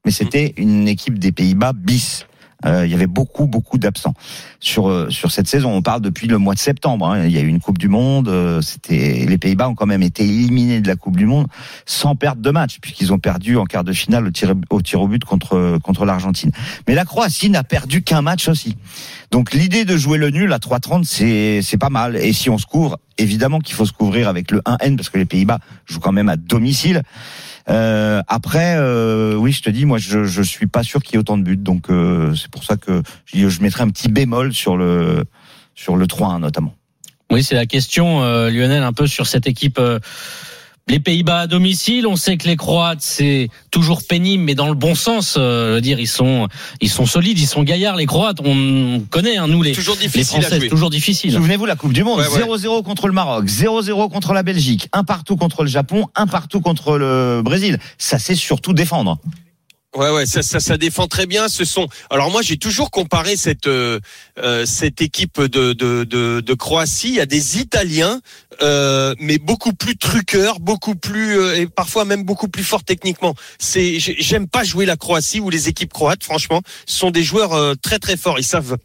Mais 0.04 0.10
c'était 0.10 0.54
une 0.56 0.88
équipe 0.88 1.18
des 1.18 1.32
Pays-Bas 1.32 1.72
bis. 1.74 2.26
Euh, 2.66 2.86
il 2.86 2.90
y 2.90 2.94
avait 2.94 3.06
beaucoup, 3.06 3.46
beaucoup 3.46 3.78
d'absents 3.78 4.14
sur 4.60 4.88
euh, 4.88 5.10
sur 5.10 5.30
cette 5.32 5.48
saison. 5.48 5.72
On 5.72 5.82
parle 5.82 6.00
depuis 6.00 6.26
le 6.28 6.38
mois 6.38 6.54
de 6.54 6.58
septembre. 6.58 7.06
hein. 7.10 7.24
Il 7.24 7.32
y 7.32 7.38
a 7.38 7.40
eu 7.40 7.48
une 7.48 7.60
Coupe 7.60 7.78
du 7.78 7.88
Monde. 7.88 8.28
euh, 8.28 8.60
C'était 8.60 9.26
les 9.28 9.38
Pays-Bas 9.38 9.68
ont 9.68 9.74
quand 9.74 9.86
même 9.86 10.02
été 10.02 10.24
éliminés 10.24 10.80
de 10.80 10.88
la 10.88 10.96
Coupe 10.96 11.16
du 11.16 11.26
Monde 11.26 11.46
sans 11.86 12.14
perdre 12.16 12.42
de 12.42 12.50
match, 12.50 12.78
puisqu'ils 12.80 13.12
ont 13.12 13.18
perdu 13.18 13.56
en 13.56 13.64
quart 13.64 13.84
de 13.84 13.92
finale 13.92 14.26
au 14.26 14.30
tir 14.30 14.54
au, 14.70 14.80
tir 14.82 15.00
au 15.00 15.08
but 15.08 15.24
contre 15.24 15.78
contre 15.82 16.04
l'Argentine. 16.04 16.52
Mais 16.86 16.94
la 16.94 17.04
Croatie 17.04 17.50
n'a 17.50 17.64
perdu 17.64 18.02
qu'un 18.02 18.22
match 18.22 18.48
aussi. 18.48 18.76
Donc 19.30 19.52
l'idée 19.52 19.84
de 19.84 19.96
jouer 19.96 20.18
le 20.18 20.30
nul 20.30 20.52
à 20.52 20.58
3,30, 20.58 21.04
c'est 21.04 21.60
c'est 21.62 21.78
pas 21.78 21.90
mal. 21.90 22.16
Et 22.16 22.32
si 22.32 22.50
on 22.50 22.58
se 22.58 22.66
couvre, 22.66 22.98
évidemment 23.18 23.58
qu'il 23.60 23.74
faut 23.74 23.86
se 23.86 23.92
couvrir 23.92 24.28
avec 24.28 24.50
le 24.50 24.60
1N 24.60 24.96
parce 24.96 25.08
que 25.10 25.18
les 25.18 25.24
Pays-Bas 25.24 25.58
jouent 25.86 26.00
quand 26.00 26.12
même 26.12 26.28
à 26.28 26.36
domicile. 26.36 27.02
Euh, 27.68 28.22
après, 28.28 28.76
euh, 28.76 29.34
oui, 29.34 29.52
je 29.52 29.62
te 29.62 29.70
dis, 29.70 29.84
moi, 29.84 29.98
je 29.98 30.24
je 30.24 30.42
suis 30.42 30.66
pas 30.66 30.82
sûr 30.82 31.02
qu'il 31.02 31.14
y 31.14 31.16
ait 31.16 31.20
autant 31.20 31.38
de 31.38 31.42
buts. 31.42 31.56
Donc 31.56 31.90
euh, 31.90 32.34
c'est 32.34 32.50
pour 32.50 32.64
ça 32.64 32.76
que 32.76 33.02
je, 33.24 33.48
je 33.48 33.62
mettrai 33.62 33.82
un 33.82 33.88
petit 33.88 34.08
bémol 34.08 34.52
sur 34.52 34.76
le 34.76 35.24
sur 35.74 35.96
le 35.96 36.06
3-1 36.06 36.40
notamment. 36.40 36.74
Oui, 37.30 37.42
c'est 37.42 37.54
la 37.54 37.66
question, 37.66 38.22
euh, 38.22 38.50
Lionel, 38.50 38.82
un 38.82 38.92
peu 38.92 39.06
sur 39.06 39.26
cette 39.26 39.46
équipe. 39.46 39.80
Les 40.88 40.98
Pays-Bas 40.98 41.40
à 41.40 41.46
domicile, 41.46 42.06
on 42.06 42.16
sait 42.16 42.36
que 42.36 42.46
les 42.48 42.56
Croates 42.56 43.00
c'est 43.00 43.48
toujours 43.70 44.02
pénible, 44.06 44.42
mais 44.42 44.54
dans 44.54 44.68
le 44.68 44.74
bon 44.74 44.94
sens. 44.94 45.36
euh, 45.38 45.70
je 45.70 45.74
veux 45.76 45.80
dire, 45.80 46.00
ils 46.00 46.08
sont, 46.08 46.48
ils 46.80 46.90
sont 46.90 47.06
solides, 47.06 47.38
ils 47.38 47.46
sont 47.46 47.62
gaillards. 47.62 47.96
Les 47.96 48.06
Croates, 48.06 48.38
on 48.44 49.00
connaît, 49.10 49.36
hein, 49.36 49.46
nous 49.46 49.62
les, 49.62 49.72
Toujours 49.72 49.96
les 50.00 50.08
Français, 50.08 50.68
toujours 50.68 50.90
difficile. 50.90 51.32
Souvenez-vous 51.32 51.66
la 51.66 51.76
Coupe 51.76 51.92
du 51.92 52.02
Monde, 52.04 52.20
Ouais, 52.20 52.28
ouais. 52.28 52.58
0-0 52.58 52.82
contre 52.82 53.06
le 53.06 53.12
Maroc, 53.12 53.46
0-0 53.46 54.10
contre 54.10 54.32
la 54.32 54.42
Belgique, 54.42 54.88
un 54.92 55.04
partout 55.04 55.36
contre 55.36 55.62
le 55.62 55.68
Japon, 55.68 56.06
un 56.16 56.26
partout 56.26 56.60
contre 56.60 56.98
le 56.98 57.42
Brésil. 57.44 57.78
Ça 57.98 58.18
c'est 58.18 58.34
surtout 58.34 58.72
défendre. 58.72 59.18
Ouais, 59.94 60.08
ouais, 60.10 60.24
ça, 60.24 60.40
ça, 60.42 60.58
ça 60.58 60.78
défend 60.78 61.06
très 61.06 61.26
bien. 61.26 61.48
Ce 61.48 61.66
sont. 61.66 61.86
Alors 62.08 62.30
moi, 62.30 62.40
j'ai 62.40 62.56
toujours 62.56 62.90
comparé 62.90 63.36
cette 63.36 63.66
euh, 63.66 64.00
euh, 64.38 64.64
cette 64.64 65.02
équipe 65.02 65.38
de, 65.40 65.74
de 65.74 66.04
de 66.04 66.40
de 66.40 66.54
Croatie 66.54 67.20
à 67.20 67.26
des 67.26 67.58
Italiens, 67.58 68.22
euh, 68.62 69.14
mais 69.18 69.36
beaucoup 69.36 69.74
plus 69.74 69.98
truqueurs, 69.98 70.60
beaucoup 70.60 70.94
plus 70.94 71.38
euh, 71.38 71.56
et 71.60 71.66
parfois 71.66 72.06
même 72.06 72.22
beaucoup 72.24 72.48
plus 72.48 72.64
forts 72.64 72.84
techniquement. 72.84 73.34
C'est, 73.58 73.98
j'ai- 74.00 74.16
j'aime 74.18 74.48
pas 74.48 74.64
jouer 74.64 74.86
la 74.86 74.96
Croatie 74.96 75.40
ou 75.40 75.50
les 75.50 75.68
équipes 75.68 75.92
croates. 75.92 76.24
Franchement, 76.24 76.62
ce 76.86 76.96
sont 76.98 77.10
des 77.10 77.22
joueurs 77.22 77.52
euh, 77.52 77.74
très 77.74 77.98
très 77.98 78.16
forts. 78.16 78.38
Ils 78.38 78.44
savent 78.44 78.78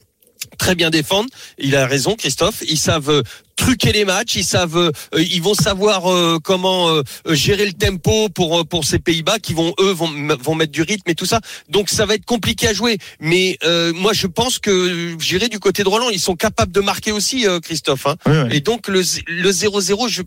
très 0.58 0.76
bien 0.76 0.90
défendre. 0.90 1.30
Il 1.58 1.76
a 1.76 1.86
raison, 1.88 2.16
Christophe. 2.16 2.64
Ils 2.68 2.78
savent 2.78 3.10
euh, 3.10 3.22
truquer 3.56 3.92
les 3.92 4.06
matchs. 4.06 4.36
Ils 4.36 4.44
savent, 4.44 4.78
euh, 4.78 4.92
ils 5.14 5.42
vont 5.42 5.54
savoir 5.54 6.12
euh, 6.12 6.38
comment 6.44 6.90
euh, 6.90 7.02
gérer 7.30 7.66
le 7.66 7.74
tempo 7.74 8.30
pour 8.30 8.68
pour 8.68 8.86
ces 8.86 9.00
Pays-Bas 9.00 9.40
qui 9.40 9.54
vont 9.54 9.74
eux 9.80 9.92
vont 9.92 10.12
vont 10.42 10.56
mettre 10.56 10.72
du 10.72 10.82
rythme 10.84 11.10
et 11.10 11.16
tout 11.16 11.26
ça. 11.26 11.42
Donc 11.70 11.90
ça 11.90 12.06
va 12.06 12.16
être 12.16 12.26
compliqué 12.26 12.68
à 12.68 12.74
jouer. 12.74 12.98
Mais 13.20 13.58
euh, 13.64 13.94
moi 13.94 14.14
je 14.14 14.28
pense 14.28 14.60
que 14.60 15.16
j'irai 15.20 15.50
du 15.50 15.60
côté 15.60 15.84
de 15.84 15.90
Roland. 15.90 16.10
Ils 16.10 16.20
sont 16.20 16.36
capables 16.36 16.72
de 16.72 16.82
marquer 16.82 17.12
aussi, 17.12 17.48
euh, 17.48 17.60
Christophe. 17.60 18.06
hein. 18.08 18.16
Oui, 18.26 18.34
oui. 18.38 18.56
Et 18.58 18.60
donc 18.62 18.88
le 18.88 19.02
le 19.28 19.52
0-0, 19.52 20.08
je 20.10 20.22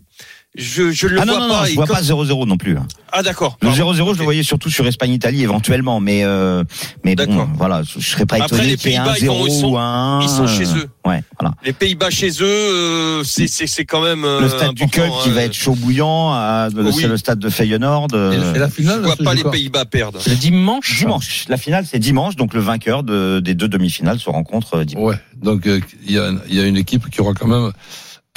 je 0.55 0.91
je 0.91 1.07
le 1.07 1.19
Ah 1.21 1.23
vois 1.25 1.33
non, 1.33 1.39
pas. 1.39 1.59
non, 1.61 1.65
je 1.65 1.73
vois 1.75 1.85
pas 1.85 2.01
0-0 2.01 2.45
non 2.45 2.57
plus. 2.57 2.77
hein. 2.77 2.85
Ah 3.13 3.23
d'accord. 3.23 3.57
Le 3.61 3.67
Pardon. 3.69 3.93
0-0, 3.93 4.13
je 4.13 4.19
le 4.19 4.23
voyais 4.25 4.43
surtout 4.43 4.69
sur 4.69 4.85
Espagne-Italie 4.87 5.43
éventuellement, 5.43 5.99
mais 5.99 6.23
euh, 6.23 6.63
mais 7.05 7.15
bon, 7.15 7.47
voilà, 7.55 7.81
je 7.83 7.99
serais 8.05 8.25
pas 8.25 8.35
Après, 8.35 8.47
étonné 8.47 8.67
les 8.71 8.77
qu'il 8.77 8.91
y 8.91 8.93
ait 8.93 8.97
un 8.97 9.03
Pays-Bas, 9.03 9.17
ils 9.17 9.21
0 9.21 9.35
vont- 9.37 9.45
ils 9.47 9.51
sont- 9.59 9.67
ou 9.71 9.77
un 9.77 10.19
1. 10.19 10.21
ils 10.23 10.29
sont 10.29 10.47
chez 10.47 10.63
eux. 10.77 10.89
Ouais, 11.05 11.23
voilà. 11.39 11.55
Les 11.65 11.73
Pays-Bas 11.73 12.09
chez 12.09 12.29
eux, 12.41 12.45
euh, 12.45 13.23
c'est 13.23 13.47
c'est 13.47 13.67
c'est 13.67 13.85
quand 13.85 14.01
même 14.01 14.23
euh, 14.25 14.41
Le 14.41 14.49
stade 14.49 14.73
du 14.73 14.87
Cup 14.87 15.03
qui 15.23 15.29
hein. 15.29 15.33
va 15.33 15.43
être 15.43 15.53
chaud 15.53 15.75
bouillant, 15.75 16.33
euh, 16.35 16.69
Oui. 16.75 16.93
c'est 16.99 17.07
le 17.07 17.17
stade 17.17 17.39
de 17.39 17.49
Feyenoord. 17.49 18.07
euh, 18.13 18.53
Et 18.53 18.59
la 18.59 18.69
finale, 18.69 18.99
Je 19.01 19.05
vois 19.05 19.15
pas 19.17 19.33
les 19.33 19.43
Pays-Bas 19.43 19.85
perdre. 19.85 20.19
Le 20.27 20.35
dimanche. 20.35 20.97
Dimanche. 20.99 21.45
La 21.49 21.57
finale, 21.57 21.85
c'est 21.89 21.99
dimanche, 21.99 22.35
donc 22.35 22.53
le 22.53 22.59
vainqueur 22.61 23.03
de, 23.03 23.39
des 23.39 23.55
deux 23.55 23.67
demi-finales 23.69 24.19
se 24.19 24.29
rencontre 24.29 24.75
euh, 24.79 24.83
dimanche. 24.85 25.03
Ouais, 25.15 25.19
donc 25.41 25.65
euh, 25.67 25.79
il 26.05 26.11
y, 26.13 26.19
a, 26.19 26.31
il 26.49 26.55
y 26.55 26.59
a 26.59 26.65
une 26.65 26.77
équipe 26.77 27.09
qui 27.09 27.21
aura 27.21 27.33
quand 27.33 27.47
même 27.47 27.71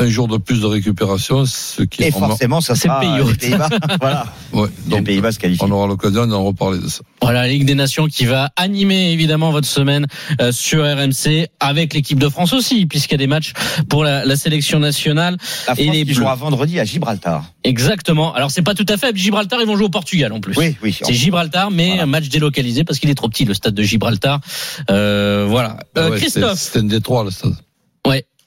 un 0.01 0.09
jour 0.09 0.27
de 0.27 0.39
plus 0.39 0.61
de 0.61 0.67
récupération, 0.67 1.47
ce 1.47 1.83
qui 1.83 2.03
Et 2.03 2.11
forcément, 2.11 2.61
ça 2.61 2.75
sera 2.75 2.99
pays 2.99 3.09
euh, 3.11 3.17
les 3.17 3.23
hôte. 3.23 3.39
Pays-Bas. 3.39 3.69
voilà. 4.01 4.27
ouais, 4.53 4.69
les 4.87 4.91
donc 4.91 5.05
Pays-Bas 5.07 5.31
se 5.31 5.39
qualifient. 5.39 5.63
on 5.65 5.71
aura 5.71 5.87
l'occasion 5.87 6.27
d'en 6.27 6.43
reparler 6.43 6.81
de 6.81 6.89
ça. 6.89 7.03
Voilà, 7.23 7.43
la 7.43 7.49
Ligue 7.49 7.65
des 7.65 7.77
Nations 7.77 8.07
qui 8.09 8.25
va 8.25 8.51
animer 8.57 9.13
évidemment 9.13 9.53
votre 9.53 9.69
semaine 9.69 10.07
euh, 10.41 10.51
sur 10.51 10.83
RMC 10.83 11.47
avec 11.61 11.95
l'équipe 11.95 12.19
de 12.19 12.29
France 12.29 12.53
aussi, 12.53 12.87
puisqu'il 12.87 13.13
y 13.13 13.15
a 13.15 13.19
des 13.19 13.29
matchs 13.29 13.53
pour 13.89 14.03
la, 14.03 14.25
la 14.25 14.35
sélection 14.35 14.81
nationale. 14.81 15.37
La 15.69 15.75
Et 15.75 15.85
France 15.85 15.97
les 15.97 16.05
qui 16.05 16.13
jouera 16.15 16.35
vendredi 16.35 16.81
à 16.81 16.85
Gibraltar. 16.85 17.45
Exactement. 17.63 18.35
Alors 18.35 18.51
c'est 18.51 18.63
pas 18.63 18.75
tout 18.75 18.87
à 18.89 18.97
fait. 18.97 19.17
Gibraltar, 19.17 19.61
ils 19.61 19.67
vont 19.67 19.77
jouer 19.77 19.87
au 19.87 19.91
Portugal 19.91 20.33
en 20.33 20.41
plus. 20.41 20.57
Oui, 20.57 20.75
oui. 20.83 20.99
C'est 21.01 21.15
Gibraltar, 21.15 21.71
mais 21.71 21.87
Voilà. 21.91 22.03
un 22.03 22.07
match 22.07 22.29
délocalisé 22.31 22.83
parce 22.83 22.99
qu'il 22.99 23.11
est 23.11 23.15
trop 23.15 23.29
petit 23.29 23.45
le 23.45 23.55
stade 23.55 23.75
de 23.75 23.83
Gibraltar. 23.85 24.41
Euh, 24.91 25.47
voilà. 25.49 25.79
Euh, 25.97 26.11
Ouais, 26.11 26.17
c'est- 26.19 26.23
Christophe. 26.41 26.59
C'est 26.59 26.81
un 26.81 26.83
détroit, 26.85 27.23
le 27.23 27.31
stade. 27.31 27.55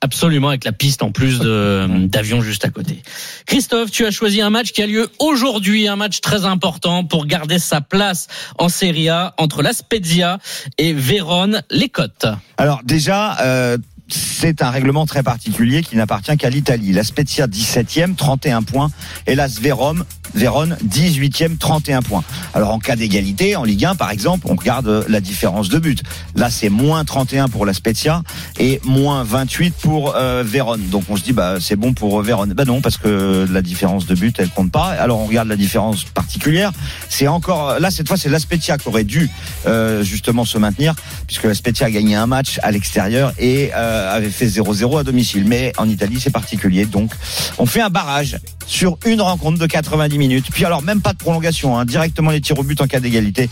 Absolument, 0.02 0.50
avec 0.50 0.64
la 0.64 0.72
piste 0.72 1.02
en 1.02 1.12
plus 1.12 1.40
d'avion 1.40 2.42
juste 2.42 2.66
à 2.66 2.70
côté. 2.70 3.02
Christophe, 3.48 3.90
tu 3.90 4.06
as 4.06 4.12
choisi 4.12 4.42
un 4.42 4.52
match 4.52 4.72
qui 4.72 4.84
a 4.84 4.88
lieu 4.88 5.10
aujourd'hui, 5.18 5.88
un 5.88 5.96
match 5.96 6.22
très 6.22 6.46
important 6.46 7.04
pour 7.04 7.26
garder 7.26 7.58
sa 7.58 7.82
place 7.82 8.28
en 8.60 8.70
Serie 8.70 9.10
A 9.10 9.34
entre 9.38 9.64
la 9.64 9.74
Spezia 9.74 10.38
et 10.78 10.94
Vérone, 10.94 11.64
les 11.72 11.90
Côtes. 11.90 12.28
Alors 12.58 12.82
déjà, 12.84 13.40
euh, 13.42 13.78
c'est 14.10 14.62
un 14.62 14.70
règlement 14.70 15.06
très 15.06 15.24
particulier 15.24 15.82
qui 15.82 15.96
n'appartient 15.96 16.36
qu'à 16.38 16.50
l'Italie. 16.50 16.92
La 16.94 17.04
Spezia 17.04 17.48
17e, 17.48 18.16
31 18.16 18.64
points, 18.64 18.92
et 19.26 19.36
la 19.36 19.48
Vérone 19.48 20.06
18e, 20.36 21.58
31 21.58 22.02
points. 22.02 22.24
Alors 22.54 22.72
en 22.72 22.80
cas 22.80 22.96
d'égalité, 22.96 23.56
en 23.56 23.64
Ligue 23.64 23.86
1 23.86 23.96
par 23.96 24.12
exemple, 24.12 24.48
on 24.50 24.56
regarde 24.56 25.06
la 25.08 25.20
différence 25.20 25.70
de 25.70 25.80
but. 25.80 26.04
Là, 26.36 26.50
c'est 26.50 26.70
moins 26.70 27.04
31 27.06 27.48
pour 27.48 27.66
la 27.66 27.74
Spezia 27.74 28.24
et 28.60 28.80
moins 28.84 29.24
28 29.24 29.74
pour 29.82 30.16
euh, 30.16 30.44
Vérone. 30.46 30.88
Donc 30.90 31.04
on 31.10 31.16
se 31.16 31.24
dit 31.24 31.34
bah 31.34 31.56
c'est 31.60 31.76
bon 31.76 31.94
pour 31.94 32.20
euh, 32.20 32.24
Vérone. 32.24 32.54
Bah 32.54 32.66
non 32.66 32.82
parce 32.82 32.98
que 32.98 33.48
la 33.50 33.62
différence 33.62 34.06
de 34.06 34.16
but 34.16 34.36
elle 34.40 34.50
compte 34.50 34.72
pas. 34.72 34.90
Alors 35.00 35.20
on 35.20 35.26
regarde 35.26 35.48
la 35.48 35.56
différence 35.56 36.04
particulière. 36.04 36.72
C'est 37.10 37.28
encore 37.28 37.80
là 37.80 37.92
cette 37.92 38.08
fois 38.08 38.18
c'est 38.18 38.30
la 38.30 38.40
Spezia 38.40 38.78
qui 38.78 38.88
aurait 38.88 39.04
dû 39.04 39.30
euh, 39.66 40.04
justement 40.04 40.46
se 40.46 40.58
maintenir 40.58 40.94
puisque 41.26 41.46
la 41.46 41.56
Spezia 41.56 41.88
a 41.88 41.92
gagné 41.92 42.16
un 42.16 42.28
match 42.28 42.60
à 42.64 42.72
l'extérieur 42.72 43.34
et 43.40 43.72
avait 43.98 44.30
fait 44.30 44.48
0-0 44.48 45.00
à 45.00 45.04
domicile. 45.04 45.46
Mais 45.46 45.74
en 45.78 45.90
Italie 45.90 46.20
c'est 46.20 46.32
particulier. 46.32 46.86
Donc 46.86 47.12
on 47.58 47.66
fait 47.66 47.82
un 47.82 47.90
barrage 47.90 48.38
sur 48.66 48.98
une 49.06 49.22
rencontre 49.22 49.60
de 49.60 49.66
90 49.66 50.18
minutes. 50.18 50.48
Puis 50.52 50.66
alors 50.66 50.82
même 50.82 51.02
pas 51.02 51.14
de 51.14 51.18
prolongation, 51.18 51.78
hein, 51.78 51.86
directement 51.86 52.32
les 52.32 52.42
tirs 52.42 52.60
au 52.60 52.64
but 52.64 52.80
en 52.82 52.88
cas 52.88 53.00
d'égalité. 53.00 53.50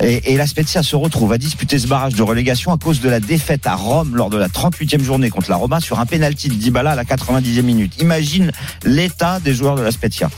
Et, 0.00 0.32
et 0.32 0.36
la 0.36 0.46
Spezia 0.46 0.82
se 0.82 0.96
retrouve 0.96 1.32
à 1.32 1.38
disputer 1.38 1.78
ce 1.78 1.86
barrage 1.86 2.14
de 2.14 2.22
relégation 2.22 2.72
à 2.72 2.78
cause 2.78 3.00
de 3.00 3.08
la 3.08 3.20
défaite 3.20 3.66
à 3.66 3.74
Rome 3.74 4.16
lors 4.16 4.30
de 4.30 4.36
la 4.36 4.48
38e 4.48 5.02
journée 5.02 5.30
contre 5.30 5.50
la 5.50 5.56
Roma 5.56 5.80
sur 5.80 6.00
un 6.00 6.06
pénalty 6.06 6.48
de 6.48 6.54
Dybala 6.54 6.92
à 6.92 6.94
la 6.94 7.04
90e 7.04 7.62
minute. 7.62 8.00
Imagine 8.00 8.52
l'état 8.84 9.40
des 9.40 9.54
joueurs 9.54 9.76
de 9.76 9.82
la 9.82 9.90
Spezia. 9.90 10.30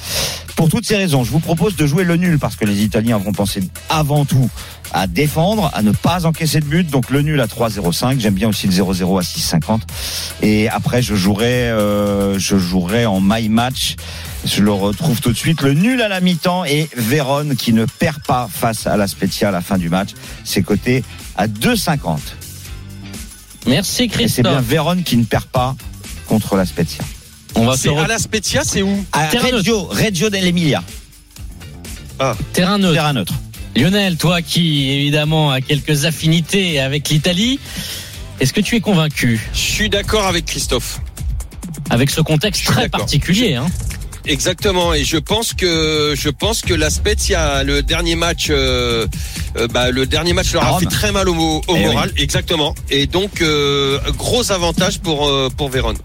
Pour 0.57 0.69
toutes 0.69 0.87
ces 0.87 0.97
raisons, 0.97 1.23
je 1.23 1.31
vous 1.31 1.39
propose 1.39 1.77
de 1.77 1.87
jouer 1.87 2.03
le 2.03 2.17
nul 2.17 2.39
parce 2.39 2.57
que 2.57 2.65
les 2.65 2.83
Italiens 2.83 3.19
vont 3.19 3.33
penser 3.33 3.61
avant 3.89 4.25
tout 4.25 4.51
à 4.93 5.07
défendre, 5.07 5.71
à 5.75 5.83
ne 5.83 5.93
pas 5.93 6.27
encaisser 6.27 6.61
de 6.61 6.65
but. 6.67 6.89
Donc 6.89 7.11
le 7.11 7.23
nul 7.23 7.41
à 7.41 7.47
3-0-5. 7.47 8.19
J'aime 8.21 8.35
bien 8.35 8.49
aussi 8.49 8.67
le 8.67 8.73
0-0 8.73 9.19
à 9.19 9.23
6-50. 9.23 9.81
Et 10.43 10.69
après, 10.69 11.03
je 11.03 11.15
jouerai, 11.15 11.71
euh, 11.71 12.39
je 12.39 12.57
jouerai 12.57 13.07
en 13.07 13.21
my 13.21 13.49
match. 13.49 13.97
Je 14.45 14.63
le 14.63 14.73
retrouve 14.73 15.21
tout 15.21 15.33
de 15.33 15.37
suite. 15.37 15.63
Le 15.63 15.75
nul 15.75 16.01
à 16.01 16.09
la 16.09 16.21
mi-temps 16.21 16.65
et 16.65 16.89
Vérone 16.97 17.57
qui 17.57 17.73
ne 17.73 17.85
perd 17.85 18.23
pas 18.27 18.49
face 18.53 18.87
à 18.87 18.97
la 18.97 19.07
Spezia 19.09 19.49
à 19.49 19.51
la 19.53 19.61
fin 19.61 19.79
du 19.79 19.89
match. 19.89 20.11
C'est 20.45 20.63
coté 20.63 21.03
à 21.37 21.47
2,50. 21.49 22.19
Merci 23.67 24.05
Et 24.05 24.29
c'est 24.29 24.43
bien 24.43 24.53
Christophe. 24.53 24.65
Vérone 24.65 25.03
qui 25.03 25.17
ne 25.17 25.25
perd 25.25 25.45
pas 25.45 25.75
contre 26.27 26.57
la 26.57 26.65
Spezia. 26.65 27.03
On 27.55 27.65
va 27.67 27.73
se 27.77 27.83
C'est 27.85 27.89
re- 27.89 28.05
à 28.05 28.07
la 28.07 28.19
Spezia, 28.19 28.63
c'est 28.65 28.83
où? 28.83 29.05
À 29.13 29.27
Reggio, 29.29 29.83
Reggio 29.85 30.31
dell'Emilia. 30.31 30.83
terrain 32.53 32.79
neutre. 32.79 32.95
Terrain 32.95 33.13
neutre. 33.13 33.35
Lionel, 33.77 34.17
toi 34.17 34.43
qui 34.43 34.91
évidemment 34.91 35.51
a 35.51 35.61
quelques 35.61 36.05
affinités 36.05 36.81
avec 36.81 37.09
l'Italie, 37.09 37.59
est-ce 38.41 38.53
que 38.53 38.61
tu 38.61 38.77
es 38.77 38.81
convaincu? 38.81 39.41
Je 39.53 39.59
suis 39.59 39.89
d'accord 39.89 40.27
avec 40.27 40.45
Christophe. 40.47 41.01
avec 41.91 42.11
ce 42.11 42.21
contexte 42.21 42.65
très 42.65 42.89
particulier 42.89 43.55
hein 43.55 43.67
Exactement, 44.29 44.93
et 44.93 45.05
je 45.05 45.17
pense 45.17 45.55
que 45.55 46.15
je 46.15 46.29
pense 46.29 46.61
que 46.61 46.75
la 46.75 46.91
Spezia, 46.91 47.65
le 47.65 47.83
dernier 47.83 48.15
match, 48.15 48.49
euh, 48.51 49.07
euh, 49.57 49.69
bah, 49.69 49.91
le 49.91 50.05
dernier 50.05 50.35
match 50.35 50.53
leur 50.53 50.67
a 50.67 50.79
fait 50.79 50.85
très 50.85 51.13
mal 51.13 51.31
au, 51.31 51.63
Eh 51.75 51.87
moral, 51.87 52.13
exactement. 52.19 52.75
Et 52.91 53.07
donc 53.07 53.41
euh, 53.41 53.99
gros 54.19 54.53
avantage 54.53 54.99
pour 54.99 55.33
pour 55.57 55.71
Vérone. 55.71 55.97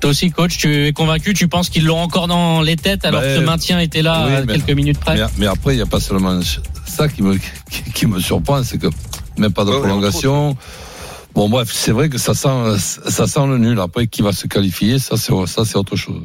Toi 0.00 0.10
aussi, 0.10 0.30
coach, 0.30 0.56
tu 0.58 0.86
es 0.86 0.92
convaincu 0.92 1.34
Tu 1.34 1.46
penses 1.48 1.68
qu'ils 1.68 1.84
l'ont 1.84 1.98
encore 2.00 2.26
dans 2.26 2.62
les 2.62 2.76
têtes 2.76 3.04
alors 3.04 3.20
Bah, 3.20 3.26
que 3.26 3.36
ce 3.36 3.40
maintien 3.40 3.78
était 3.80 4.02
là 4.02 4.24
oui, 4.26 4.34
à 4.34 4.44
mais- 4.44 4.54
quelques 4.54 4.70
minutes 4.70 4.98
près 4.98 5.16
Mais, 5.16 5.22
mais 5.38 5.46
après, 5.46 5.74
il 5.74 5.76
n'y 5.76 5.82
a 5.82 5.86
pas 5.86 6.00
seulement 6.00 6.40
ça 6.86 7.08
qui 7.08 7.22
me, 7.22 7.36
qui, 7.36 7.82
qui 7.94 8.06
me 8.06 8.18
surprend, 8.18 8.62
c'est 8.64 8.78
que 8.78 8.86
même 9.36 9.52
pas 9.52 9.64
de 9.64 9.70
ouais, 9.70 9.78
prolongation. 9.78 10.56
Bon, 11.34 11.48
bref, 11.48 11.70
c'est 11.72 11.92
vrai 11.92 12.08
que 12.08 12.18
ça 12.18 12.34
sent, 12.34 12.48
ça 12.78 13.26
sent 13.26 13.46
le 13.46 13.58
nul. 13.58 13.78
Après, 13.78 14.06
qui 14.08 14.20
va 14.22 14.32
se 14.32 14.46
qualifier, 14.46 14.98
ça, 14.98 15.16
c'est, 15.16 15.32
ça, 15.46 15.64
c'est 15.64 15.76
autre 15.76 15.96
chose. 15.96 16.22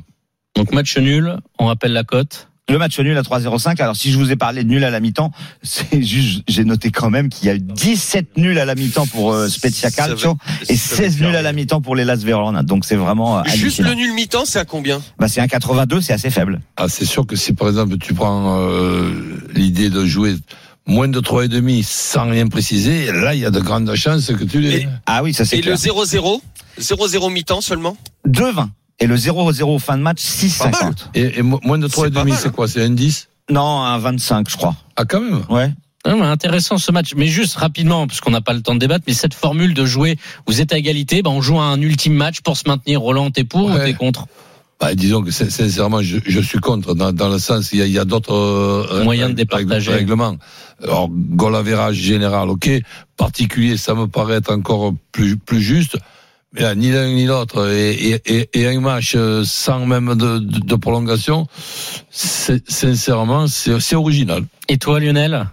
Donc 0.55 0.71
match 0.73 0.97
nul, 0.97 1.37
on 1.59 1.67
rappelle 1.67 1.93
la 1.93 2.03
cote. 2.03 2.47
Le 2.67 2.79
match 2.79 2.97
nul 2.99 3.15
à 3.15 3.21
3-0-5. 3.21 3.79
Alors, 3.79 3.95
si 3.95 4.11
je 4.11 4.17
vous 4.17 4.31
ai 4.31 4.35
parlé 4.35 4.63
de 4.63 4.69
nul 4.69 4.83
à 4.83 4.89
la 4.89 4.99
mi-temps, 4.99 5.31
c'est 5.61 6.01
juste, 6.01 6.41
j'ai 6.47 6.63
noté 6.65 6.89
quand 6.89 7.11
même 7.11 7.29
qu'il 7.29 7.47
y 7.47 7.51
a 7.51 7.55
eu 7.55 7.59
17 7.59 8.37
nuls 8.37 8.57
à 8.57 8.65
la 8.65 8.73
mi-temps 8.73 9.05
pour 9.05 9.33
euh, 9.33 9.47
Spezia 9.47 9.91
Calcio 9.91 10.33
va- 10.33 10.39
et 10.67 10.75
ça 10.75 10.95
va 10.95 11.01
16 11.03 11.17
faire 11.17 11.27
nuls 11.27 11.35
à 11.35 11.43
la 11.43 11.53
mi-temps 11.53 11.81
pour 11.81 11.95
les 11.95 12.03
Las 12.05 12.23
Verona. 12.23 12.63
Donc, 12.63 12.83
c'est 12.85 12.95
vraiment 12.95 13.37
euh, 13.37 13.43
Juste 13.45 13.79
le 13.81 13.93
nul 13.93 14.13
mi-temps, 14.15 14.45
c'est 14.45 14.57
à 14.57 14.65
combien? 14.65 14.99
Bah, 15.19 15.27
c'est 15.27 15.41
un 15.41 15.47
82, 15.47 16.01
c'est 16.01 16.13
assez 16.13 16.31
faible. 16.31 16.59
Ah, 16.75 16.87
c'est 16.89 17.05
sûr 17.05 17.27
que 17.27 17.35
si, 17.35 17.53
par 17.53 17.67
exemple, 17.67 17.99
tu 17.99 18.15
prends 18.15 18.57
euh, 18.59 19.11
l'idée 19.53 19.91
de 19.91 20.03
jouer 20.03 20.35
moins 20.87 21.07
de 21.07 21.19
3,5 21.19 21.83
sans 21.83 22.27
rien 22.31 22.47
préciser, 22.47 23.11
là, 23.11 23.35
il 23.35 23.41
y 23.41 23.45
a 23.45 23.51
de 23.51 23.59
grandes 23.59 23.93
chances 23.93 24.25
que 24.33 24.43
tu 24.43 24.59
les... 24.59 24.75
Et- 24.77 24.87
Ah 25.05 25.21
oui, 25.21 25.35
ça 25.35 25.45
c'est 25.45 25.57
Et 25.59 25.61
le 25.61 25.75
clair. 25.75 25.93
0-0 25.95 26.41
0-0 26.79 27.31
mi-temps 27.31 27.61
seulement? 27.61 27.95
2-20. 28.27 28.69
Et 28.99 29.07
le 29.07 29.15
0-0 29.17 29.79
fin 29.79 29.97
de 29.97 30.03
match, 30.03 30.21
Pas 30.57 30.65
mal. 30.65 30.73
6-50. 30.93 30.95
Et, 31.15 31.39
et 31.39 31.41
mo- 31.41 31.59
moins 31.63 31.77
de 31.77 31.87
C'est 31.87 31.95
pas 32.11 32.21
3,5, 32.21 32.27
mal, 32.29 32.37
c'est 32.41 32.51
quoi 32.51 32.67
C'est 32.67 32.83
un 32.83 32.89
10 32.89 33.27
Non, 33.51 33.81
un 33.81 33.97
25, 33.97 34.49
je 34.49 34.55
crois. 34.57 34.75
Ah, 34.95 35.05
quand 35.05 35.19
même 35.21 35.41
Ouais. 35.49 35.71
Ah, 36.07 36.13
mais 36.15 36.21
intéressant 36.21 36.77
ce 36.77 36.91
match, 36.91 37.13
mais 37.17 37.25
juste 37.27 37.55
rapidement, 37.55 38.05
parce 38.07 38.21
qu'on 38.21 38.29
n'a 38.31 38.39
pas 38.41 38.53
le 38.53 38.61
temps 38.61 38.75
de 38.75 38.79
débattre, 38.79 39.03
mais 39.07 39.13
cette 39.13 39.33
formule 39.33 39.73
de 39.73 39.85
jouer, 39.85 40.17
vous 40.47 40.61
êtes 40.61 40.71
à 40.71 40.77
égalité, 40.77 41.23
bah 41.23 41.31
on 41.31 41.41
joue 41.41 41.59
un 41.59 41.81
ultime 41.81 42.13
match 42.13 42.41
pour 42.41 42.57
se 42.57 42.63
maintenir. 42.69 43.01
Roland, 43.01 43.31
t'es 43.31 43.43
pour 43.43 43.65
ou 43.65 43.71
Ouais. 43.73 43.85
t'es 43.85 43.93
contre 43.93 44.27
bah, 44.77 44.93
disons 44.93 45.21
que 45.23 45.31
sin- 45.31 45.49
sincèrement, 45.49 46.01
je, 46.01 46.17
je 46.25 46.39
suis 46.41 46.59
contre, 46.59 46.95
dans, 46.95 47.13
dans 47.13 47.29
le 47.29 47.39
sens, 47.39 47.71
il 47.71 47.87
y 47.87 47.97
a, 47.97 48.03
d'autres 48.03 48.33
euh, 48.35 49.03
Moyens 49.05 49.29
de 49.31 49.35
départager. 49.35 49.93
règlements. 49.93 50.35
Alors, 50.83 51.07
goal 51.09 51.55
général, 51.93 52.49
ok. 52.49 52.69
Particulier, 53.15 53.77
ça 53.77 53.93
me 53.95 54.07
paraît 54.07 54.35
être 54.35 54.51
encore 54.51 54.93
plus, 55.13 55.37
plus 55.37 55.61
juste. 55.61 55.97
Là, 56.57 56.73
ni 56.75 56.89
l'un 56.91 57.07
ni 57.07 57.25
l'autre. 57.25 57.69
Et, 57.71 57.91
et, 58.11 58.21
et, 58.25 58.49
et 58.53 58.67
un 58.67 58.79
match 58.79 59.13
euh, 59.15 59.43
sans 59.45 59.85
même 59.85 60.15
de, 60.15 60.39
de, 60.39 60.59
de 60.59 60.75
prolongation, 60.75 61.47
c'est- 62.11 62.63
sincèrement, 62.69 63.47
c'est 63.47 63.79
c'est 63.79 63.95
original. 63.95 64.43
Et 64.69 64.77
toi, 64.77 64.99
Lionel? 64.99 65.47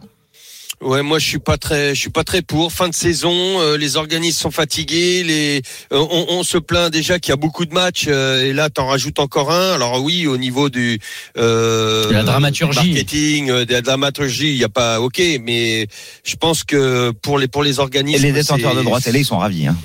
Ouais, 0.80 1.02
moi 1.02 1.20
je 1.20 1.26
suis 1.28 1.38
pas 1.38 1.58
très, 1.58 1.94
je 1.94 2.00
suis 2.00 2.10
pas 2.10 2.24
très 2.24 2.42
pour. 2.42 2.72
Fin 2.72 2.88
de 2.88 2.94
saison, 2.94 3.30
euh, 3.32 3.76
les 3.76 3.96
organismes 3.96 4.36
sont 4.40 4.50
fatigués, 4.50 5.22
les, 5.22 5.62
euh, 5.92 6.04
on, 6.10 6.26
on 6.30 6.42
se 6.42 6.58
plaint 6.58 6.90
déjà 6.92 7.20
qu'il 7.20 7.30
y 7.30 7.32
a 7.32 7.36
beaucoup 7.36 7.64
de 7.66 7.72
matchs 7.72 8.06
euh, 8.08 8.44
et 8.44 8.52
là 8.52 8.68
t'en 8.68 8.88
rajoutes 8.88 9.20
encore 9.20 9.52
un. 9.52 9.74
Alors 9.74 10.02
oui, 10.02 10.26
au 10.26 10.36
niveau 10.36 10.70
du 10.70 10.98
euh, 11.36 12.08
De 12.08 12.14
la 12.14 12.24
dramaturgie. 12.24 12.80
du 12.80 12.86
marketing, 12.88 13.50
euh, 13.50 13.64
de 13.64 13.72
la 13.72 13.80
dramaturgie, 13.80 14.50
il 14.50 14.56
y 14.56 14.64
a 14.64 14.68
pas, 14.68 15.00
ok, 15.00 15.22
mais 15.40 15.86
je 16.24 16.34
pense 16.34 16.64
que 16.64 17.12
pour 17.12 17.38
les 17.38 17.46
pour 17.46 17.62
les 17.62 17.76
Et 17.76 17.78
organismes, 17.78 18.22
les 18.24 18.32
détenteurs 18.32 18.74
de 18.74 18.82
droits 18.82 19.00
télé, 19.00 19.20
ils 19.20 19.24
sont 19.24 19.38
ravis. 19.38 19.68
Hein. 19.68 19.76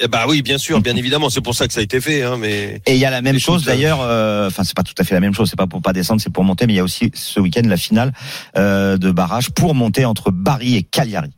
Eh 0.00 0.08
bah 0.08 0.24
oui, 0.28 0.42
bien 0.42 0.58
sûr, 0.58 0.80
bien 0.80 0.96
évidemment, 0.96 1.30
c'est 1.30 1.40
pour 1.40 1.54
ça 1.54 1.68
que 1.68 1.72
ça 1.72 1.78
a 1.80 1.82
été 1.84 2.00
fait, 2.00 2.22
hein, 2.22 2.36
mais. 2.38 2.80
Et 2.86 2.94
il 2.94 2.98
y 2.98 3.04
a 3.04 3.10
la 3.10 3.22
même 3.22 3.38
chose 3.38 3.64
d'ailleurs, 3.64 4.00
euh, 4.02 4.48
enfin 4.48 4.64
c'est 4.64 4.74
pas 4.74 4.82
tout 4.82 4.94
à 4.98 5.04
fait 5.04 5.14
la 5.14 5.20
même 5.20 5.34
chose, 5.34 5.48
c'est 5.48 5.56
pas 5.56 5.68
pour 5.68 5.82
pas 5.82 5.92
descendre, 5.92 6.20
c'est 6.20 6.32
pour 6.32 6.42
monter, 6.42 6.66
mais 6.66 6.72
il 6.72 6.76
y 6.76 6.80
a 6.80 6.84
aussi 6.84 7.12
ce 7.14 7.38
week-end 7.38 7.62
la 7.64 7.76
finale 7.76 8.12
euh, 8.58 8.96
de 8.96 9.12
barrage 9.12 9.50
pour 9.50 9.72
monter 9.74 10.04
entre 10.04 10.32
Bari 10.32 10.74
et 10.76 10.82
Cagliari. 10.82 11.30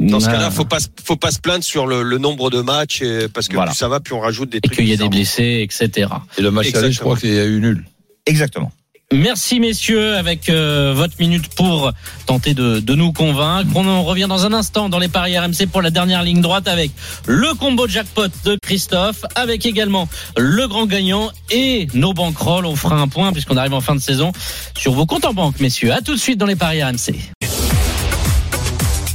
Dans 0.00 0.18
ce 0.20 0.26
cas-là, 0.26 0.50
faut 0.50 0.64
pas 0.64 0.80
se- 0.80 0.88
faut 1.04 1.16
pas 1.16 1.30
se 1.32 1.38
plaindre 1.40 1.62
sur 1.64 1.86
le, 1.86 2.02
le 2.02 2.18
nombre 2.18 2.50
de 2.50 2.60
matchs 2.60 3.02
et- 3.02 3.28
parce 3.28 3.48
que 3.48 3.54
Voilà. 3.54 3.70
plus 3.72 3.78
ça 3.78 3.88
va, 3.88 3.98
plus 4.00 4.14
on 4.14 4.20
rajoute 4.20 4.50
des 4.50 4.58
Et 4.58 4.60
trucs. 4.60 4.76
qu'il 4.76 4.88
y 4.88 4.92
a 4.92 4.96
des 4.96 5.08
blessés, 5.08 5.60
etc. 5.68 6.08
Et 6.38 6.42
le 6.42 6.50
match 6.52 6.72
aller, 6.74 6.92
je 6.92 7.00
crois 7.00 7.16
qu'il 7.16 7.32
y 7.34 7.38
a 7.38 7.44
eu 7.44 7.60
nul. 7.60 7.84
Exactement. 8.26 8.70
Merci 9.14 9.60
messieurs 9.60 10.16
avec 10.16 10.48
euh, 10.48 10.92
votre 10.92 11.14
minute 11.20 11.54
pour 11.54 11.92
tenter 12.26 12.52
de, 12.52 12.94
nous 12.94 13.12
convaincre. 13.12 13.68
On 13.76 13.86
en 13.86 14.02
revient 14.02 14.26
dans 14.28 14.44
un 14.44 14.52
instant 14.52 14.88
dans 14.88 14.98
les 14.98 15.06
paris 15.06 15.38
RMC 15.38 15.68
pour 15.70 15.82
la 15.82 15.90
dernière 15.90 16.24
ligne 16.24 16.40
droite 16.40 16.66
avec 16.66 16.90
le 17.26 17.54
combo 17.54 17.86
jackpot 17.86 18.26
de 18.44 18.58
Christophe, 18.60 19.24
avec 19.36 19.66
également 19.66 20.08
le 20.36 20.66
grand 20.66 20.86
gagnant 20.86 21.30
et 21.52 21.86
nos 21.94 22.12
banquerolles. 22.12 22.66
On 22.66 22.74
fera 22.74 22.96
un 22.96 23.06
point 23.06 23.32
puisqu'on 23.32 23.56
arrive 23.56 23.74
en 23.74 23.80
fin 23.80 23.94
de 23.94 24.00
saison 24.00 24.32
sur 24.76 24.92
vos 24.92 25.06
comptes 25.06 25.26
en 25.26 25.32
banque, 25.32 25.60
messieurs. 25.60 25.92
À 25.92 26.00
tout 26.00 26.14
de 26.14 26.20
suite 26.20 26.38
dans 26.38 26.46
les 26.46 26.56
paris 26.56 26.82
RMC. 26.82 27.33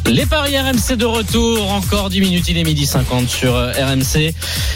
Les 0.10 0.26
paris 0.26 0.58
RMC 0.58 0.96
de 0.98 1.06
retour, 1.06 1.72
encore 1.72 2.10
10 2.10 2.22
minutes, 2.22 2.50
il 2.50 2.58
est 2.58 2.64
midi 2.64 2.88
50 2.88 3.30
sur 3.30 3.56
euh, 3.56 3.72
RMC. 3.72 4.34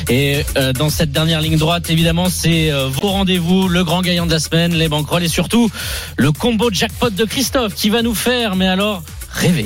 Et 0.07 0.45
euh, 0.57 0.73
dans 0.73 0.91
cette 0.91 1.11
dernière 1.11 1.41
ligne 1.41 1.57
droite, 1.57 1.89
évidemment, 1.89 2.29
c'est 2.29 2.71
euh, 2.71 2.87
vos 2.87 3.09
rendez-vous, 3.09 3.67
le 3.67 3.83
grand 3.83 4.03
gagnant 4.03 4.27
de 4.27 4.31
la 4.31 4.37
semaine, 4.37 4.75
les 4.75 4.87
banquerolles 4.89 5.23
et 5.23 5.27
surtout 5.27 5.71
le 6.17 6.31
combo 6.31 6.69
jackpot 6.71 7.09
de 7.09 7.25
Christophe 7.25 7.73
qui 7.73 7.89
va 7.89 8.03
nous 8.03 8.13
faire, 8.13 8.55
mais 8.55 8.67
alors, 8.67 9.01
rêver. 9.31 9.65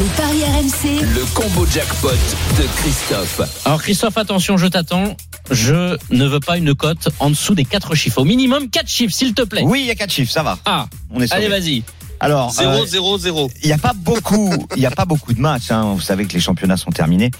Les 0.00 0.04
paris 0.16 0.42
RMC, 0.42 1.00
Le 1.14 1.24
combo 1.32 1.64
jackpot 1.72 2.10
de 2.10 2.66
Christophe. 2.80 3.42
Alors 3.64 3.80
Christophe, 3.80 4.18
attention, 4.18 4.56
je 4.56 4.66
t'attends. 4.66 5.16
Je 5.52 5.96
ne 6.10 6.26
veux 6.26 6.40
pas 6.40 6.58
une 6.58 6.74
cote 6.74 7.08
en 7.20 7.30
dessous 7.30 7.54
des 7.54 7.64
4 7.64 7.94
chiffres. 7.94 8.18
Au 8.18 8.24
minimum 8.24 8.68
4 8.68 8.88
chiffres, 8.88 9.14
s'il 9.14 9.32
te 9.32 9.42
plaît. 9.42 9.62
Oui, 9.64 9.82
il 9.82 9.86
y 9.86 9.90
a 9.92 9.94
quatre 9.94 10.12
chiffres, 10.12 10.32
ça 10.32 10.42
va. 10.42 10.58
Ah, 10.64 10.86
On 11.14 11.20
est 11.20 11.32
allez, 11.32 11.46
vas-y. 11.46 11.84
Alors, 12.20 12.50
0 12.50 12.70
euh, 12.70 12.86
0 12.86 13.18
0 13.18 13.50
il 13.62 13.66
n'y 13.66 13.72
a 13.72 13.78
pas 13.78 13.92
beaucoup, 13.94 14.52
il 14.74 14.82
y 14.82 14.86
a 14.86 14.90
pas 14.90 15.04
beaucoup 15.04 15.34
de 15.34 15.40
matchs. 15.40 15.70
Hein. 15.70 15.94
Vous 15.94 16.00
savez 16.00 16.26
que 16.26 16.32
les 16.32 16.40
championnats 16.40 16.76
sont 16.76 16.90
terminés. 16.90 17.30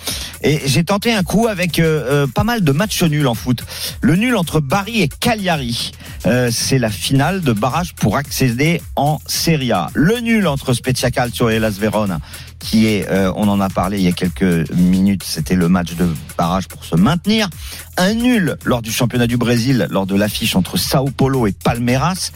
Et 0.42 0.60
j'ai 0.66 0.84
tenté 0.84 1.12
un 1.12 1.22
coup 1.22 1.46
avec 1.46 1.78
euh, 1.78 2.24
euh, 2.24 2.26
pas 2.26 2.44
mal 2.44 2.62
de 2.62 2.72
matchs 2.72 3.02
nuls 3.02 3.26
en 3.26 3.34
foot. 3.34 3.64
Le 4.00 4.16
nul 4.16 4.36
entre 4.36 4.60
Bari 4.60 5.02
et 5.02 5.08
Cagliari, 5.08 5.92
euh, 6.26 6.50
c'est 6.52 6.78
la 6.78 6.90
finale 6.90 7.40
de 7.40 7.52
barrage 7.52 7.94
pour 7.94 8.16
accéder 8.16 8.82
en 8.96 9.18
Serie 9.26 9.72
A. 9.72 9.88
Le 9.94 10.18
nul 10.18 10.46
entre 10.46 10.72
Spezia 10.74 11.10
Calcio 11.10 11.48
et 11.50 11.58
Las 11.58 11.78
Verona, 11.78 12.18
qui 12.58 12.86
est, 12.86 13.08
euh, 13.08 13.32
on 13.36 13.48
en 13.48 13.60
a 13.60 13.68
parlé 13.68 13.98
il 13.98 14.04
y 14.04 14.08
a 14.08 14.12
quelques 14.12 14.70
minutes, 14.72 15.22
c'était 15.24 15.54
le 15.54 15.68
match 15.68 15.94
de 15.94 16.08
barrage 16.36 16.66
pour 16.66 16.84
se 16.84 16.96
maintenir. 16.96 17.48
Un 17.96 18.14
nul 18.14 18.56
lors 18.64 18.82
du 18.82 18.90
championnat 18.90 19.26
du 19.26 19.36
Brésil, 19.36 19.86
lors 19.90 20.06
de 20.06 20.16
l'affiche 20.16 20.56
entre 20.56 20.76
Sao 20.76 21.06
Paulo 21.06 21.46
et 21.46 21.52
Palmeiras. 21.52 22.32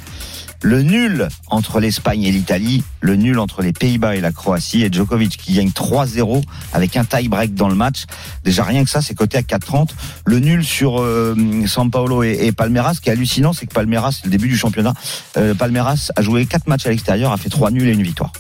Le 0.63 0.83
nul 0.83 1.29
entre 1.49 1.81
l'Espagne 1.81 2.23
et 2.25 2.31
l'Italie, 2.31 2.85
le 3.01 3.17
nul 3.17 3.39
entre 3.39 3.63
les 3.63 3.73
Pays-Bas 3.73 4.17
et 4.17 4.21
la 4.21 4.31
Croatie 4.31 4.83
et 4.83 4.93
Djokovic 4.93 5.39
qui 5.39 5.55
gagne 5.55 5.71
3-0 5.71 6.43
avec 6.75 6.97
un 6.97 7.05
tie-break 7.05 7.55
dans 7.55 7.69
le 7.69 7.75
match. 7.75 8.05
Déjà 8.45 8.65
rien 8.65 8.85
que 8.85 8.91
ça, 8.91 9.01
c'est 9.01 9.15
coté 9.15 9.39
à 9.39 9.43
4,30. 9.43 9.89
Le 10.27 10.39
nul 10.39 10.63
sur 10.63 11.01
euh, 11.01 11.35
San 11.67 11.91
Paolo 11.91 12.23
et, 12.23 12.53
Palmeiras, 12.53 12.95
ce 12.95 13.01
qui 13.01 13.09
est 13.09 13.13
hallucinant, 13.13 13.55
c'est 13.55 13.67
que 13.67 13.73
Palmeiras, 13.73 14.19
c'est 14.21 14.27
le 14.27 14.31
début 14.31 14.49
du 14.49 14.57
championnat, 14.57 14.93
euh, 15.39 15.55
Palmeiras 15.55 16.11
a 16.15 16.23
joué 16.23 16.45
4 16.45 16.69
matchs 16.69 16.87
à 16.87 16.91
l'extérieur, 16.91 17.33
a 17.33 17.39
fait 17.39 17.49
3 17.49 17.71
nuls 17.71 17.89
et 17.89 17.93
une 17.93 18.03
victoire. 18.03 18.33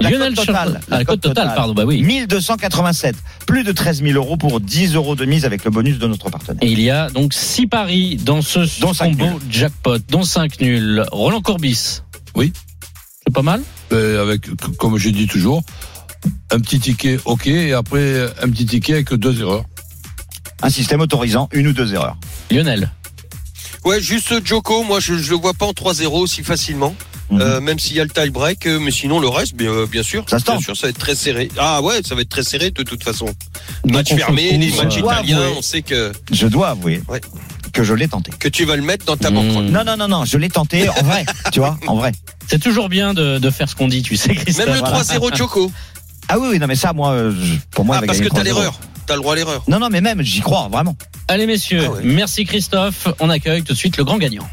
La 0.00 0.10
Lionel 0.10 0.34
cote 0.34 0.46
totale, 0.46 0.72
Champ- 0.88 0.96
la 0.96 1.04
cote 1.04 1.20
totale, 1.20 1.52
pardon, 1.54 1.74
bah 1.74 1.84
oui. 1.84 2.02
1287, 2.02 3.16
plus 3.46 3.64
de 3.64 3.72
13 3.72 4.02
000 4.02 4.14
euros 4.14 4.36
pour 4.36 4.60
10 4.60 4.94
euros 4.94 5.14
de 5.14 5.24
mise 5.24 5.44
avec 5.44 5.64
le 5.64 5.70
bonus 5.70 5.98
de 5.98 6.06
notre 6.06 6.30
partenaire. 6.30 6.62
Et 6.62 6.70
il 6.72 6.80
y 6.80 6.90
a 6.90 7.10
donc 7.10 7.34
6 7.34 7.66
paris 7.66 8.16
dans 8.16 8.40
ce 8.42 8.60
Dont 8.80 8.92
combo 8.94 9.26
jackpot, 9.50 9.98
dont 10.08 10.22
5 10.22 10.60
nuls. 10.60 11.04
Roland 11.12 11.42
Courbis. 11.42 12.00
Oui. 12.34 12.52
C'est 13.26 13.32
pas 13.34 13.42
mal? 13.42 13.62
Euh, 13.92 14.22
avec, 14.22 14.46
comme 14.78 14.96
je 14.96 15.10
dis 15.10 15.26
toujours, 15.26 15.62
un 16.50 16.60
petit 16.60 16.80
ticket, 16.80 17.18
ok, 17.26 17.46
et 17.48 17.72
après 17.74 18.24
un 18.42 18.48
petit 18.48 18.66
ticket 18.66 18.94
avec 18.94 19.12
deux 19.14 19.40
erreurs. 19.40 19.64
Un 20.62 20.70
système 20.70 21.00
autorisant 21.00 21.48
une 21.52 21.66
ou 21.68 21.72
deux 21.72 21.92
erreurs. 21.94 22.16
Lionel. 22.50 22.90
Ouais, 23.84 24.00
juste 24.00 24.44
Joko, 24.46 24.82
moi 24.82 25.00
je, 25.00 25.14
je 25.16 25.30
le 25.30 25.36
vois 25.36 25.54
pas 25.54 25.66
en 25.66 25.72
3-0 25.72 26.06
aussi 26.20 26.42
facilement. 26.42 26.94
Mhm. 27.30 27.40
Euh, 27.40 27.60
même 27.60 27.78
s'il 27.78 27.96
y 27.96 28.00
a 28.00 28.04
le 28.04 28.10
tie 28.10 28.30
break, 28.30 28.66
euh, 28.66 28.78
mais 28.80 28.90
sinon 28.90 29.20
le 29.20 29.28
reste, 29.28 29.54
bien, 29.54 29.70
euh, 29.70 29.86
bien 29.86 30.02
sûr, 30.02 30.24
Ça 30.28 30.38
se 30.38 30.44
bien 30.44 30.58
sûr, 30.60 30.76
ça 30.76 30.86
va 30.86 30.90
être 30.90 30.98
très 30.98 31.14
serré. 31.14 31.48
Ah 31.58 31.80
ouais, 31.82 32.00
ça 32.04 32.14
va 32.14 32.22
être 32.22 32.28
très 32.28 32.42
serré 32.42 32.70
de 32.70 32.82
toute 32.82 33.04
façon. 33.04 33.26
Donc, 33.84 33.92
Match 33.94 34.14
fermé, 34.14 34.56
les 34.58 34.70
matchs 34.72 34.96
italiens, 34.96 35.38
avouer. 35.40 35.54
on 35.56 35.62
sait 35.62 35.82
que 35.82 36.12
Je 36.32 36.46
dois 36.48 36.70
avouer 36.70 37.02
Ouais. 37.08 37.20
que 37.72 37.84
je 37.84 37.94
l'ai 37.94 38.08
tenté. 38.08 38.32
que 38.38 38.48
tu 38.48 38.64
vas 38.64 38.74
le 38.76 38.82
mettre 38.82 39.04
dans 39.04 39.16
ta 39.16 39.30
Mmh. 39.30 39.34
banque. 39.34 39.70
Non, 39.70 39.84
non, 39.84 39.96
non, 39.96 40.08
non, 40.08 40.24
je 40.24 40.38
l'ai 40.38 40.48
tenté 40.48 40.88
en 40.88 41.02
vrai, 41.04 41.24
tu 41.52 41.60
vois, 41.60 41.78
en 41.86 41.94
vrai. 41.96 42.12
C'est 42.48 42.58
toujours 42.60 42.88
bien 42.88 43.14
de, 43.14 43.38
de 43.38 43.50
faire 43.50 43.68
ce 43.68 43.76
qu'on 43.76 43.86
dit, 43.86 44.02
tu 44.02 44.16
sais, 44.16 44.34
Christophe. 44.34 44.66
Même 44.66 44.74
le 44.74 44.80
voilà. 44.80 44.96
3-0 45.04 45.36
Joko. 45.36 45.70
Ah 46.28 46.38
oui, 46.38 46.48
oui, 46.52 46.58
non, 46.58 46.66
mais 46.66 46.74
ça, 46.76 46.92
moi, 46.92 47.16
je- 47.30 47.54
pour 47.70 47.84
moi, 47.84 47.98
Ah 48.00 48.06
parce 48.06 48.18
que 48.18 48.24
t'as 48.28 48.40
3-0. 48.40 48.44
l'erreur, 48.44 48.78
t'as 49.10 49.16
le 49.16 49.22
droit 49.22 49.32
à 49.32 49.36
l'erreur. 49.36 49.62
Non, 49.66 49.80
non, 49.80 49.88
mais 49.90 50.00
même, 50.00 50.22
j'y 50.22 50.40
crois, 50.40 50.68
vraiment. 50.70 50.94
Allez 51.26 51.46
messieurs, 51.46 51.82
Ah 51.84 51.90
ouais. 51.90 52.00
merci 52.04 52.44
Christophe. 52.44 53.08
On 53.18 53.28
accueille 53.28 53.62
tout 53.64 53.72
de 53.72 53.78
suite 53.78 53.96
le 53.96 54.04
grand 54.04 54.18
gagnant. 54.18 54.48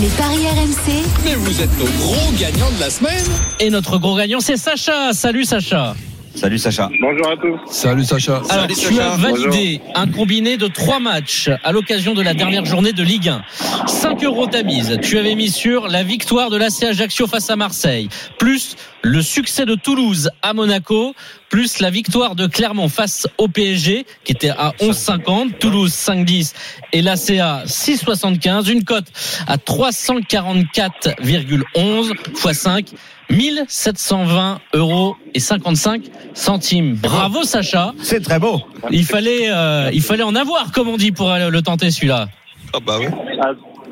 les 0.00 0.08
paris 0.08 0.46
RMC, 0.46 1.02
Mais 1.26 1.34
vous 1.34 1.60
êtes 1.60 1.78
nos 1.78 1.84
gros 1.84 2.32
gagnants 2.40 2.70
de 2.74 2.80
la 2.80 2.88
semaine. 2.88 3.24
Et 3.60 3.68
notre 3.68 3.98
gros 3.98 4.16
gagnant, 4.16 4.40
c'est 4.40 4.56
Sacha. 4.56 5.12
Salut 5.12 5.44
Sacha. 5.44 5.94
Salut 6.34 6.58
Sacha. 6.58 6.88
Bonjour 7.02 7.28
à 7.30 7.36
tous. 7.36 7.70
Salut 7.70 8.04
Sacha. 8.04 8.40
Alors, 8.48 8.66
tu 8.68 8.98
as 8.98 9.16
validé 9.18 9.82
un 9.94 10.06
combiné 10.06 10.56
de 10.56 10.66
trois 10.68 10.98
matchs 10.98 11.50
à 11.62 11.72
l'occasion 11.72 12.14
de 12.14 12.22
la 12.22 12.32
dernière 12.32 12.64
journée 12.64 12.94
de 12.94 13.02
Ligue 13.02 13.28
1. 13.28 13.42
5 13.86 14.24
euros 14.24 14.46
ta 14.46 14.62
mise. 14.62 14.98
Tu 15.02 15.18
avais 15.18 15.34
mis 15.34 15.50
sur 15.50 15.88
la 15.88 16.02
victoire 16.02 16.48
de 16.48 16.56
l'AC 16.56 16.82
Ajaccio 16.84 17.26
face 17.26 17.50
à 17.50 17.56
Marseille, 17.56 18.08
plus 18.38 18.76
le 19.02 19.20
succès 19.20 19.66
de 19.66 19.74
Toulouse 19.74 20.30
à 20.42 20.54
Monaco, 20.54 21.14
plus 21.48 21.80
la 21.80 21.90
victoire 21.90 22.34
de 22.34 22.46
Clermont 22.46 22.88
face 22.88 23.26
au 23.36 23.48
PSG, 23.48 24.06
qui 24.24 24.32
était 24.32 24.50
à 24.50 24.72
11,50, 24.80 25.58
Toulouse 25.58 25.92
5,10 25.92 26.54
et 26.92 27.02
l'ACA 27.02 27.64
6,75. 27.66 28.70
Une 28.70 28.84
cote 28.84 29.06
à 29.46 29.56
344,11 29.56 32.10
x 32.10 32.52
5. 32.52 32.86
1720 33.30 34.60
euros 34.74 35.16
et 35.32 35.40
55 35.40 36.02
centimes. 36.34 36.96
Bravo 36.96 37.44
Sacha. 37.44 37.94
C'est 38.02 38.22
très 38.22 38.38
beau. 38.38 38.60
Il 38.90 39.06
fallait, 39.06 39.48
euh, 39.48 39.88
il 39.92 40.02
fallait 40.02 40.22
en 40.22 40.34
avoir, 40.34 40.70
comme 40.70 40.88
on 40.88 40.98
dit, 40.98 41.12
pour 41.12 41.30
aller 41.30 41.48
le 41.48 41.62
tenter 41.62 41.90
celui-là. 41.90 42.28
Ah 42.74 42.78
bah 42.84 42.98
oui. 43.00 43.06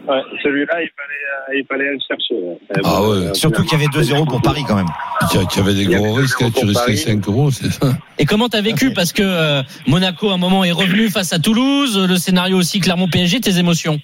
Ouais, 0.08 0.22
celui-là, 0.42 0.82
il 0.82 0.90
fallait, 0.96 1.24
euh, 1.56 1.58
il 1.58 1.66
fallait 1.66 1.88
aller 1.88 1.96
le 1.96 2.00
chercher. 2.06 2.34
ouais. 2.34 2.58
Ah 2.74 2.80
bon, 2.82 3.10
ouais. 3.10 3.26
euh, 3.28 3.34
Surtout 3.34 3.62
qu'il 3.64 3.72
y 3.78 3.82
avait 3.82 3.90
2-0 3.92 4.26
pour 4.26 4.40
Paris 4.42 4.62
quand 4.66 4.76
même. 4.76 4.86
Tu 5.30 5.38
as- 5.38 5.44
tu 5.46 5.60
avais 5.60 5.74
des 5.74 5.82
Il 5.84 5.90
y 5.90 5.94
gros 5.94 6.12
avait 6.12 6.22
risques, 6.22 6.38
tu 6.38 6.64
risquais 6.64 6.72
Paris. 6.74 6.96
5 6.96 7.28
euros, 7.28 7.50
c'est 7.50 7.70
ça. 7.70 7.88
Et 8.18 8.24
comment 8.24 8.48
t'as 8.48 8.62
vécu? 8.62 8.92
Parce 8.92 9.12
que 9.12 9.22
euh, 9.22 9.62
Monaco, 9.86 10.30
à 10.30 10.34
un 10.34 10.38
moment, 10.38 10.64
est 10.64 10.72
revenu 10.72 11.08
face 11.10 11.32
à 11.32 11.38
Toulouse. 11.38 11.98
Le 12.08 12.16
scénario 12.16 12.56
aussi 12.56 12.80
Clermont-PSG. 12.80 13.40
Tes 13.40 13.58
émotions 13.58 13.98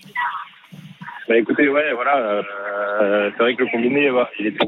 Bah 1.29 1.37
écoutez, 1.39 1.69
ouais, 1.69 1.93
voilà. 1.95 2.17
euh, 2.19 3.31
c'est 3.37 3.43
vrai 3.43 3.55
que 3.57 3.63
le 3.65 3.71
combiné, 3.71 4.11
il 4.39 4.47
était, 4.49 4.67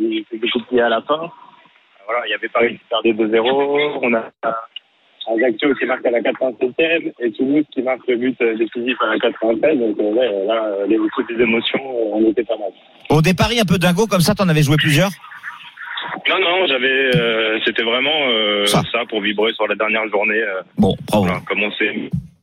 il 0.00 0.24
était 0.32 0.80
à 0.80 0.88
la 0.88 1.00
fin. 1.02 1.30
Voilà, 2.06 2.26
il 2.26 2.30
y 2.30 2.34
avait 2.34 2.48
Paris 2.48 2.72
qui 2.78 2.80
perdait 2.88 3.12
2-0. 3.12 4.00
On 4.02 4.14
a 4.14 4.30
Ajaccio 5.26 5.74
qui 5.74 5.84
marque 5.86 6.04
à 6.06 6.10
la 6.10 6.20
87e 6.20 7.12
et 7.20 7.30
Toulouse 7.32 7.64
qui 7.72 7.82
marque 7.82 8.06
le 8.08 8.16
but 8.16 8.40
euh, 8.40 8.56
décisif 8.56 8.96
à 9.02 9.06
la 9.14 9.18
93. 9.18 9.78
Donc 9.78 9.96
euh, 9.98 10.12
ouais, 10.12 10.46
là, 10.46 10.64
euh, 10.64 10.86
les 10.88 10.96
coups 10.96 11.26
des 11.28 11.42
émotions, 11.42 11.80
on 12.14 12.30
était 12.30 12.44
pas 12.44 12.56
mal. 12.56 12.70
Au 13.10 13.20
départ, 13.22 13.48
un 13.50 13.64
peu 13.64 13.78
dingo 13.78 14.06
comme 14.06 14.20
ça, 14.20 14.34
t'en 14.34 14.48
avais 14.48 14.62
joué 14.62 14.76
plusieurs? 14.76 15.10
Non, 16.28 16.38
non, 16.40 16.66
j'avais, 16.66 17.14
euh, 17.16 17.58
c'était 17.64 17.82
vraiment 17.82 18.28
euh, 18.28 18.64
Ça. 18.66 18.82
ça. 18.90 19.00
pour 19.08 19.20
vibrer 19.20 19.52
sur 19.52 19.66
la 19.68 19.74
dernière 19.74 20.06
journée. 20.08 20.34
euh, 20.40 20.62
Bon, 20.78 20.94
bravo. 21.08 21.24
voilà, 21.26 21.40
comme 21.46 21.62
on 21.62 21.70
sait, 21.72 21.94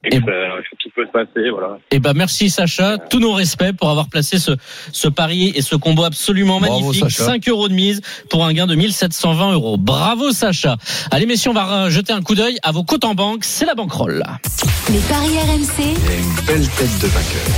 et 0.07 0.19
que 0.19 0.25
ça- 0.25 0.61
que 0.71 0.75
tout 0.83 0.89
peut 0.95 1.05
se 1.05 1.11
passer, 1.11 1.49
voilà. 1.49 1.77
Ben 1.99 2.13
merci 2.13 2.49
Sacha, 2.49 2.97
tous 2.97 3.19
nos 3.19 3.33
respects 3.33 3.71
pour 3.73 3.89
avoir 3.89 4.07
placé 4.09 4.39
ce, 4.39 4.51
ce 4.91 5.07
pari 5.07 5.51
et 5.55 5.61
ce 5.61 5.75
combo 5.75 6.03
absolument 6.03 6.59
Bravo, 6.59 6.79
magnifique. 6.81 7.09
Sacha. 7.11 7.25
5 7.31 7.47
euros 7.49 7.67
de 7.69 7.73
mise 7.73 8.01
pour 8.29 8.45
un 8.45 8.53
gain 8.53 8.67
de 8.67 8.75
1720 8.75 9.53
euros. 9.53 9.77
Bravo 9.77 10.31
Sacha. 10.31 10.77
Allez 11.11 11.25
messieurs, 11.25 11.51
on 11.51 11.53
va 11.53 11.89
jeter 11.89 12.13
un 12.13 12.21
coup 12.21 12.35
d'œil 12.35 12.57
à 12.63 12.71
vos 12.71 12.83
comptes 12.83 13.05
en 13.05 13.15
banque. 13.15 13.43
C'est 13.43 13.65
la 13.65 13.75
banquerolle. 13.75 14.23
Les 14.89 14.99
paris 14.99 15.37
RMC. 15.37 15.83
une 15.83 16.45
belle 16.45 16.67
tête 16.69 16.99
de 17.01 17.07
vainqueur. 17.07 17.53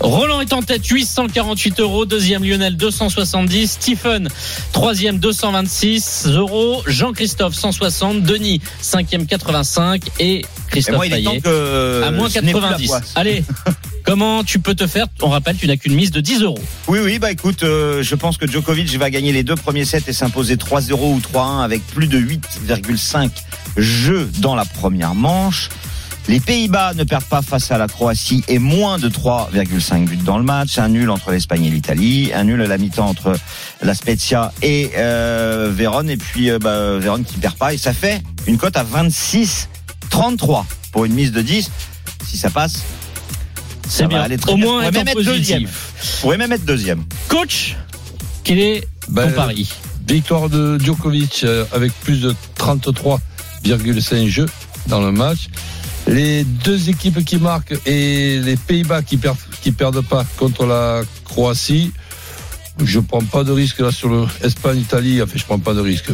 Roland 0.00 0.40
est 0.40 0.52
en 0.52 0.62
tête 0.62 0.84
848 0.84 1.78
euros, 1.78 2.06
deuxième 2.06 2.42
Lionel 2.44 2.76
270, 2.76 3.70
Stephen 3.70 4.28
troisième 4.72 5.18
226 5.18 6.26
euros, 6.28 6.82
Jean-Christophe 6.88 7.54
160, 7.54 8.22
Denis 8.22 8.60
cinquième 8.80 9.26
85 9.26 10.02
et 10.18 10.38
Et 10.38 10.44
Christophe 10.72 10.96
moi, 10.96 11.06
il 11.06 11.12
est 11.12 11.22
temps 11.22 11.30
Payet 11.30 11.40
que. 11.42 12.02
à 12.02 12.10
moins 12.10 12.28
je 12.28 12.38
n'ai 12.40 12.52
plus 12.52 12.60
la 12.60 12.68
90. 12.68 12.86
poisse. 12.88 13.12
Allez, 13.14 13.44
comment 14.04 14.42
tu 14.42 14.58
peux 14.58 14.74
te 14.74 14.86
faire 14.86 15.06
On 15.20 15.28
rappelle, 15.28 15.56
tu 15.56 15.66
n'as 15.66 15.76
qu'une 15.76 15.94
mise 15.94 16.10
de 16.10 16.20
10 16.20 16.42
euros. 16.42 16.58
Oui, 16.88 16.98
oui, 17.02 17.18
bah 17.18 17.30
écoute, 17.30 17.62
euh, 17.62 18.02
je 18.02 18.14
pense 18.14 18.36
que 18.38 18.46
Djokovic 18.46 18.88
va 18.96 19.10
gagner 19.10 19.32
les 19.32 19.42
deux 19.42 19.56
premiers 19.56 19.84
sets 19.84 20.04
et 20.06 20.12
s'imposer 20.12 20.56
3-0 20.56 20.92
ou 20.92 21.20
3-1 21.20 21.62
avec 21.62 21.86
plus 21.86 22.06
de 22.06 22.18
8,5 22.18 23.30
jeux 23.76 24.30
dans 24.38 24.54
la 24.54 24.64
première 24.64 25.14
manche. 25.14 25.68
Les 26.28 26.38
Pays-Bas 26.38 26.94
ne 26.94 27.02
perdent 27.02 27.24
pas 27.24 27.42
face 27.42 27.72
à 27.72 27.78
la 27.78 27.88
Croatie 27.88 28.44
et 28.46 28.60
moins 28.60 28.98
de 28.98 29.08
3,5 29.08 30.04
buts 30.04 30.16
dans 30.18 30.38
le 30.38 30.44
match. 30.44 30.78
Un 30.78 30.88
nul 30.88 31.10
entre 31.10 31.32
l'Espagne 31.32 31.64
et 31.64 31.70
l'Italie. 31.70 32.30
Un 32.32 32.44
nul 32.44 32.62
à 32.62 32.68
la 32.68 32.78
mi-temps 32.78 33.08
entre 33.08 33.36
la 33.82 33.94
Spezia 33.94 34.52
et 34.62 34.92
euh, 34.96 35.70
Vérone. 35.74 36.08
Et 36.08 36.16
puis 36.16 36.50
euh, 36.50 36.60
bah, 36.60 36.98
Vérone 36.98 37.24
qui 37.24 37.38
perd 37.38 37.56
pas. 37.56 37.74
Et 37.74 37.78
ça 37.78 37.92
fait 37.92 38.22
une 38.46 38.56
cote 38.56 38.76
à 38.76 38.84
26,33 40.12 40.64
pour 40.92 41.04
une 41.04 41.14
mise 41.14 41.32
de 41.32 41.42
10. 41.42 41.70
Si 42.26 42.36
ça 42.36 42.50
passe, 42.50 42.82
C'est 43.88 44.02
va 44.04 44.08
bien. 44.08 44.20
aller 44.22 44.36
très 44.38 44.52
Au 44.52 44.56
bien. 44.56 44.64
moins, 44.66 44.82
être 44.82 44.94
même 44.94 45.08
être 45.08 45.22
deuxième. 45.22 45.66
même 46.38 46.52
être 46.52 46.64
deuxième. 46.64 47.04
Coach, 47.28 47.76
quel 48.44 48.58
est 48.58 48.88
Ben, 49.08 49.28
ton 49.28 49.34
pari? 49.36 49.70
Victoire 50.06 50.48
de 50.50 50.78
Djokovic 50.78 51.42
euh, 51.44 51.64
avec 51.72 51.92
plus 52.00 52.20
de 52.20 52.34
33,5 52.58 54.28
jeux 54.28 54.46
dans 54.88 55.00
le 55.00 55.12
match. 55.12 55.48
Les 56.08 56.44
deux 56.44 56.88
équipes 56.90 57.24
qui 57.24 57.36
marquent 57.36 57.74
et 57.86 58.40
les 58.40 58.56
Pays-Bas 58.56 59.02
qui 59.02 59.16
perdent, 59.16 59.38
qui 59.62 59.70
perdent 59.72 60.00
pas 60.02 60.24
contre 60.36 60.66
la 60.66 61.02
Croatie. 61.24 61.92
Je 62.84 62.98
prends 62.98 63.22
pas 63.24 63.44
de 63.44 63.52
risque 63.52 63.78
là 63.78 63.92
sur 63.92 64.08
le 64.08 64.26
Espagne-Italie. 64.42 65.22
Enfin, 65.22 65.32
je 65.36 65.44
prends 65.44 65.60
pas 65.60 65.74
de 65.74 65.80
risque. 65.80 66.10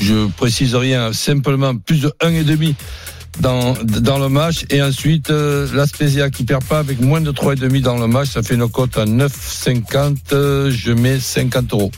Je 0.00 0.28
précise 0.28 0.74
rien. 0.76 1.12
Simplement 1.12 1.74
plus 1.76 2.00
de 2.02 2.12
1,5 2.22 2.74
dans, 3.40 3.74
dans 3.84 4.18
le 4.18 4.28
match. 4.28 4.64
Et 4.70 4.82
ensuite, 4.82 5.30
euh, 5.30 5.66
la 5.74 5.86
Spezia 5.86 6.30
qui 6.30 6.44
perd 6.44 6.64
pas 6.64 6.78
avec 6.78 7.00
moins 7.00 7.20
de 7.20 7.30
3,5 7.32 7.80
dans 7.80 7.98
le 7.98 8.06
match. 8.06 8.28
Ça 8.30 8.42
fait 8.42 8.54
une 8.54 8.68
cote 8.68 8.96
à 8.98 9.04
9,50. 9.06 10.16
Euh, 10.32 10.70
Je 10.70 10.92
mets 10.92 11.18
50 11.18 11.72
euros. 11.72 11.90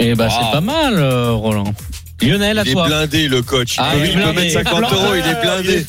Eh 0.00 0.14
ben, 0.14 0.26
Wow. 0.26 0.30
c'est 0.32 0.52
pas 0.52 0.60
mal, 0.60 0.94
euh, 0.96 1.32
Roland. 1.32 1.74
Lionel, 2.20 2.58
à 2.58 2.62
Il 2.64 2.68
est 2.68 2.72
toi. 2.72 2.86
blindé, 2.88 3.28
le 3.28 3.42
coach. 3.42 3.76
Ah, 3.78 3.92
Il 3.96 4.06
il 4.06 4.12
peut- 4.14 4.18
est 4.18 4.22
il 4.30 4.34
mettre 4.34 4.52
50 4.52 4.92
euros, 4.92 5.14
il 5.14 5.18
est 5.20 5.40
blindé. 5.40 5.86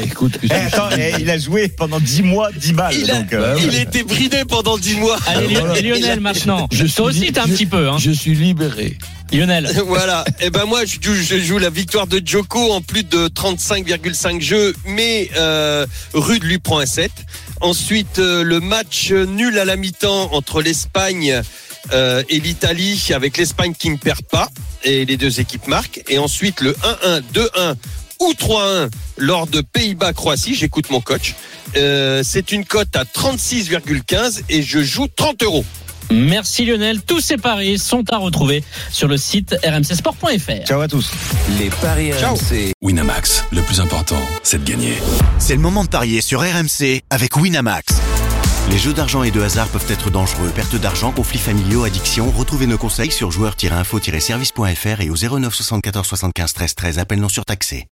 Eh, 0.00 0.04
écoute, 0.04 0.38
Eh, 0.44 0.52
attends, 0.52 0.88
eh, 0.96 1.14
il 1.20 1.28
a 1.28 1.38
joué 1.38 1.66
pendant 1.66 1.98
10 1.98 2.22
mois, 2.22 2.50
10 2.56 2.72
balles. 2.72 2.94
Il 2.96 3.10
a, 3.10 3.14
donc, 3.20 3.32
euh, 3.32 3.56
il 3.64 3.74
a 3.74 3.80
été 3.80 4.04
bridé 4.04 4.44
pendant 4.48 4.78
10 4.78 4.94
mois. 4.96 5.16
Allez, 5.26 5.48
Lionel, 5.82 6.20
maintenant. 6.20 6.68
Je 6.70 6.86
Toi 6.86 7.06
aussi, 7.06 7.32
t'as 7.32 7.42
un 7.42 7.46
je- 7.46 7.52
petit 7.52 7.66
peu, 7.66 7.88
hein. 7.88 7.96
Je 7.98 8.12
suis 8.12 8.34
libéré. 8.36 8.96
Lionel. 9.32 9.70
voilà. 9.86 10.24
Et 10.40 10.50
ben 10.50 10.64
moi, 10.64 10.84
je 10.84 10.98
joue, 11.00 11.14
je 11.14 11.38
joue 11.38 11.58
la 11.58 11.70
victoire 11.70 12.06
de 12.06 12.20
Djoko 12.24 12.72
en 12.72 12.80
plus 12.80 13.04
de 13.04 13.28
35,5 13.28 14.40
jeux, 14.40 14.74
mais 14.84 15.30
euh, 15.36 15.86
Rude 16.14 16.44
lui 16.44 16.58
prend 16.58 16.78
un 16.78 16.86
7. 16.86 17.10
Ensuite, 17.60 18.18
euh, 18.18 18.42
le 18.42 18.60
match 18.60 19.12
nul 19.12 19.58
à 19.58 19.64
la 19.64 19.76
mi-temps 19.76 20.32
entre 20.32 20.62
l'Espagne 20.62 21.42
euh, 21.92 22.22
et 22.28 22.40
l'Italie, 22.40 23.10
avec 23.14 23.36
l'Espagne 23.36 23.74
qui 23.78 23.90
ne 23.90 23.96
perd 23.96 24.22
pas 24.22 24.48
et 24.84 25.04
les 25.04 25.16
deux 25.16 25.40
équipes 25.40 25.66
marquent. 25.66 26.02
Et 26.08 26.18
ensuite, 26.18 26.60
le 26.60 26.72
1-1, 26.72 27.22
2-1 27.34 27.74
ou 28.20 28.32
3-1 28.32 28.90
lors 29.16 29.46
de 29.46 29.60
Pays-Bas-Croatie. 29.60 30.54
J'écoute 30.54 30.90
mon 30.90 31.00
coach. 31.00 31.34
Euh, 31.76 32.22
C'est 32.24 32.52
une 32.52 32.64
cote 32.64 32.94
à 32.96 33.04
36,15 33.04 34.42
et 34.48 34.62
je 34.62 34.80
joue 34.80 35.06
30 35.14 35.42
euros. 35.42 35.64
Merci 36.10 36.64
Lionel. 36.64 37.02
Tous 37.02 37.20
ces 37.20 37.36
paris 37.36 37.78
sont 37.78 38.04
à 38.12 38.18
retrouver 38.18 38.64
sur 38.90 39.08
le 39.08 39.16
site 39.16 39.56
rmcsport.fr. 39.64 40.66
Ciao 40.66 40.80
à 40.80 40.88
tous. 40.88 41.10
Les 41.58 41.70
paris 41.70 42.12
RMC. 42.12 42.72
Winamax, 42.82 43.44
le 43.52 43.62
plus 43.62 43.80
important, 43.80 44.20
c'est 44.42 44.62
de 44.62 44.68
gagner. 44.68 44.94
C'est 45.38 45.54
le 45.54 45.60
moment 45.60 45.84
de 45.84 45.88
parier 45.88 46.20
sur 46.20 46.40
RMC 46.40 47.02
avec 47.10 47.36
Winamax. 47.36 48.00
Les 48.70 48.78
jeux 48.78 48.92
d'argent 48.92 49.22
et 49.24 49.30
de 49.30 49.40
hasard 49.40 49.68
peuvent 49.68 49.90
être 49.90 50.10
dangereux. 50.10 50.50
Perte 50.54 50.76
d'argent, 50.76 51.10
conflits 51.10 51.38
familiaux, 51.38 51.84
addiction. 51.84 52.30
Retrouvez 52.30 52.66
nos 52.66 52.78
conseils 52.78 53.10
sur 53.10 53.30
joueurs-info-service.fr 53.32 55.00
et 55.00 55.10
au 55.10 55.16
09 55.16 55.52
74 55.52 56.06
75 56.06 56.52
13 56.52 56.74
13. 56.74 56.98
Appel 56.98 57.18
non 57.18 57.28
surtaxé. 57.28 57.86